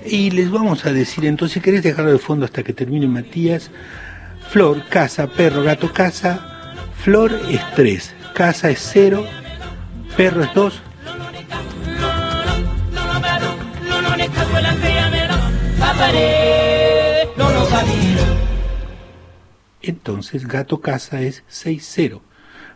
Y 0.03 0.31
les 0.31 0.49
vamos 0.49 0.87
a 0.87 0.91
decir, 0.91 1.23
entonces, 1.23 1.61
¿querés 1.61 1.83
dejarlo 1.83 2.11
de 2.11 2.17
fondo 2.17 2.45
hasta 2.45 2.63
que 2.63 2.73
termine 2.73 3.05
Matías? 3.05 3.69
Flor, 4.49 4.81
casa, 4.89 5.27
perro, 5.27 5.61
gato, 5.61 5.93
casa. 5.93 6.73
Flor 6.95 7.39
es 7.51 7.61
3, 7.75 8.15
casa 8.33 8.71
es 8.71 8.79
0, 8.91 9.23
perro 10.17 10.43
es 10.45 10.53
2, 10.55 10.81
No, 13.83 14.01
no 14.01 14.17
ne 14.17 14.27
cago 14.29 14.59
la 14.59 14.75
que 14.75 14.93
ya 14.95 15.09
me 15.11 15.27
da. 15.27 15.51
Papá 15.79 16.11
de, 16.11 17.29
no, 17.37 17.51
no 17.51 17.69
va 17.69 17.83
bien. 17.83 18.17
entonces 19.83 20.47
gato, 20.47 20.81
casa 20.81 21.21
es 21.21 21.43
6-0. 21.51 22.19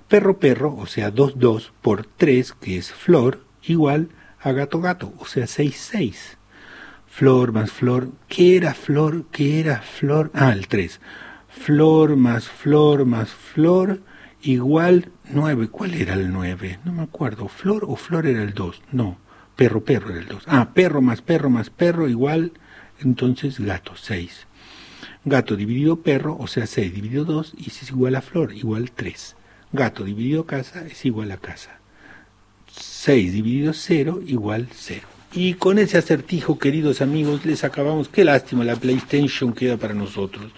Perro, 0.07 0.37
perro, 0.37 0.75
o 0.75 0.85
sea 0.85 1.11
2-2 1.11 1.71
por 1.81 2.05
3, 2.05 2.53
que 2.61 2.77
es 2.77 2.91
flor, 2.93 3.43
igual 3.63 4.09
a 4.41 4.51
gato, 4.51 4.81
gato, 4.81 5.13
o 5.19 5.25
sea 5.25 5.45
6-6. 5.45 6.15
Flor 7.07 7.51
más 7.51 7.71
flor, 7.71 8.11
¿qué 8.27 8.57
era 8.57 8.73
flor? 8.73 9.25
¿Qué 9.31 9.59
era 9.59 9.81
flor? 9.81 10.31
Ah, 10.33 10.53
el 10.53 10.67
3. 10.67 10.99
Flor 11.49 12.15
más 12.15 12.47
flor 12.47 13.05
más 13.05 13.29
flor 13.29 14.01
igual 14.41 15.11
9. 15.29 15.67
¿Cuál 15.67 15.93
era 15.95 16.13
el 16.13 16.31
9? 16.31 16.79
No 16.85 16.93
me 16.93 17.03
acuerdo. 17.03 17.47
¿Flor 17.49 17.85
o 17.87 17.95
flor 17.95 18.25
era 18.25 18.41
el 18.41 18.53
2? 18.53 18.81
No. 18.91 19.17
Perro, 19.55 19.83
perro 19.83 20.09
era 20.09 20.19
el 20.19 20.27
2. 20.27 20.43
Ah, 20.47 20.69
perro 20.73 21.01
más 21.01 21.21
perro 21.21 21.49
más 21.49 21.69
perro 21.69 22.07
igual 22.07 22.53
entonces 22.99 23.59
gato, 23.59 23.95
6. 23.95 24.47
Gato 25.25 25.55
dividido 25.55 26.01
perro, 26.01 26.37
o 26.39 26.47
sea 26.47 26.65
6 26.65 26.93
dividido 26.93 27.25
2, 27.25 27.55
y 27.57 27.65
si 27.65 27.85
es 27.85 27.91
igual 27.91 28.15
a 28.15 28.21
flor, 28.21 28.53
igual 28.53 28.91
3. 28.91 29.35
Gato 29.71 30.03
dividido 30.03 30.45
casa 30.45 30.85
es 30.85 31.05
igual 31.05 31.31
a 31.31 31.37
casa. 31.37 31.80
6 32.75 33.33
dividido 33.33 33.73
0 33.73 34.21
igual 34.25 34.67
0. 34.73 35.01
Y 35.33 35.53
con 35.53 35.79
ese 35.79 35.97
acertijo, 35.97 36.59
queridos 36.59 37.01
amigos, 37.01 37.45
les 37.45 37.63
acabamos. 37.63 38.09
Qué 38.09 38.25
lástima, 38.25 38.65
la 38.65 38.75
PlayStation 38.75 39.53
queda 39.53 39.77
para 39.77 39.93
nosotros. 39.93 40.51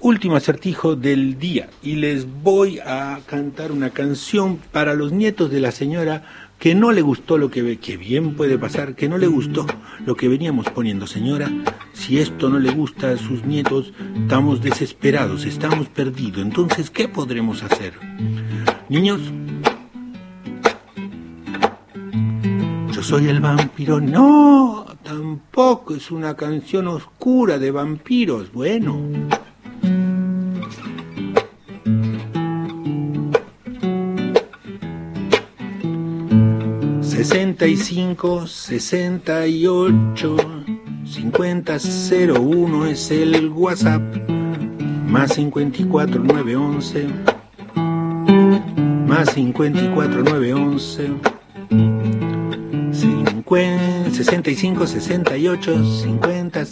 Último 0.00 0.36
acertijo 0.36 0.96
del 0.96 1.38
día. 1.38 1.68
Y 1.82 1.96
les 1.96 2.26
voy 2.42 2.78
a 2.78 3.20
cantar 3.26 3.72
una 3.72 3.90
canción 3.90 4.58
para 4.72 4.94
los 4.94 5.12
nietos 5.12 5.50
de 5.50 5.60
la 5.60 5.70
señora 5.70 6.24
que 6.58 6.74
no 6.74 6.92
le 6.92 7.02
gustó 7.02 7.36
lo 7.36 7.50
que 7.50 7.60
ve, 7.62 7.76
que 7.76 7.96
bien 7.98 8.34
puede 8.34 8.58
pasar, 8.58 8.94
que 8.94 9.08
no 9.08 9.18
le 9.18 9.26
gustó 9.26 9.66
lo 10.06 10.16
que 10.16 10.28
veníamos 10.28 10.70
poniendo, 10.70 11.06
señora. 11.06 11.50
Si 11.92 12.18
esto 12.18 12.48
no 12.48 12.58
le 12.58 12.70
gusta 12.72 13.10
a 13.10 13.18
sus 13.18 13.44
nietos, 13.44 13.92
estamos 14.22 14.62
desesperados, 14.62 15.44
estamos 15.44 15.88
perdidos. 15.88 16.42
Entonces, 16.42 16.88
¿qué 16.88 17.08
podremos 17.08 17.62
hacer? 17.62 17.94
Niños, 18.88 19.20
soy 23.06 23.28
el 23.28 23.38
vampiro. 23.38 24.00
No, 24.00 24.84
tampoco 25.04 25.94
es 25.94 26.10
una 26.10 26.34
canción 26.34 26.88
oscura 26.88 27.56
de 27.56 27.70
vampiros. 27.70 28.52
Bueno. 28.52 28.98
Sesenta 37.00 37.68
y 37.68 37.76
cinco, 37.76 38.48
sesenta 38.48 39.46
y 39.46 39.68
ocho, 39.68 40.36
cincuenta 41.04 41.78
cero 41.78 42.40
uno 42.40 42.86
es 42.86 43.12
el 43.12 43.50
WhatsApp, 43.50 44.02
más 45.06 45.32
cincuenta 45.34 45.80
y 45.80 45.84
cuatro 45.84 46.20
nueve 46.24 46.56
once, 46.56 47.06
más 49.06 49.32
cincuenta 49.32 49.84
y 49.84 49.88
cuatro 49.94 50.24
nueve 50.24 50.52
once. 50.54 51.08
65 53.48 54.88
68 54.88 55.84
50 56.02 56.64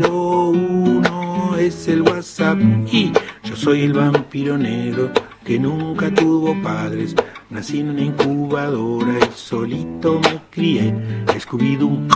01 0.00 1.56
es 1.58 1.88
el 1.88 2.02
WhatsApp 2.02 2.60
y 2.92 3.12
yo 3.42 3.56
soy 3.56 3.82
el 3.82 3.92
vampiro 3.92 4.56
negro 4.56 5.10
que 5.44 5.58
nunca 5.58 6.14
tuvo 6.14 6.54
padres. 6.62 7.16
Nací 7.50 7.80
en 7.80 7.90
una 7.90 8.02
incubadora 8.02 9.18
y 9.18 9.30
solito 9.34 10.20
me 10.20 10.40
crié. 10.50 10.94
Scooby-Doo, 11.40 12.06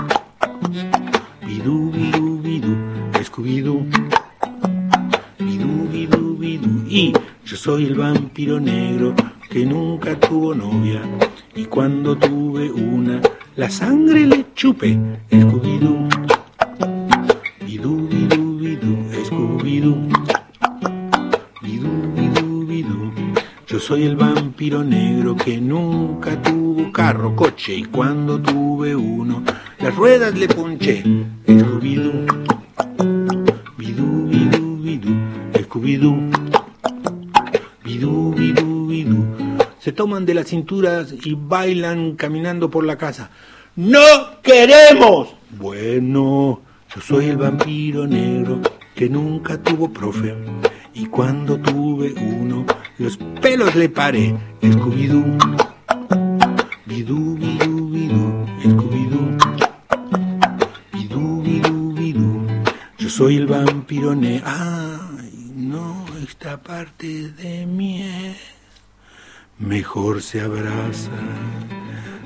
bidú, 1.45 1.91
bidú, 1.91 2.39
bidú, 2.41 2.77
Scooby-Doo, 3.25 3.87
bidú, 5.41 5.89
bidú, 5.91 6.37
bidú. 6.37 6.85
Y 6.89 7.13
yo 7.45 7.57
soy 7.57 7.87
el 7.87 7.97
vampiro 7.97 8.61
negro 8.61 9.17
que 9.51 9.67
nunca 9.67 10.15
tuvo 10.21 10.55
novia 10.55 11.03
y 11.57 11.65
cuando 11.65 12.17
tuve 12.17 12.71
una 12.71 13.21
la 13.57 13.71
sangre 13.71 14.27
le 14.27 14.45
chupé. 14.55 14.99
Scooby-Doo, 15.31 16.09
bidú, 17.65 18.09
bidú, 18.09 18.59
bidú, 18.59 18.97
Scooby-Doo, 19.25 20.09
bidú, 21.63 21.91
bidú, 22.15 22.67
bidú. 22.67 23.13
Yo 23.67 23.81
soy 23.81 24.05
el 24.05 24.17
vampiro 24.17 24.85
negro 24.85 25.35
que 25.37 25.59
nunca 25.59 26.41
tuvo 26.43 26.93
carro, 26.93 27.35
coche 27.35 27.75
y 27.75 27.85
cuando 27.85 28.41
tuve 28.41 28.95
uno, 28.95 29.43
las 29.79 29.95
ruedas 29.95 30.35
le 30.39 30.49
ponché. 30.49 31.03
Scooby-Doo, 31.47 32.36
toman 39.97 40.27
de 40.27 40.35
las 40.35 40.47
cinturas 40.47 41.13
y 41.25 41.35
bailan 41.35 42.15
caminando 42.15 42.71
por 42.71 42.85
la 42.85 42.97
casa. 42.97 43.31
¡No 43.75 44.41
queremos! 44.43 45.35
Bueno, 45.59 46.61
yo 46.95 47.01
soy 47.01 47.27
el 47.27 47.39
vampiro 47.39 48.07
negro 48.07 48.61
que 48.95 49.09
nunca 49.09 49.61
tuvo 49.61 49.93
profe. 49.93 50.35
Y 50.95 51.07
cuando 51.07 51.59
tuve 51.59 52.15
uno, 52.15 52.65
los 52.99 53.19
pelos 53.43 53.75
le 53.75 53.89
paré. 53.89 54.35
Scooby-Doo, 54.63 55.39
bidú, 56.87 57.37
bidú, 57.37 57.91
bidú, 57.91 58.47
Scooby-Doo, 58.65 59.37
bidú, 60.93 61.43
bidú, 61.43 61.93
bidú. 61.93 62.47
Yo 62.99 63.11
soy 63.11 63.37
el 63.37 63.47
vampiro 63.47 64.15
negro. 64.15 64.47
Ay, 64.47 65.53
no, 65.55 66.05
esta 66.23 66.63
parte 66.63 67.31
de 67.33 67.67
mí 67.67 68.03
mejor 69.59 70.23
se 70.23 70.41
abraza 70.41 71.11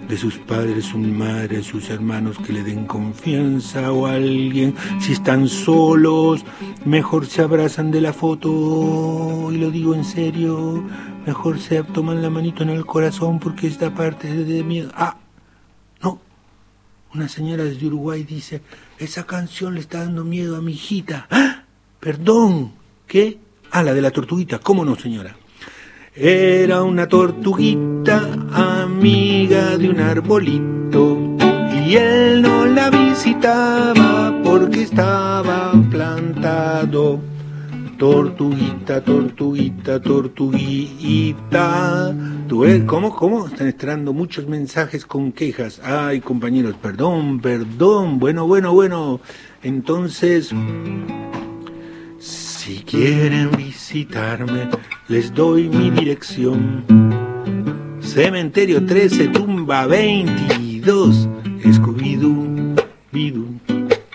de 0.09 0.17
sus 0.17 0.39
padres, 0.39 0.87
su 0.87 0.99
madre, 0.99 1.63
sus 1.63 1.89
hermanos 1.89 2.37
que 2.39 2.53
le 2.53 2.65
den 2.65 2.85
confianza 2.87 3.93
o 3.93 4.07
alguien. 4.07 4.75
Si 4.99 5.13
están 5.13 5.47
solos, 5.49 6.45
mejor 6.85 7.27
se 7.27 7.43
abrazan 7.43 7.93
de 7.93 8.01
la 8.01 8.13
foto, 8.13 9.51
y 9.53 9.59
lo 9.59 9.71
digo 9.71 9.95
en 9.95 10.05
serio, 10.05 10.83
mejor 11.25 11.61
se 11.61 11.83
toman 11.85 12.23
la 12.23 12.31
manito 12.31 12.65
en 12.65 12.71
el 12.71 12.85
corazón 12.85 13.39
porque 13.39 13.69
esta 13.69 13.95
parte 13.95 14.29
es 14.29 14.49
de 14.49 14.65
miedo. 14.65 14.91
Ah, 14.95 15.17
no. 16.03 16.21
Una 17.15 17.29
señora 17.29 17.63
desde 17.63 17.87
Uruguay 17.87 18.25
dice, 18.25 18.63
esa 18.99 19.25
canción 19.27 19.75
le 19.75 19.81
está 19.81 20.01
dando 20.01 20.25
miedo 20.25 20.57
a 20.57 20.61
mi 20.61 20.73
hijita. 20.73 21.29
¡Ah! 21.31 21.63
Perdón, 22.01 22.73
¿qué? 23.07 23.39
Ah, 23.71 23.85
la 23.85 23.95
de 23.95 24.03
la 24.03 24.11
tortuguita, 24.11 24.59
¿cómo 24.59 24.85
no, 24.85 24.97
señora? 24.97 25.37
Era 26.23 26.83
una 26.83 27.07
tortuguita 27.07 28.21
amiga 28.53 29.79
de 29.79 29.89
un 29.89 30.01
arbolito 30.01 31.17
y 31.73 31.97
él 31.97 32.43
no 32.43 32.67
la 32.67 32.91
visitaba 32.91 34.39
porque 34.45 34.83
estaba 34.83 35.73
plantado. 35.91 37.21
Tortuguita, 37.97 39.03
tortuguita, 39.03 39.99
tortuguita. 39.99 40.55
¿Tú 42.47 42.61
ves? 42.61 42.85
¿Cómo, 42.85 43.17
cómo? 43.17 43.47
Están 43.47 43.69
entrando 43.69 44.13
muchos 44.13 44.47
mensajes 44.47 45.07
con 45.07 45.33
quejas. 45.33 45.81
Ay, 45.83 46.21
compañeros, 46.21 46.75
perdón, 46.83 47.41
perdón. 47.41 48.19
Bueno, 48.19 48.47
bueno, 48.47 48.75
bueno. 48.75 49.21
Entonces, 49.63 50.53
si 52.71 52.85
quieren 52.85 53.51
visitarme, 53.57 54.69
les 55.09 55.35
doy 55.35 55.69
mi 55.69 55.91
dirección. 55.91 56.85
Cementerio 58.01 58.87
13, 58.87 59.27
tumba 59.29 59.87
22. 59.87 61.29
Scooby-Doo, 61.65 62.77
bidú, 63.11 63.59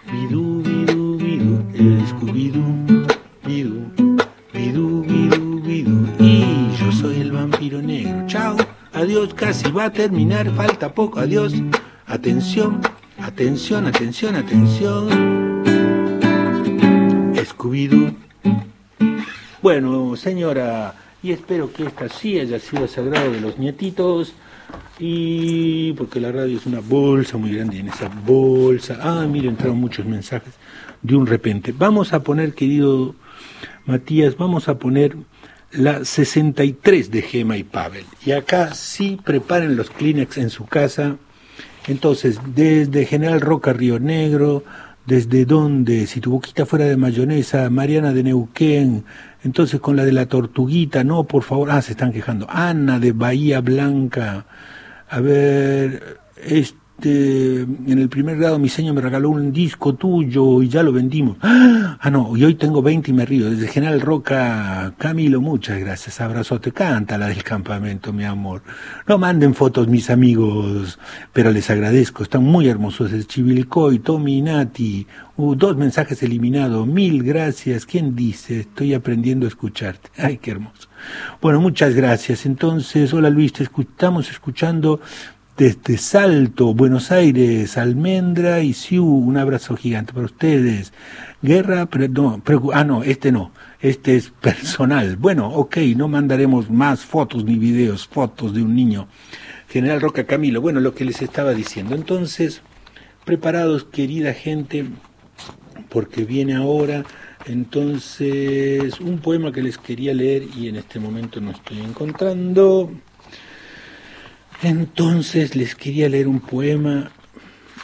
bidú, 0.09 0.63
bidú, 0.63 1.17
bidú, 1.17 1.65
el 1.73 1.99
Scooby-Doo, 2.07 3.07
bidú, 3.45 3.91
bidú, 4.53 5.03
bidú, 5.03 5.61
bidú. 5.61 6.07
Y 6.19 6.69
yo 6.79 6.91
soy 6.93 7.19
el 7.19 7.33
vampiro 7.33 7.81
negro. 7.81 8.25
Chao, 8.27 8.55
adiós, 8.93 9.33
casi 9.33 9.69
va 9.69 9.85
a 9.85 9.91
terminar, 9.91 10.49
falta 10.55 10.93
poco, 10.93 11.19
adiós. 11.19 11.53
Atención, 12.07 12.79
atención, 13.19 13.85
atención, 13.85 14.35
atención. 14.37 15.09
Scooby-Doo. 17.35 18.24
Bueno, 19.61 20.15
señora, 20.15 20.93
y 21.23 21.31
espero 21.31 21.73
que 21.73 21.85
esta 21.85 22.07
sí 22.07 22.39
haya 22.39 22.59
sido 22.59 22.87
sagrado 22.87 23.31
de 23.31 23.41
los 23.41 23.57
nietitos. 23.57 24.33
Y 24.99 25.93
porque 25.93 26.19
la 26.19 26.31
radio 26.31 26.57
es 26.57 26.65
una 26.65 26.79
bolsa 26.79 27.37
muy 27.37 27.55
grande, 27.55 27.77
y 27.77 27.79
en 27.79 27.89
esa 27.89 28.09
bolsa. 28.09 28.99
Ah, 29.01 29.25
mire, 29.27 29.49
entraron 29.49 29.77
muchos 29.77 30.05
mensajes 30.05 30.53
de 31.01 31.15
un 31.15 31.27
repente. 31.27 31.73
Vamos 31.75 32.13
a 32.13 32.21
poner, 32.21 32.53
querido 32.53 33.15
Matías, 33.85 34.37
vamos 34.37 34.69
a 34.69 34.77
poner 34.77 35.15
la 35.71 36.05
63 36.05 37.11
de 37.11 37.21
Gema 37.21 37.57
y 37.57 37.63
Pavel. 37.63 38.05
Y 38.25 38.31
acá 38.31 38.73
sí 38.73 39.19
preparen 39.23 39.75
los 39.75 39.89
Kleenex 39.89 40.37
en 40.37 40.49
su 40.49 40.65
casa. 40.65 41.17
Entonces, 41.87 42.39
desde 42.55 43.05
General 43.05 43.41
Roca, 43.41 43.73
Río 43.73 43.99
Negro, 43.99 44.63
desde 45.05 45.45
donde, 45.45 46.07
si 46.07 46.19
tu 46.19 46.31
boquita 46.31 46.65
fuera 46.65 46.85
de 46.85 46.97
mayonesa, 46.97 47.69
Mariana 47.69 48.13
de 48.13 48.23
Neuquén, 48.23 49.05
entonces 49.43 49.79
con 49.79 49.95
la 49.95 50.05
de 50.05 50.11
la 50.11 50.25
tortuguita, 50.25 51.03
no, 51.03 51.25
por 51.25 51.43
favor, 51.43 51.69
ah, 51.71 51.81
se 51.81 51.91
están 51.91 52.11
quejando, 52.11 52.47
Ana 52.49 52.99
de 52.99 53.11
Bahía 53.11 53.61
Blanca, 53.61 54.45
a 55.07 55.19
ver, 55.19 56.19
en 57.03 57.97
el 57.99 58.09
primer 58.09 58.37
grado 58.37 58.57
mi 58.57 58.69
señor 58.69 58.95
me 58.95 59.01
regaló 59.01 59.29
un 59.29 59.51
disco 59.51 59.95
tuyo 59.95 60.61
y 60.63 60.69
ya 60.69 60.81
lo 60.81 60.91
vendimos. 60.93 61.37
Ah, 61.41 62.09
no, 62.11 62.35
y 62.37 62.43
hoy 62.43 62.55
tengo 62.55 62.81
20 62.81 63.11
y 63.11 63.13
me 63.13 63.25
río. 63.25 63.49
Desde 63.49 63.67
General 63.67 63.99
Roca, 64.01 64.93
Camilo, 64.97 65.41
muchas 65.41 65.79
gracias. 65.79 66.21
Abrazote, 66.21 66.71
canta 66.71 67.17
la 67.17 67.27
del 67.27 67.43
campamento, 67.43 68.13
mi 68.13 68.23
amor. 68.23 68.61
No 69.07 69.17
manden 69.17 69.53
fotos 69.53 69.87
mis 69.87 70.09
amigos, 70.09 70.97
pero 71.33 71.51
les 71.51 71.69
agradezco. 71.69 72.23
Están 72.23 72.43
muy 72.43 72.67
hermosos. 72.67 73.11
Es 73.11 73.27
Chivilcoy, 73.27 73.99
Tommy 73.99 74.37
y 74.37 74.41
Nati. 74.41 75.07
Uh, 75.37 75.53
dos 75.55 75.75
mensajes 75.75 76.23
eliminados. 76.23 76.87
Mil 76.87 77.21
gracias. 77.23 77.85
¿Quién 77.85 78.15
dice? 78.15 78.61
Estoy 78.61 78.93
aprendiendo 78.93 79.45
a 79.45 79.49
escucharte. 79.49 80.09
Ay, 80.17 80.37
qué 80.37 80.51
hermoso. 80.51 80.87
Bueno, 81.41 81.59
muchas 81.59 81.93
gracias. 81.93 82.45
Entonces, 82.45 83.13
hola 83.13 83.29
Luis, 83.29 83.51
te 83.53 83.65
escu- 83.69 83.81
estamos 83.81 84.29
escuchando 84.31 85.01
desde 85.57 85.97
Salto, 85.97 86.73
Buenos 86.73 87.11
Aires, 87.11 87.77
Almendra 87.77 88.59
y 88.61 88.73
Siu, 88.73 89.05
un 89.05 89.37
abrazo 89.37 89.77
gigante 89.77 90.11
para 90.11 90.25
ustedes. 90.25 90.91
Guerra, 91.41 91.87
ah, 92.73 92.83
no, 92.83 93.03
este 93.03 93.31
no, 93.31 93.51
este 93.79 94.17
es 94.17 94.31
personal. 94.41 95.15
Bueno, 95.15 95.47
ok, 95.47 95.77
no 95.95 96.09
mandaremos 96.09 96.69
más 96.69 97.05
fotos 97.05 97.45
ni 97.45 97.57
videos, 97.57 98.07
fotos 98.07 98.53
de 98.53 98.63
un 98.63 98.75
niño. 98.75 99.07
General 99.69 100.01
Roca 100.01 100.25
Camilo, 100.25 100.59
bueno, 100.59 100.81
lo 100.81 100.93
que 100.93 101.05
les 101.05 101.21
estaba 101.21 101.53
diciendo. 101.53 101.95
Entonces, 101.95 102.61
preparados, 103.23 103.85
querida 103.85 104.33
gente, 104.33 104.85
porque 105.87 106.25
viene 106.25 106.55
ahora, 106.55 107.05
entonces, 107.45 108.99
un 108.99 109.19
poema 109.19 109.53
que 109.53 109.61
les 109.61 109.77
quería 109.77 110.13
leer 110.13 110.43
y 110.57 110.67
en 110.67 110.75
este 110.75 110.99
momento 110.99 111.39
no 111.39 111.51
estoy 111.51 111.79
encontrando. 111.79 112.91
Entonces 114.61 115.55
les 115.55 115.75
quería 115.75 116.09
leer 116.09 116.27
un 116.27 116.39
poema 116.39 117.11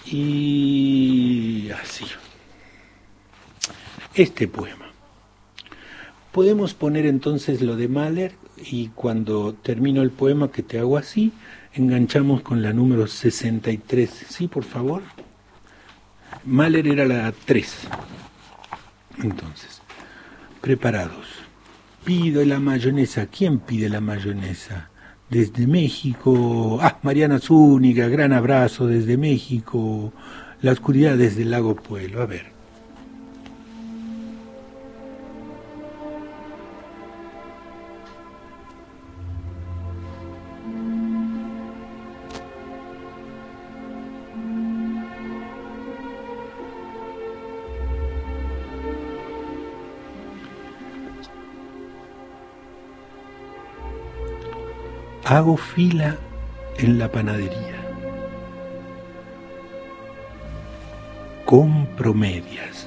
y 0.05 1.69
así. 1.81 2.05
Este 4.13 4.47
poema. 4.47 4.87
Podemos 6.31 6.73
poner 6.73 7.05
entonces 7.05 7.61
lo 7.61 7.75
de 7.75 7.87
Mahler 7.87 8.35
y 8.57 8.89
cuando 8.89 9.53
termino 9.53 10.01
el 10.01 10.11
poema 10.11 10.51
que 10.51 10.63
te 10.63 10.79
hago 10.79 10.97
así, 10.97 11.33
enganchamos 11.73 12.41
con 12.41 12.61
la 12.61 12.73
número 12.73 13.07
63. 13.07 14.09
¿Sí, 14.29 14.47
por 14.47 14.63
favor? 14.63 15.01
Mahler 16.45 16.87
era 16.87 17.05
la 17.05 17.31
3. 17.31 17.75
Entonces, 19.23 19.81
preparados. 20.61 21.27
Pido 22.05 22.43
la 22.45 22.59
mayonesa. 22.59 23.27
¿Quién 23.27 23.59
pide 23.59 23.89
la 23.89 24.01
mayonesa? 24.01 24.90
Desde 25.31 25.65
México. 25.65 26.77
Ah, 26.81 26.99
Mariana 27.03 27.39
Zúñiga, 27.39 28.09
gran 28.09 28.33
abrazo 28.33 28.85
desde 28.85 29.15
México. 29.17 30.11
La 30.61 30.73
oscuridad 30.73 31.17
desde 31.17 31.43
el 31.43 31.51
lago 31.51 31.75
Pueblo. 31.75 32.21
A 32.21 32.25
ver. 32.25 32.50
Hago 55.31 55.55
fila 55.55 56.17
en 56.77 56.99
la 56.99 57.09
panadería. 57.09 57.79
Compro 61.45 62.13
medias. 62.13 62.85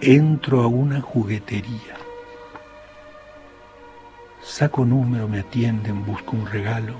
Entro 0.00 0.62
a 0.62 0.66
una 0.66 1.00
juguetería. 1.00 1.94
Saco 4.42 4.84
número, 4.84 5.28
me 5.28 5.38
atienden, 5.38 6.04
busco 6.04 6.32
un 6.32 6.46
regalo. 6.46 6.96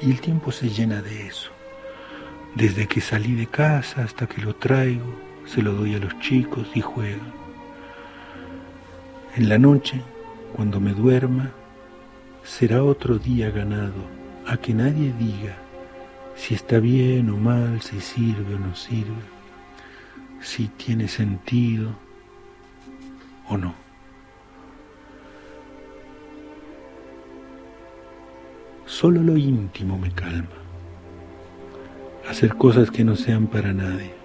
Y 0.00 0.12
el 0.12 0.20
tiempo 0.22 0.50
se 0.50 0.70
llena 0.70 1.02
de 1.02 1.26
eso. 1.26 1.50
Desde 2.54 2.88
que 2.88 3.02
salí 3.02 3.34
de 3.34 3.48
casa 3.48 4.02
hasta 4.02 4.26
que 4.26 4.40
lo 4.40 4.54
traigo, 4.54 5.14
se 5.44 5.60
lo 5.60 5.74
doy 5.74 5.94
a 5.94 5.98
los 5.98 6.18
chicos 6.20 6.70
y 6.74 6.80
juegan. 6.80 7.39
En 9.36 9.48
la 9.48 9.58
noche, 9.58 10.00
cuando 10.56 10.80
me 10.80 10.92
duerma, 10.92 11.52
será 12.42 12.82
otro 12.82 13.16
día 13.16 13.50
ganado, 13.50 14.02
a 14.44 14.56
que 14.56 14.74
nadie 14.74 15.12
diga 15.12 15.56
si 16.34 16.54
está 16.54 16.80
bien 16.80 17.30
o 17.30 17.36
mal, 17.36 17.80
si 17.80 18.00
sirve 18.00 18.56
o 18.56 18.58
no 18.58 18.74
sirve, 18.74 19.22
si 20.40 20.66
tiene 20.66 21.06
sentido 21.06 21.90
o 23.48 23.56
no. 23.56 23.74
Solo 28.84 29.22
lo 29.22 29.36
íntimo 29.36 29.96
me 29.96 30.10
calma. 30.10 30.48
Hacer 32.28 32.56
cosas 32.56 32.90
que 32.90 33.04
no 33.04 33.14
sean 33.14 33.46
para 33.46 33.72
nadie 33.72 34.19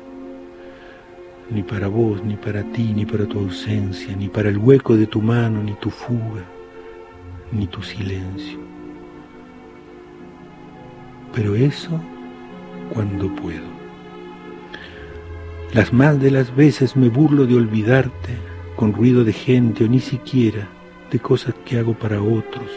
ni 1.50 1.64
para 1.64 1.88
vos, 1.88 2.24
ni 2.24 2.36
para 2.36 2.64
ti, 2.64 2.94
ni 2.94 3.06
para 3.06 3.26
tu 3.26 3.40
ausencia, 3.40 4.16
ni 4.16 4.28
para 4.30 4.50
el 4.50 4.58
hueco 4.58 4.98
de 4.98 5.08
tu 5.08 5.22
mano, 5.22 5.62
ni 5.62 5.74
tu 5.74 5.90
fuga, 5.90 6.44
ni 7.52 7.68
tu 7.68 7.82
silencio. 7.82 8.60
Pero 11.34 11.56
eso 11.56 12.00
cuando 12.94 13.34
puedo. 13.36 13.76
Las 15.74 15.92
más 15.92 16.20
de 16.20 16.32
las 16.32 16.56
veces 16.56 16.96
me 16.96 17.10
burlo 17.10 17.46
de 17.46 17.56
olvidarte 17.56 18.38
con 18.76 18.94
ruido 18.94 19.24
de 19.24 19.34
gente 19.34 19.84
o 19.84 19.88
ni 19.88 20.00
siquiera 20.00 20.68
de 21.12 21.20
cosas 21.20 21.54
que 21.66 21.78
hago 21.78 21.94
para 21.94 22.22
otros. 22.22 22.72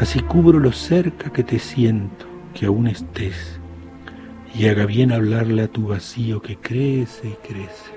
Así 0.00 0.20
cubro 0.20 0.58
lo 0.58 0.72
cerca 0.72 1.30
que 1.30 1.44
te 1.44 1.58
siento, 1.58 2.26
que 2.54 2.66
aún 2.66 2.88
estés 2.88 3.61
y 4.54 4.68
haga 4.68 4.86
bien 4.86 5.12
hablarle 5.12 5.62
a 5.62 5.68
tu 5.68 5.88
vacío 5.88 6.42
que 6.42 6.56
crece 6.56 7.28
y 7.28 7.46
crece. 7.46 7.92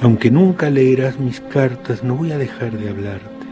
Aunque 0.00 0.30
nunca 0.30 0.68
leerás 0.68 1.18
mis 1.18 1.40
cartas, 1.40 2.02
no 2.02 2.16
voy 2.16 2.32
a 2.32 2.38
dejar 2.38 2.76
de 2.76 2.90
hablarte. 2.90 3.46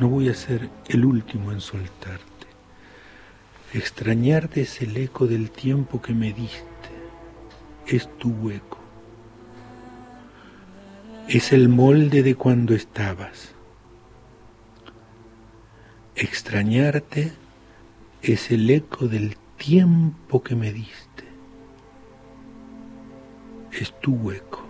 No 0.00 0.08
voy 0.08 0.28
a 0.28 0.34
ser 0.34 0.70
el 0.88 1.04
último 1.04 1.52
en 1.52 1.60
soltarte. 1.60 2.24
Extrañarte 3.74 4.62
es 4.62 4.80
el 4.80 4.96
eco 4.96 5.26
del 5.26 5.50
tiempo 5.50 6.00
que 6.00 6.14
me 6.14 6.32
diste. 6.32 6.64
Es 7.86 8.08
tu 8.18 8.30
hueco. 8.30 8.78
Es 11.28 11.52
el 11.52 11.68
molde 11.68 12.22
de 12.22 12.34
cuando 12.34 12.74
estabas. 12.74 13.52
Extrañarte 16.14 17.32
es 18.22 18.50
el 18.50 18.68
eco 18.70 19.06
del 19.06 19.36
tiempo 19.56 20.42
que 20.42 20.54
me 20.54 20.72
diste. 20.72 21.24
Es 23.72 23.92
tu 24.00 24.14
hueco. 24.14 24.64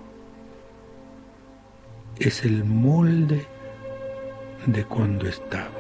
Es 2.19 2.45
el 2.45 2.65
molde 2.65 3.47
de 4.67 4.85
cuando 4.85 5.29
estabas. 5.29 5.78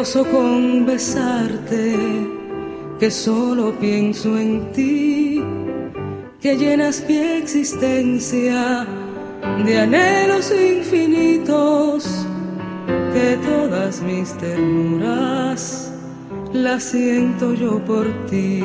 Gozo 0.00 0.24
con 0.24 0.86
besarte, 0.86 1.94
que 2.98 3.10
solo 3.10 3.78
pienso 3.78 4.38
en 4.38 4.72
ti, 4.72 5.44
que 6.40 6.56
llenas 6.56 7.04
mi 7.06 7.18
existencia 7.18 8.86
de 9.62 9.78
anhelos 9.78 10.50
infinitos, 10.52 12.26
que 13.12 13.36
todas 13.44 14.00
mis 14.00 14.32
ternuras 14.38 15.92
las 16.54 16.82
siento 16.82 17.52
yo 17.52 17.78
por 17.84 18.06
ti. 18.30 18.64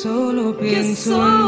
Solo 0.00 0.54
pienso 0.54 1.39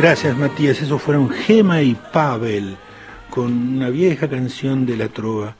Gracias 0.00 0.34
Matías, 0.34 0.80
eso 0.80 0.98
fueron 0.98 1.28
Gema 1.28 1.82
y 1.82 1.94
Pavel 1.94 2.78
con 3.28 3.52
una 3.52 3.90
vieja 3.90 4.30
canción 4.30 4.86
de 4.86 4.96
la 4.96 5.08
trova 5.08 5.56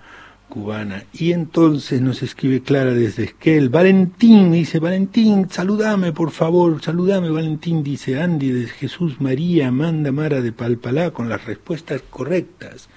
cubana. 0.49 1.05
Y 1.13 1.33
entonces 1.33 2.01
nos 2.01 2.23
escribe 2.23 2.63
Clara 2.63 2.95
desde 2.95 3.25
Esquel, 3.25 3.69
Valentín, 3.69 4.51
dice 4.51 4.79
Valentín, 4.79 5.51
saludame 5.51 6.13
por 6.13 6.31
favor, 6.31 6.83
saludame 6.83 7.29
Valentín, 7.29 7.85
dice 7.85 8.19
Andy 8.19 8.51
de 8.51 8.67
Jesús 8.69 9.21
María, 9.21 9.69
Amanda 9.69 10.11
Mara 10.11 10.41
de 10.41 10.53
Palpalá 10.53 11.11
con 11.11 11.29
las 11.29 11.45
respuestas 11.45 12.01
correctas. 12.09 12.89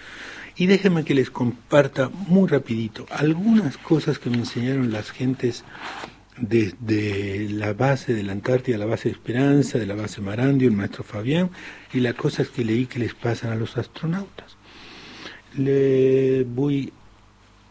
Y 0.56 0.68
déjenme 0.68 1.04
que 1.04 1.14
les 1.14 1.30
comparta 1.30 2.10
muy 2.30 2.48
rapidito 2.48 3.06
algunas 3.10 3.76
cosas 3.78 4.18
que 4.18 4.30
me 4.30 4.38
enseñaron 4.38 4.94
las 4.94 5.12
gentes 5.12 5.66
desde 6.38 7.48
la 7.50 7.74
base 7.74 8.14
de 8.14 8.24
la 8.24 8.32
Antártida, 8.32 8.78
la 8.78 8.86
base 8.86 9.10
de 9.10 9.14
Esperanza, 9.14 9.78
de 9.78 9.86
la 9.86 9.96
base 9.96 10.22
Marandio, 10.22 10.68
el 10.68 10.76
maestro 10.76 11.04
Fabián, 11.04 11.52
y 11.94 12.00
las 12.00 12.16
cosas 12.16 12.50
que 12.50 12.66
leí 12.66 12.86
que 12.86 13.00
les 13.00 13.14
pasan 13.14 13.52
a 13.52 13.56
los 13.56 13.78
astronautas. 13.78 14.58
Le 15.56 16.44
voy 16.44 16.92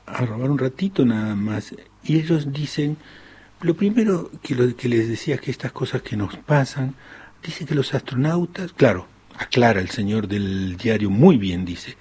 a 0.06 0.24
robar 0.24 0.50
un 0.50 0.58
ratito 0.58 1.04
nada 1.04 1.34
más. 1.34 1.74
Y 2.04 2.18
ellos 2.18 2.52
dicen, 2.52 2.96
lo 3.60 3.74
primero 3.74 4.30
que, 4.42 4.54
lo, 4.54 4.74
que 4.76 4.88
les 4.88 5.08
decía 5.08 5.38
que 5.38 5.50
estas 5.50 5.72
cosas 5.72 6.02
que 6.02 6.16
nos 6.16 6.36
pasan, 6.36 6.94
dice 7.42 7.64
que 7.64 7.74
los 7.74 7.94
astronautas, 7.94 8.72
claro, 8.72 9.06
aclara 9.36 9.80
el 9.80 9.90
señor 9.90 10.28
del 10.28 10.76
diario 10.76 11.10
muy 11.10 11.36
bien, 11.36 11.64
dice, 11.64 11.96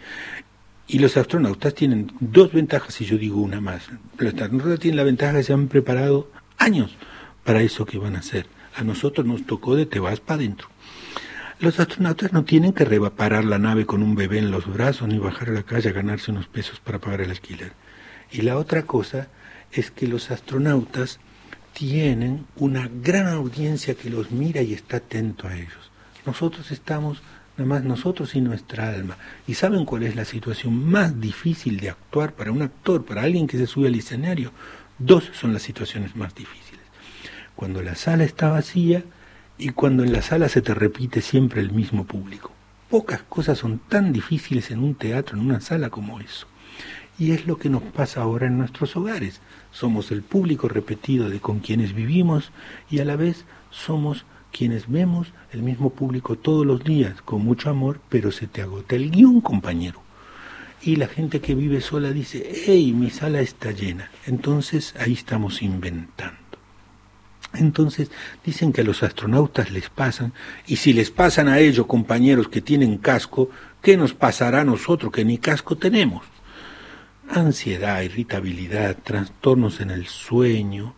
y 0.88 1.00
los 1.00 1.18
astronautas 1.18 1.74
tienen 1.74 2.12
dos 2.20 2.52
ventajas, 2.52 3.00
y 3.02 3.06
yo 3.06 3.18
digo 3.18 3.42
una 3.42 3.62
más. 3.62 3.90
Los 4.18 4.34
astronautas 4.34 4.80
tienen 4.80 4.98
la 4.98 5.04
ventaja 5.04 5.38
que 5.38 5.44
se 5.44 5.54
han 5.54 5.68
preparado 5.68 6.30
años 6.62 6.96
para 7.44 7.62
eso 7.62 7.86
que 7.86 7.98
van 7.98 8.16
a 8.16 8.20
hacer. 8.20 8.48
A 8.76 8.84
nosotros 8.84 9.26
nos 9.26 9.46
tocó 9.46 9.76
de 9.76 9.86
te 9.86 10.00
vas 10.00 10.20
para 10.20 10.40
adentro. 10.40 10.68
Los 11.60 11.80
astronautas 11.80 12.34
no 12.34 12.44
tienen 12.44 12.74
que 12.74 12.86
reparar 12.86 13.46
la 13.46 13.60
nave 13.60 13.86
con 13.86 14.02
un 14.02 14.16
bebé 14.16 14.40
en 14.40 14.50
los 14.50 14.66
brazos 14.66 15.08
ni 15.08 15.20
bajar 15.20 15.50
a 15.50 15.54
la 15.54 15.64
calle 15.64 15.90
a 15.90 15.94
ganarse 15.94 16.32
unos 16.32 16.48
pesos 16.48 16.80
para 16.80 17.00
pagar 17.00 17.22
el 17.22 17.30
alquiler. 17.30 17.74
Y 18.32 18.42
la 18.42 18.58
otra 18.58 18.84
cosa 18.84 19.28
es 19.72 19.92
que 19.92 20.08
los 20.08 20.32
astronautas 20.32 21.20
tienen 21.74 22.46
una 22.56 22.90
gran 22.92 23.28
audiencia 23.28 23.96
que 23.96 24.10
los 24.10 24.32
mira 24.32 24.62
y 24.62 24.74
está 24.74 24.98
atento 24.98 25.48
a 25.48 25.56
ellos. 25.56 25.92
Nosotros 26.26 26.72
estamos, 26.72 27.22
nada 27.58 27.68
más 27.68 27.84
nosotros 27.84 28.36
y 28.36 28.42
nuestra 28.42 28.90
alma. 28.90 29.18
¿Y 29.48 29.54
saben 29.54 29.86
cuál 29.86 30.04
es 30.04 30.16
la 30.16 30.26
situación 30.26 30.90
más 30.90 31.20
difícil 31.20 31.80
de 31.80 31.90
actuar 31.90 32.34
para 32.34 32.52
un 32.52 32.62
actor, 32.62 33.06
para 33.06 33.24
alguien 33.24 33.48
que 33.48 33.58
se 33.58 33.68
sube 33.68 33.88
al 33.88 33.96
escenario? 33.96 34.52
Dos 35.04 35.32
son 35.34 35.52
las 35.52 35.64
situaciones 35.64 36.16
más 36.16 36.36
difíciles. 36.36 36.86
Cuando 37.56 37.82
la 37.82 37.96
sala 37.96 38.24
está 38.24 38.50
vacía 38.50 39.04
y 39.58 39.70
cuando 39.70 40.04
en 40.04 40.14
la 40.14 40.22
sala 40.22 40.48
se 40.48 40.62
te 40.62 40.76
repite 40.76 41.22
siempre 41.22 41.60
el 41.60 41.72
mismo 41.72 42.06
público. 42.06 42.52
Pocas 42.88 43.24
cosas 43.24 43.58
son 43.58 43.80
tan 43.80 44.14
difíciles 44.14 44.70
en 44.70 44.84
un 44.84 44.94
teatro, 44.94 45.40
en 45.40 45.44
una 45.44 45.60
sala 45.60 45.90
como 45.90 46.20
eso. 46.20 46.46
Y 47.18 47.32
es 47.32 47.48
lo 47.48 47.58
que 47.58 47.68
nos 47.68 47.82
pasa 47.82 48.22
ahora 48.22 48.46
en 48.46 48.60
nuestros 48.60 48.96
hogares. 48.96 49.42
Somos 49.72 50.12
el 50.12 50.22
público 50.22 50.68
repetido 50.68 51.32
de 51.32 51.40
con 51.40 51.62
quienes 51.62 51.96
vivimos 51.96 52.52
y 52.92 53.00
a 53.00 53.06
la 53.06 53.16
vez 53.16 53.46
somos 53.72 54.26
quienes 54.52 54.88
vemos 54.88 55.34
el 55.52 55.64
mismo 55.64 55.90
público 55.90 56.36
todos 56.36 56.64
los 56.64 56.84
días, 56.84 57.24
con 57.24 57.44
mucho 57.44 57.72
amor, 57.72 58.00
pero 58.10 58.32
se 58.32 58.46
te 58.46 58.62
agota 58.62 58.96
el 58.96 59.10
guion, 59.10 59.42
compañero 59.42 60.04
y 60.84 60.96
la 60.96 61.08
gente 61.08 61.42
que 61.42 61.56
vive 61.56 61.82
sola 61.82 62.12
dice, 62.12 62.64
hey, 62.66 62.94
mi 62.94 63.10
sala 63.10 63.42
está 63.42 63.72
llena. 63.72 64.10
Entonces 64.26 64.96
ahí 65.00 65.14
estamos 65.14 65.62
inventando. 65.62 66.38
Entonces 67.54 68.10
dicen 68.46 68.72
que 68.72 68.82
a 68.82 68.84
los 68.84 69.04
astronautas 69.04 69.72
les 69.72 69.90
pasan, 69.90 70.34
y 70.68 70.78
si 70.78 70.94
les 70.94 71.12
pasan 71.12 71.50
a 71.50 71.60
ellos 71.60 71.86
compañeros 71.86 72.48
que 72.48 72.62
tienen 72.62 72.98
casco, 72.98 73.50
¿qué 73.82 73.98
nos 73.98 74.14
pasará 74.14 74.62
a 74.62 74.66
nosotros 74.66 75.12
que 75.12 75.26
ni 75.26 75.38
casco 75.38 75.76
tenemos? 75.76 76.26
Ansiedad, 77.30 78.02
irritabilidad, 78.02 78.98
trastornos 79.04 79.82
en 79.82 79.92
el 79.92 80.08
sueño, 80.08 80.96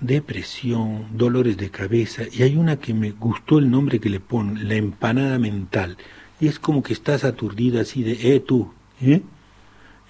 depresión, 0.00 1.06
dolores 1.16 1.56
de 1.56 1.70
cabeza, 1.70 2.24
y 2.30 2.42
hay 2.42 2.56
una 2.56 2.76
que 2.76 2.92
me 2.92 3.12
gustó 3.12 3.58
el 3.58 3.70
nombre 3.70 3.98
que 3.98 4.10
le 4.10 4.20
ponen, 4.20 4.68
la 4.68 4.74
empanada 4.74 5.38
mental, 5.38 5.96
y 6.40 6.48
es 6.48 6.58
como 6.58 6.82
que 6.82 6.92
estás 6.92 7.24
aturdida 7.24 7.80
así 7.80 8.02
de, 8.02 8.34
eh 8.34 8.40
tú, 8.40 8.74
¿eh? 9.00 9.22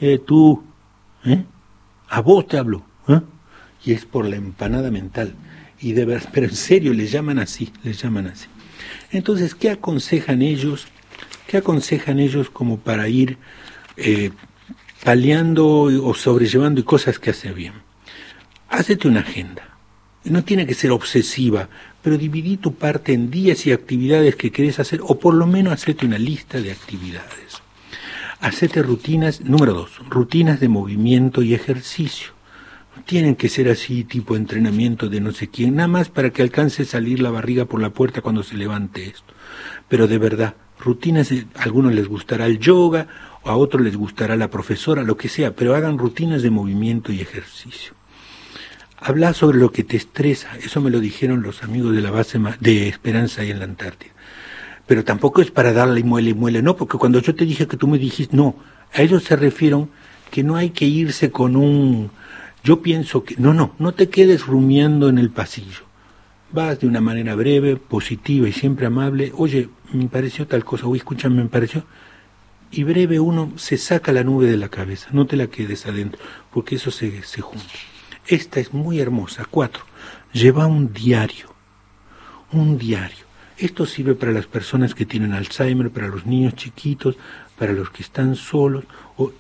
Eh, 0.01 0.19
tú, 0.25 0.63
¿eh? 1.25 1.45
A 2.09 2.21
vos 2.21 2.47
te 2.47 2.59
hablo, 2.59 2.85
¿eh? 3.09 3.21
Y 3.85 3.93
es 3.93 4.05
por 4.05 4.27
la 4.27 4.37
empanada 4.37 4.91
mental. 4.91 5.35
Y 5.81 5.93
de 5.93 6.05
ver, 6.05 6.23
pero 6.33 6.47
en 6.47 6.55
serio, 6.55 6.93
les 6.93 7.11
llaman 7.11 7.39
así, 7.39 7.73
les 7.83 8.01
llaman 8.01 8.27
así. 8.29 8.47
Entonces, 9.11 9.55
¿qué 9.55 9.71
aconsejan 9.71 10.43
ellos? 10.43 10.87
¿Qué 11.47 11.59
aconsejan 11.59 12.19
ellos 12.19 12.51
como 12.51 12.79
para 12.79 13.09
ir 13.09 13.39
paliando 15.05 15.67
o 15.67 16.15
sobrellevando 16.15 16.85
cosas 16.85 17.19
que 17.19 17.31
hace 17.31 17.53
bien? 17.53 17.75
Hácete 18.69 19.09
una 19.09 19.21
agenda. 19.21 19.63
No 20.25 20.43
tiene 20.43 20.67
que 20.67 20.75
ser 20.75 20.91
obsesiva, 20.91 21.69
pero 22.03 22.19
dividí 22.19 22.57
tu 22.57 22.75
parte 22.75 23.13
en 23.13 23.31
días 23.31 23.67
y 23.67 23.73
actividades 23.73 24.35
que 24.37 24.51
querés 24.51 24.81
hacer, 24.81 25.01
o 25.03 25.19
por 25.19 25.35
lo 25.35 25.47
menos 25.47 25.73
hacete 25.73 26.07
una 26.07 26.19
lista 26.19 26.61
de 26.61 26.73
actividades. 26.73 27.46
Hacete 28.47 28.81
rutinas, 28.81 29.41
número 29.41 29.75
dos, 29.75 29.99
rutinas 30.09 30.61
de 30.61 30.69
movimiento 30.69 31.43
y 31.43 31.53
ejercicio. 31.53 32.29
No 32.95 33.03
tienen 33.03 33.35
que 33.35 33.49
ser 33.49 33.69
así, 33.69 34.05
tipo 34.05 34.37
entrenamiento 34.37 35.09
de 35.09 35.21
no 35.21 35.33
sé 35.33 35.49
quién, 35.49 35.75
nada 35.75 35.89
más 35.89 36.11
para 36.11 36.31
que 36.31 36.43
alcance 36.43 36.83
a 36.83 36.87
salir 36.87 37.19
la 37.19 37.33
barriga 37.33 37.65
por 37.65 37.83
la 37.83 37.91
puerta 37.91 38.21
cuando 38.21 38.45
se 38.45 38.57
levante 38.57 39.09
esto. 39.09 39.35
Pero 39.89 40.07
de 40.07 40.19
verdad, 40.19 40.55
rutinas, 40.79 41.31
de- 41.31 41.45
a 41.57 41.65
algunos 41.65 41.93
les 41.93 42.07
gustará 42.07 42.47
el 42.47 42.61
yoga, 42.61 43.09
a 43.43 43.57
otros 43.57 43.83
les 43.83 43.97
gustará 43.97 44.37
la 44.37 44.49
profesora, 44.49 45.03
lo 45.03 45.17
que 45.17 45.29
sea, 45.29 45.57
pero 45.57 45.75
hagan 45.75 45.99
rutinas 45.99 46.43
de 46.43 46.51
movimiento 46.51 47.11
y 47.11 47.21
ejercicio. 47.21 47.95
Habla 48.97 49.35
sobre 49.35 49.59
lo 49.59 49.73
que 49.73 49.83
te 49.83 49.97
estresa, 49.97 50.57
eso 50.63 50.81
me 50.81 50.91
lo 50.91 51.01
dijeron 51.01 51.43
los 51.43 51.65
amigos 51.65 51.97
de 51.97 52.01
la 52.01 52.13
base 52.13 52.39
de 52.61 52.87
Esperanza 52.87 53.43
ahí 53.43 53.51
en 53.51 53.59
la 53.59 53.65
Antártida. 53.65 54.13
Pero 54.87 55.05
tampoco 55.05 55.43
es 55.43 55.51
para 55.51 55.73
darle 55.73 56.03
muele 56.05 56.31
y 56.31 56.35
muele, 56.35 56.63
no, 56.63 56.77
porque 56.77 56.99
cuando 56.99 57.21
yo 57.21 57.35
te 57.35 57.45
dije 57.45 57.67
que 57.67 57.77
tú 57.77 57.89
me 57.89 57.99
dijiste, 57.99 58.37
no, 58.37 58.57
a 58.93 59.03
ellos 59.03 59.25
se 59.25 59.37
refieren 59.37 59.89
que 60.31 60.43
no 60.43 60.57
hay 60.57 60.71
que 60.71 60.85
irse 60.85 61.31
con 61.31 61.57
un, 61.57 62.11
yo 62.63 62.83
pienso 62.83 63.25
que, 63.25 63.37
no, 63.39 63.55
no, 63.55 63.75
no 63.79 63.93
te 63.93 64.09
quedes 64.09 64.47
rumiando 64.47 65.09
en 65.09 65.19
el 65.19 65.31
pasillo. 65.31 65.85
Vas 66.53 66.81
de 66.81 66.87
una 66.87 67.01
manera 67.01 67.35
breve, 67.35 67.77
positiva 67.77 68.49
y 68.49 68.53
siempre 68.53 68.87
amable, 68.87 69.33
oye, 69.37 69.69
me 69.93 70.07
pareció 70.09 70.47
tal 70.47 70.65
cosa, 70.65 70.87
oye, 70.87 70.99
escúchame, 70.99 71.43
me 71.43 71.49
pareció, 71.49 71.85
y 72.71 72.85
breve 72.85 73.21
uno 73.21 73.53
se 73.57 73.79
saca 73.79 74.13
la 74.13 74.25
nube 74.25 74.51
de 74.51 74.57
la 74.57 74.69
cabeza, 74.69 75.09
no 75.13 75.27
te 75.27 75.37
la 75.37 75.49
quedes 75.49 75.87
adentro, 75.87 76.21
porque 76.53 76.77
eso 76.77 76.91
se, 76.91 77.23
se 77.23 77.41
junta. 77.41 77.73
Esta 78.27 78.59
es 78.59 78.75
muy 78.75 78.99
hermosa. 78.99 79.45
Cuatro, 79.49 79.85
lleva 80.33 80.67
un 80.67 80.93
diario, 80.93 81.47
un 82.53 82.77
diario. 82.77 83.26
Esto 83.59 83.87
sirve 83.87 84.15
para 84.15 84.33
las 84.33 84.47
personas 84.47 84.95
que 84.95 85.07
tienen 85.07 85.33
Alzheimer, 85.33 85.91
para 85.91 86.09
los 86.09 86.27
niños 86.27 86.55
chiquitos, 86.57 87.17
para 87.59 87.73
los 87.73 87.89
que 87.91 88.03
están 88.03 88.37
solos, 88.37 88.85
o 89.17 89.33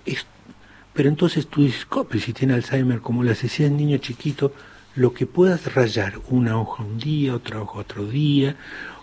Pero 0.94 1.10
entonces 1.10 1.47
tú 1.48 1.62
dices, 1.62 1.84
"Cope, 1.84 2.18
si 2.18 2.32
tiene 2.32 2.55
Alzheimer, 2.55 3.01
como 3.01 3.22
haces 3.24 3.52
si 3.52 3.64
es 3.64 3.70
niño 3.70 3.98
chiquito, 3.98 4.55
lo 4.94 5.12
que 5.12 5.26
puedas 5.26 5.74
rayar, 5.74 6.14
una 6.30 6.59
hoja 6.59 6.82
un 6.82 6.97
día, 6.98 7.34
otra 7.34 7.60
hoja 7.60 7.80
otro 7.80 8.06
día, 8.06 8.56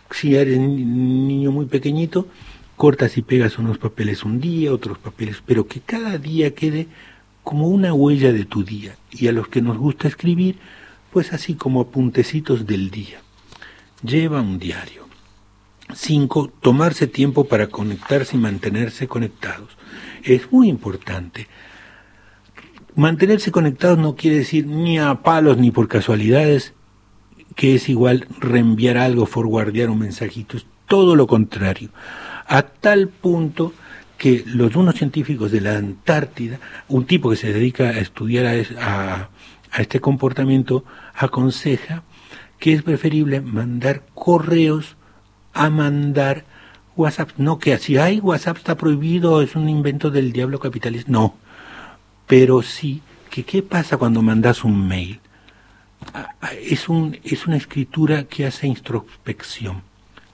si 0.10 0.34
eres 0.36 0.58
ni- 0.60 0.84
niño 0.84 1.52
muy 1.52 1.68
pequeñito, 1.68 2.28
cortas 2.78 3.16
y 3.20 3.22
pegas 3.22 3.60
unos 3.60 3.78
papeles 3.78 4.24
un 4.24 4.40
día, 4.42 4.74
otros 4.74 4.98
papeles, 4.98 5.44
pero 5.46 5.68
que 5.68 5.82
cada 5.82 6.18
día 6.18 6.56
quede 6.56 6.88
como 7.44 7.68
una 7.68 7.94
huella 7.94 8.34
de 8.34 8.46
tu 8.46 8.64
día. 8.64 8.96
Y 9.12 9.28
a 9.28 9.32
los 9.32 9.48
que 9.48 9.62
nos 9.62 9.78
gusta 9.78 10.08
escribir, 10.08 10.58
pues 11.12 11.32
así 11.32 11.54
como 11.54 11.82
apuntecitos 11.82 12.66
del 12.66 12.90
día. 12.90 13.20
Lleva 14.02 14.42
un 14.42 14.58
diario. 14.58 15.03
Cinco, 15.96 16.52
tomarse 16.62 17.08
tiempo 17.08 17.46
para 17.46 17.68
conectarse 17.68 18.36
y 18.36 18.40
mantenerse 18.40 19.08
conectados. 19.08 19.78
Es 20.24 20.52
muy 20.52 20.68
importante. 20.70 21.48
Mantenerse 22.96 23.52
conectados 23.52 23.98
no 23.98 24.16
quiere 24.16 24.38
decir 24.38 24.68
ni 24.68 25.00
a 25.00 25.16
palos 25.16 25.58
ni 25.58 25.72
por 25.72 25.88
casualidades, 25.88 26.74
que 27.56 27.76
es 27.76 27.90
igual 27.90 28.28
reenviar 28.40 28.98
algo, 28.98 29.26
forwardear 29.26 29.90
un 29.90 30.00
mensajito. 30.00 30.58
Es 30.58 30.66
todo 30.88 31.16
lo 31.16 31.26
contrario. 31.28 31.90
A 32.48 32.62
tal 32.64 33.08
punto 33.08 33.74
que 34.18 34.44
los 34.46 34.76
unos 34.76 34.96
científicos 34.96 35.52
de 35.52 35.62
la 35.62 35.76
Antártida, 35.78 36.60
un 36.88 37.06
tipo 37.06 37.30
que 37.30 37.36
se 37.36 37.52
dedica 37.52 37.86
a 37.86 38.00
estudiar 38.00 38.46
a, 38.46 38.56
es- 38.56 38.72
a- 38.78 39.30
a 39.72 39.82
este 39.82 40.00
comportamiento, 40.00 40.86
aconseja 41.16 42.04
que 42.60 42.74
es 42.74 42.84
preferible 42.84 43.42
mandar 43.42 44.04
correos 44.14 44.96
a 45.54 45.70
mandar 45.70 46.46
WhatsApp. 46.96 47.32
No 47.38 47.60
que 47.60 47.74
así, 47.74 47.98
ay, 47.98 48.20
WhatsApp 48.20 48.58
está 48.58 48.76
prohibido, 48.76 49.42
es 49.42 49.56
un 49.56 49.70
invento 49.70 50.12
del 50.12 50.32
diablo 50.32 50.60
capitalista. 50.60 51.12
No, 51.12 51.36
pero 52.28 52.62
sí 52.62 53.02
que 53.30 53.44
qué 53.44 53.64
pasa 53.64 53.98
cuando 53.98 54.22
mandas 54.22 54.64
un 54.64 54.88
mail. 54.88 55.20
Es, 56.62 56.90
un, 56.90 57.18
es 57.24 57.48
una 57.48 57.58
escritura 57.58 58.26
que 58.26 58.46
hace 58.46 58.68
introspección. 58.68 59.82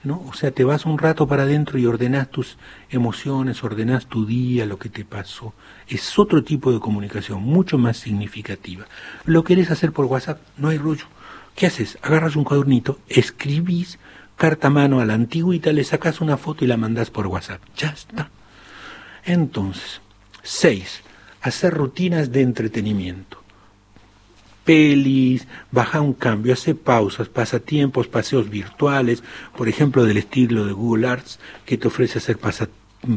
¿no? 0.02 0.22
O 0.28 0.32
sea, 0.32 0.50
te 0.50 0.64
vas 0.64 0.86
un 0.86 0.98
rato 0.98 1.26
para 1.26 1.42
adentro 1.42 1.78
y 1.78 1.86
ordenas 1.86 2.30
tus 2.30 2.56
emociones, 2.88 3.62
ordenas 3.62 4.06
tu 4.06 4.26
día, 4.26 4.66
lo 4.66 4.78
que 4.78 4.88
te 4.88 5.04
pasó. 5.04 5.54
Es 5.88 6.18
otro 6.18 6.42
tipo 6.42 6.72
de 6.72 6.80
comunicación, 6.80 7.42
mucho 7.42 7.78
más 7.78 7.98
significativa. 7.98 8.86
Lo 9.24 9.44
querés 9.44 9.70
hacer 9.70 9.92
por 9.92 10.06
WhatsApp, 10.06 10.40
no 10.56 10.68
hay 10.68 10.78
rollo. 10.78 11.06
¿Qué 11.54 11.66
haces? 11.66 11.98
Agarras 12.02 12.36
un 12.36 12.44
cuadernito, 12.44 12.98
escribís 13.08 13.98
carta 14.40 14.68
a 14.68 14.70
mano 14.70 15.00
a 15.00 15.04
la 15.04 15.12
antigüita, 15.12 15.70
le 15.70 15.84
sacas 15.84 16.22
una 16.22 16.38
foto 16.38 16.64
y 16.64 16.66
la 16.66 16.78
mandas 16.78 17.10
por 17.10 17.26
WhatsApp. 17.26 17.60
Ya 17.76 17.90
está. 17.90 18.30
Entonces, 19.22 20.00
seis, 20.42 21.02
hacer 21.42 21.74
rutinas 21.74 22.32
de 22.32 22.40
entretenimiento 22.40 23.40
pelis, 24.64 25.46
baja 25.70 26.00
un 26.00 26.14
cambio, 26.14 26.54
hace 26.54 26.74
pausas, 26.74 27.28
pasatiempos, 27.28 28.08
paseos 28.08 28.48
virtuales, 28.48 29.22
por 29.56 29.68
ejemplo, 29.68 30.04
del 30.04 30.16
estilo 30.16 30.64
de 30.64 30.72
Google 30.72 31.08
Arts, 31.08 31.38
que 31.66 31.76
te 31.76 31.88
ofrece 31.88 32.18
hacer 32.18 32.38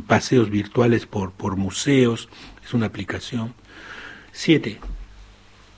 paseos 0.08 0.50
virtuales 0.50 1.06
por, 1.06 1.32
por 1.32 1.56
museos, 1.56 2.28
es 2.66 2.74
una 2.74 2.88
aplicación. 2.88 3.54
Siete, 4.32 4.80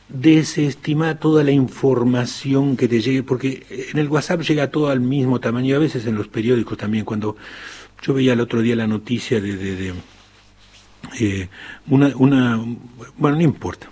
desestima 0.10 1.19
toda 1.19 1.44
la 1.44 1.52
información 1.52 2.77
que 2.77 2.88
te 2.88 3.02
llegue, 3.02 3.23
porque 3.23 3.65
en 3.91 3.98
el 3.98 4.07
WhatsApp 4.07 4.41
llega 4.41 4.69
todo 4.69 4.90
al 4.90 4.99
mismo 4.99 5.40
tamaño, 5.40 5.76
a 5.76 5.80
veces 5.80 6.06
en 6.06 6.15
los 6.15 6.27
periódicos 6.27 6.77
también, 6.77 7.06
cuando 7.06 7.36
yo 8.02 8.14
veía 8.14 8.34
el 8.34 8.41
otro 8.41 8.61
día 8.61 8.76
la 8.76 8.88
noticia 8.88 9.41
de, 9.41 9.56
de, 9.56 9.76
de, 9.76 9.94
eh, 11.19 11.49
una, 11.88 12.15
una, 12.15 12.64
bueno, 13.18 13.38
no 13.38 13.44
importa, 13.44 13.90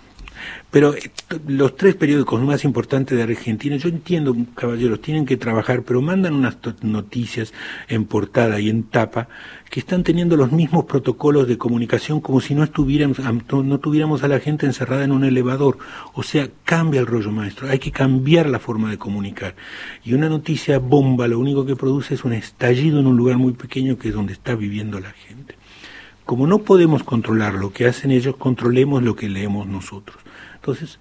pero 0.74 0.92
eh, 0.92 1.08
los 1.46 1.76
tres 1.76 1.94
periódicos 1.94 2.42
más 2.42 2.64
importantes 2.64 3.16
de 3.16 3.22
Argentina, 3.22 3.76
yo 3.76 3.88
entiendo, 3.88 4.36
caballeros, 4.56 5.00
tienen 5.00 5.24
que 5.24 5.36
trabajar, 5.36 5.84
pero 5.84 6.02
mandan 6.02 6.34
unas 6.34 6.56
noticias 6.82 7.54
en 7.86 8.06
portada 8.06 8.58
y 8.58 8.68
en 8.70 8.82
tapa 8.82 9.28
que 9.70 9.78
están 9.78 10.02
teniendo 10.02 10.36
los 10.36 10.50
mismos 10.50 10.86
protocolos 10.86 11.46
de 11.46 11.58
comunicación 11.58 12.20
como 12.20 12.40
si 12.40 12.56
no 12.56 12.64
estuviéramos, 12.64 13.20
am- 13.20 13.42
no 13.52 13.62
no 13.62 13.78
tuviéramos 13.78 14.24
a 14.24 14.28
la 14.28 14.40
gente 14.40 14.66
encerrada 14.66 15.04
en 15.04 15.12
un 15.12 15.22
elevador. 15.24 15.78
O 16.12 16.24
sea, 16.24 16.48
cambia 16.64 16.98
el 17.00 17.06
rollo 17.06 17.30
maestro, 17.30 17.68
hay 17.70 17.78
que 17.78 17.92
cambiar 17.92 18.50
la 18.50 18.58
forma 18.58 18.90
de 18.90 18.98
comunicar. 18.98 19.54
Y 20.04 20.14
una 20.14 20.28
noticia 20.28 20.80
bomba 20.80 21.28
lo 21.28 21.38
único 21.38 21.64
que 21.64 21.76
produce 21.76 22.14
es 22.14 22.24
un 22.24 22.32
estallido 22.32 22.98
en 22.98 23.06
un 23.06 23.16
lugar 23.16 23.36
muy 23.38 23.52
pequeño 23.52 23.96
que 23.96 24.08
es 24.08 24.14
donde 24.14 24.32
está 24.32 24.56
viviendo 24.56 24.98
la 24.98 25.12
gente. 25.12 25.54
Como 26.24 26.48
no 26.48 26.58
podemos 26.64 27.04
controlar 27.04 27.54
lo 27.54 27.70
que 27.72 27.86
hacen 27.86 28.10
ellos, 28.10 28.34
controlemos 28.38 29.04
lo 29.04 29.14
que 29.14 29.28
leemos 29.28 29.68
nosotros. 29.68 30.16
Entonces, 30.64 30.98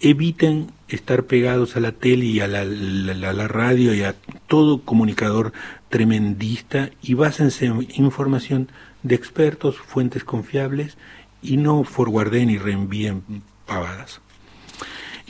eviten 0.00 0.70
estar 0.88 1.24
pegados 1.24 1.76
a 1.76 1.80
la 1.80 1.92
tele 1.92 2.24
y 2.24 2.40
a 2.40 2.48
la, 2.48 3.46
radio 3.46 3.92
y 3.92 4.02
a 4.02 4.14
todo 4.48 4.80
comunicador 4.80 5.52
tremendista 5.90 6.88
y 7.02 7.12
básense 7.12 7.66
en 7.66 7.86
información 7.96 8.68
de 9.02 9.16
expertos, 9.16 9.76
fuentes 9.76 10.24
confiables 10.24 10.96
y 11.42 11.58
no 11.58 11.84
forwarden 11.84 12.48
y 12.48 12.56
reenvíen 12.56 13.22
pavadas. 13.66 14.22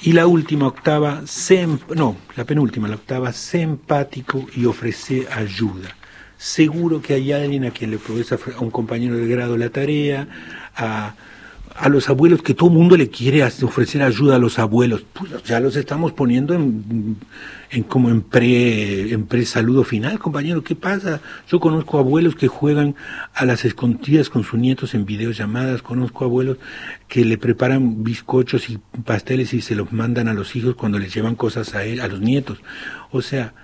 Y 0.01 0.12
la 0.12 0.28
última 0.28 0.68
octava, 0.68 1.27
sé, 1.27 1.66
no, 1.97 2.16
la 2.36 2.44
penúltima, 2.44 2.86
la 2.86 2.94
octava, 2.94 3.32
sé 3.32 3.62
empático 3.62 4.47
y 4.55 4.64
ofrece 4.66 5.27
ayuda. 5.28 5.97
Seguro 6.39 7.02
que 7.02 7.14
hay 7.14 7.32
alguien 7.32 7.64
a 7.64 7.72
quien 7.72 7.90
le 7.90 7.98
ofre- 7.98 8.55
a 8.55 8.60
un 8.60 8.70
compañero 8.70 9.16
de 9.16 9.27
grado 9.27 9.56
la 9.56 9.70
tarea, 9.70 10.28
a, 10.77 11.16
a 11.77 11.89
los 11.89 12.09
abuelos, 12.09 12.43
que 12.43 12.55
todo 12.55 12.69
el 12.69 12.77
mundo 12.77 12.97
le 12.97 13.09
quiere 13.09 13.43
ofrecer 13.45 14.03
ayuda 14.03 14.37
a 14.37 14.39
los 14.39 14.59
abuelos. 14.59 15.05
Pues 15.13 15.43
ya 15.45 15.61
los 15.61 15.77
estamos 15.77 16.13
poniendo 16.13 16.55
en, 16.55 17.17
en 17.71 17.83
como 17.85 18.11
en 18.11 18.23
pre, 18.23 19.13
en 19.13 19.27
pre 19.27 19.45
saludo 19.47 19.85
final, 19.85 20.19
compañero. 20.19 20.63
¿Qué 20.63 20.75
pasa? 20.75 21.21
Yo 21.49 21.61
conozco 21.61 21.99
abuelos 21.99 22.35
que 22.35 22.49
juegan 22.49 22.97
a 23.35 23.45
las 23.45 23.65
escondidas 23.65 24.29
con 24.29 24.45
sus 24.45 24.59
nietos 24.59 24.95
en 24.95 25.07
videollamadas. 25.07 25.83
Conozco 25.83 26.25
abuelos 26.25 26.59
que 27.09 27.25
le 27.25 27.39
preparan 27.39 28.03
bizcochos 28.05 28.69
y 28.69 28.79
pasteles 29.05 29.55
y 29.55 29.61
se 29.61 29.75
los 29.75 29.93
mandan 29.93 30.29
a 30.29 30.35
los 30.35 30.57
hijos 30.57 30.75
cuando 30.75 30.99
les 30.99 31.15
llevan 31.15 31.35
cosas 31.35 31.75
a 31.75 31.85
él, 31.85 32.01
a 32.01 32.09
los 32.09 32.21
nietos. 32.21 32.59
O 33.11 33.23
sea, 33.23 33.55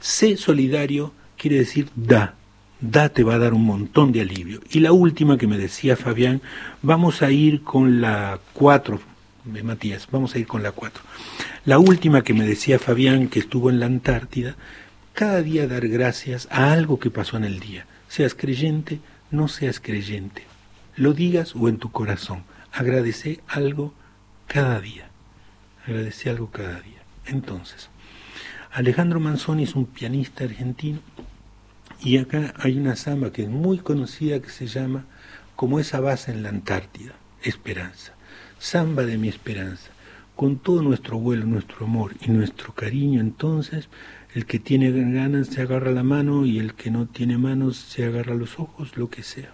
sé 0.00 0.36
solidario 0.36 1.12
quiere 1.36 1.58
decir 1.58 1.88
da. 1.94 2.34
Da 2.80 3.08
te 3.08 3.24
va 3.24 3.34
a 3.34 3.38
dar 3.38 3.54
un 3.54 3.64
montón 3.64 4.12
de 4.12 4.20
alivio. 4.20 4.60
Y 4.70 4.80
la 4.80 4.92
última 4.92 5.36
que 5.36 5.48
me 5.48 5.58
decía 5.58 5.96
Fabián, 5.96 6.40
vamos 6.80 7.22
a 7.22 7.30
ir 7.30 7.62
con 7.62 8.00
la 8.00 8.38
4, 8.52 9.00
de 9.44 9.62
Matías, 9.62 10.06
vamos 10.10 10.34
a 10.34 10.38
ir 10.38 10.46
con 10.46 10.62
la 10.62 10.72
4. 10.72 11.02
La 11.64 11.78
última 11.78 12.22
que 12.22 12.34
me 12.34 12.46
decía 12.46 12.78
Fabián, 12.78 13.28
que 13.28 13.40
estuvo 13.40 13.70
en 13.70 13.80
la 13.80 13.86
Antártida, 13.86 14.54
cada 15.12 15.42
día 15.42 15.66
dar 15.66 15.88
gracias 15.88 16.46
a 16.50 16.72
algo 16.72 17.00
que 17.00 17.10
pasó 17.10 17.36
en 17.36 17.44
el 17.44 17.58
día. 17.58 17.86
Seas 18.06 18.34
creyente, 18.34 19.00
no 19.32 19.48
seas 19.48 19.80
creyente. 19.80 20.44
Lo 20.94 21.12
digas 21.12 21.54
o 21.56 21.68
en 21.68 21.78
tu 21.78 21.90
corazón. 21.90 22.44
Agradece 22.72 23.40
algo 23.48 23.92
cada 24.46 24.80
día. 24.80 25.10
Agradece 25.84 26.30
algo 26.30 26.50
cada 26.50 26.80
día. 26.80 27.02
Entonces, 27.26 27.90
Alejandro 28.70 29.18
Manzoni 29.18 29.64
es 29.64 29.74
un 29.74 29.86
pianista 29.86 30.44
argentino 30.44 31.00
y 32.00 32.18
acá 32.18 32.54
hay 32.58 32.78
una 32.78 32.96
samba 32.96 33.32
que 33.32 33.42
es 33.42 33.48
muy 33.48 33.78
conocida 33.78 34.40
que 34.40 34.50
se 34.50 34.66
llama 34.66 35.04
Como 35.56 35.80
esa 35.80 36.00
base 36.00 36.30
en 36.30 36.42
la 36.42 36.50
Antártida, 36.50 37.14
Esperanza. 37.42 38.14
Samba 38.58 39.04
de 39.04 39.18
mi 39.18 39.28
esperanza. 39.28 39.90
Con 40.36 40.58
todo 40.58 40.82
nuestro 40.82 41.18
vuelo, 41.18 41.46
nuestro 41.46 41.86
amor 41.86 42.14
y 42.20 42.30
nuestro 42.30 42.72
cariño, 42.72 43.20
entonces, 43.20 43.88
el 44.34 44.46
que 44.46 44.60
tiene 44.60 44.90
ganas 44.92 45.48
se 45.48 45.62
agarra 45.62 45.90
la 45.90 46.04
mano 46.04 46.46
y 46.46 46.58
el 46.58 46.74
que 46.74 46.90
no 46.90 47.06
tiene 47.06 47.38
manos 47.38 47.76
se 47.76 48.04
agarra 48.04 48.34
los 48.34 48.58
ojos, 48.60 48.96
lo 48.96 49.10
que 49.10 49.22
sea. 49.24 49.52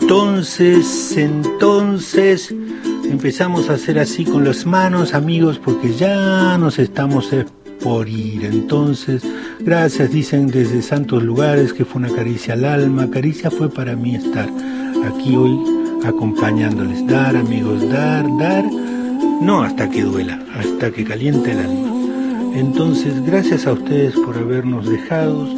Entonces, 0.00 1.16
entonces, 1.16 2.54
empezamos 3.10 3.68
a 3.68 3.72
hacer 3.72 3.98
así 3.98 4.24
con 4.24 4.44
las 4.44 4.66
manos, 4.66 5.14
amigos, 5.14 5.58
porque 5.58 5.92
ya 5.92 6.56
nos 6.58 6.78
estamos 6.78 7.32
eh, 7.32 7.44
por 7.82 8.08
ir. 8.08 8.44
Entonces, 8.44 9.24
gracias, 9.58 10.12
dicen 10.12 10.46
desde 10.46 10.80
santos 10.80 11.24
lugares, 11.24 11.72
que 11.72 11.84
fue 11.84 12.02
una 12.02 12.14
caricia 12.14 12.54
al 12.54 12.64
alma. 12.64 13.10
Caricia 13.10 13.50
fue 13.50 13.68
para 13.68 13.96
mí 13.96 14.14
estar 14.14 14.48
aquí 15.04 15.34
hoy 15.34 15.58
acompañándoles. 16.04 17.04
Dar, 17.08 17.34
amigos, 17.34 17.88
dar, 17.88 18.24
dar. 18.38 18.64
No 19.40 19.62
hasta 19.62 19.90
que 19.90 20.02
duela, 20.02 20.38
hasta 20.54 20.92
que 20.92 21.02
caliente 21.02 21.50
el 21.50 21.58
alma. 21.58 21.92
Entonces, 22.54 23.24
gracias 23.26 23.66
a 23.66 23.72
ustedes 23.72 24.14
por 24.14 24.36
habernos 24.36 24.88
dejado 24.88 25.48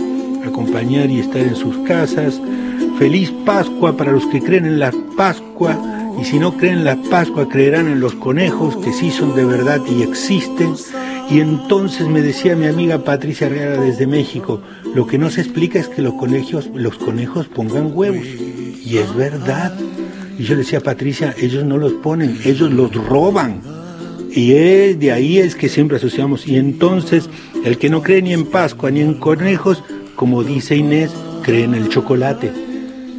acompañar 0.49 1.11
y 1.11 1.21
estar 1.21 1.41
en 1.41 1.57
sus 1.57 1.77
casas. 1.87 2.41
Feliz 2.99 3.33
Pascua 3.45 3.97
para 3.97 4.13
los 4.13 4.27
que 4.27 4.41
creen 4.41 4.67
en 4.67 4.79
la 4.79 4.93
Pascua 5.17 5.79
y 6.21 6.25
si 6.25 6.39
no 6.39 6.57
creen 6.57 6.79
en 6.79 6.85
la 6.85 6.97
Pascua 6.97 7.49
creerán 7.49 7.87
en 7.87 8.01
los 8.01 8.15
conejos 8.15 8.77
que 8.77 8.93
sí 8.93 9.11
son 9.11 9.37
de 9.37 9.45
verdad 9.45 9.81
y 9.89 10.03
existen. 10.03 10.75
Y 11.31 11.41
entonces 11.41 12.09
me 12.09 12.23
decía 12.23 12.57
mi 12.57 12.67
amiga 12.67 13.05
Patricia 13.05 13.47
Herrera 13.47 13.81
desde 13.81 14.07
México, 14.07 14.61
lo 14.95 15.07
que 15.07 15.19
no 15.19 15.31
se 15.31 15.43
explica 15.43 15.79
es 15.79 15.89
que 15.89 16.03
los 16.03 16.15
conejos, 16.15 16.71
los 16.75 16.97
conejos 16.97 17.47
pongan 17.47 17.93
huevos. 17.95 18.27
Y 18.27 18.97
es 18.97 19.15
verdad. 19.15 19.75
Y 20.39 20.45
yo 20.45 20.55
le 20.55 20.63
decía 20.63 20.79
a 20.79 20.83
Patricia, 20.83 21.35
ellos 21.39 21.65
no 21.65 21.77
los 21.77 21.93
ponen, 21.93 22.39
ellos 22.45 22.73
los 22.73 22.93
roban. 22.95 23.61
Y 24.31 24.53
es, 24.53 24.99
de 24.99 25.13
ahí 25.13 25.39
es 25.39 25.55
que 25.55 25.69
siempre 25.69 25.99
asociamos. 25.99 26.49
Y 26.49 26.57
entonces, 26.57 27.29
el 27.65 27.79
que 27.79 27.91
no 27.91 28.03
cree 28.03 28.23
ni 28.23 28.33
en 28.33 28.47
Pascua 28.47 28.91
ni 28.91 29.01
en 29.01 29.15
conejos, 29.15 29.85
como 30.19 30.43
dice 30.43 30.75
Inés, 30.75 31.13
cree 31.45 31.63
en 31.63 31.75
el 31.75 31.91
chocolate. 31.91 32.53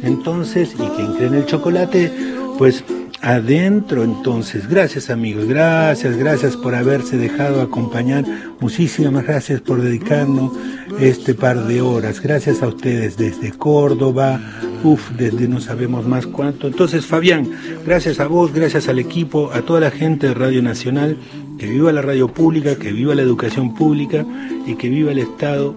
Entonces, 0.02 0.74
y 0.74 0.86
quien 0.96 1.14
cree 1.14 1.28
en 1.28 1.34
el 1.34 1.46
chocolate, 1.46 2.12
pues 2.58 2.84
adentro 3.22 4.04
entonces. 4.04 4.68
Gracias 4.68 5.08
amigos, 5.08 5.46
gracias, 5.46 6.18
gracias 6.18 6.58
por 6.58 6.74
haberse 6.74 7.16
dejado 7.16 7.62
acompañar. 7.62 8.26
Muchísimas 8.60 9.24
gracias 9.24 9.62
por 9.62 9.80
dedicarnos 9.80 10.52
este 11.00 11.32
par 11.32 11.66
de 11.66 11.80
horas. 11.80 12.20
Gracias 12.20 12.62
a 12.62 12.68
ustedes 12.68 13.16
desde 13.16 13.50
Córdoba, 13.52 14.38
uf, 14.84 15.12
desde 15.12 15.48
no 15.48 15.58
sabemos 15.62 16.06
más 16.06 16.26
cuánto. 16.26 16.66
Entonces, 16.66 17.06
Fabián, 17.06 17.48
gracias 17.86 18.20
a 18.20 18.26
vos, 18.26 18.52
gracias 18.52 18.88
al 18.88 18.98
equipo, 18.98 19.50
a 19.54 19.62
toda 19.62 19.80
la 19.80 19.90
gente 19.90 20.26
de 20.26 20.34
Radio 20.34 20.62
Nacional, 20.62 21.16
que 21.58 21.64
viva 21.64 21.92
la 21.92 22.02
radio 22.02 22.28
pública, 22.28 22.76
que 22.76 22.92
viva 22.92 23.14
la 23.14 23.22
educación 23.22 23.74
pública 23.74 24.26
y 24.66 24.74
que 24.74 24.90
viva 24.90 25.12
el 25.12 25.18
Estado 25.20 25.74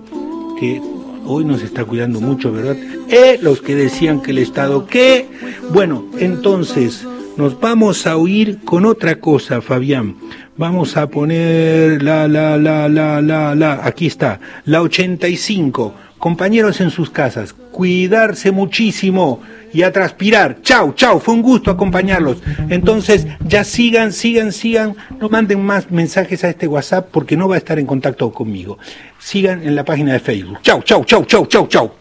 que 0.59 0.81
hoy 1.25 1.45
nos 1.45 1.61
está 1.61 1.85
cuidando 1.85 2.19
mucho, 2.21 2.51
¿verdad? 2.51 2.77
Eh, 3.09 3.39
los 3.41 3.61
que 3.61 3.75
decían 3.75 4.21
que 4.21 4.31
el 4.31 4.39
Estado, 4.39 4.85
¿qué? 4.87 5.27
Bueno, 5.71 6.05
entonces 6.19 7.05
nos 7.37 7.59
vamos 7.59 8.05
a 8.05 8.17
oír 8.17 8.59
con 8.63 8.85
otra 8.85 9.19
cosa, 9.19 9.61
Fabián. 9.61 10.15
Vamos 10.55 10.97
a 10.97 11.07
poner 11.07 12.03
la, 12.03 12.27
la, 12.27 12.57
la, 12.57 12.87
la, 12.87 13.21
la, 13.21 13.55
la, 13.55 13.79
aquí 13.83 14.07
está, 14.07 14.39
la 14.65 14.81
85. 14.81 15.93
Compañeros 16.23 16.79
en 16.79 16.89
sus 16.89 17.09
casas, 17.09 17.51
cuidarse 17.51 18.53
muchísimo 18.53 19.41
y 19.73 19.81
a 19.81 19.91
transpirar. 19.91 20.61
Chau, 20.61 20.93
chau, 20.93 21.19
fue 21.19 21.33
un 21.33 21.41
gusto 21.41 21.69
acompañarlos. 21.69 22.37
Entonces, 22.69 23.27
ya 23.45 23.65
sigan, 23.65 24.13
sigan, 24.13 24.53
sigan. 24.53 24.95
No 25.19 25.27
manden 25.27 25.61
más 25.61 25.91
mensajes 25.91 26.45
a 26.45 26.49
este 26.49 26.65
WhatsApp 26.65 27.09
porque 27.11 27.35
no 27.35 27.49
va 27.49 27.55
a 27.55 27.57
estar 27.57 27.77
en 27.77 27.85
contacto 27.85 28.31
conmigo. 28.31 28.77
Sigan 29.19 29.63
en 29.63 29.75
la 29.75 29.83
página 29.83 30.13
de 30.13 30.21
Facebook. 30.21 30.59
Chau, 30.61 30.81
chau, 30.83 31.03
chau, 31.03 31.25
chau, 31.25 31.45
chau, 31.45 31.67
chau. 31.67 31.91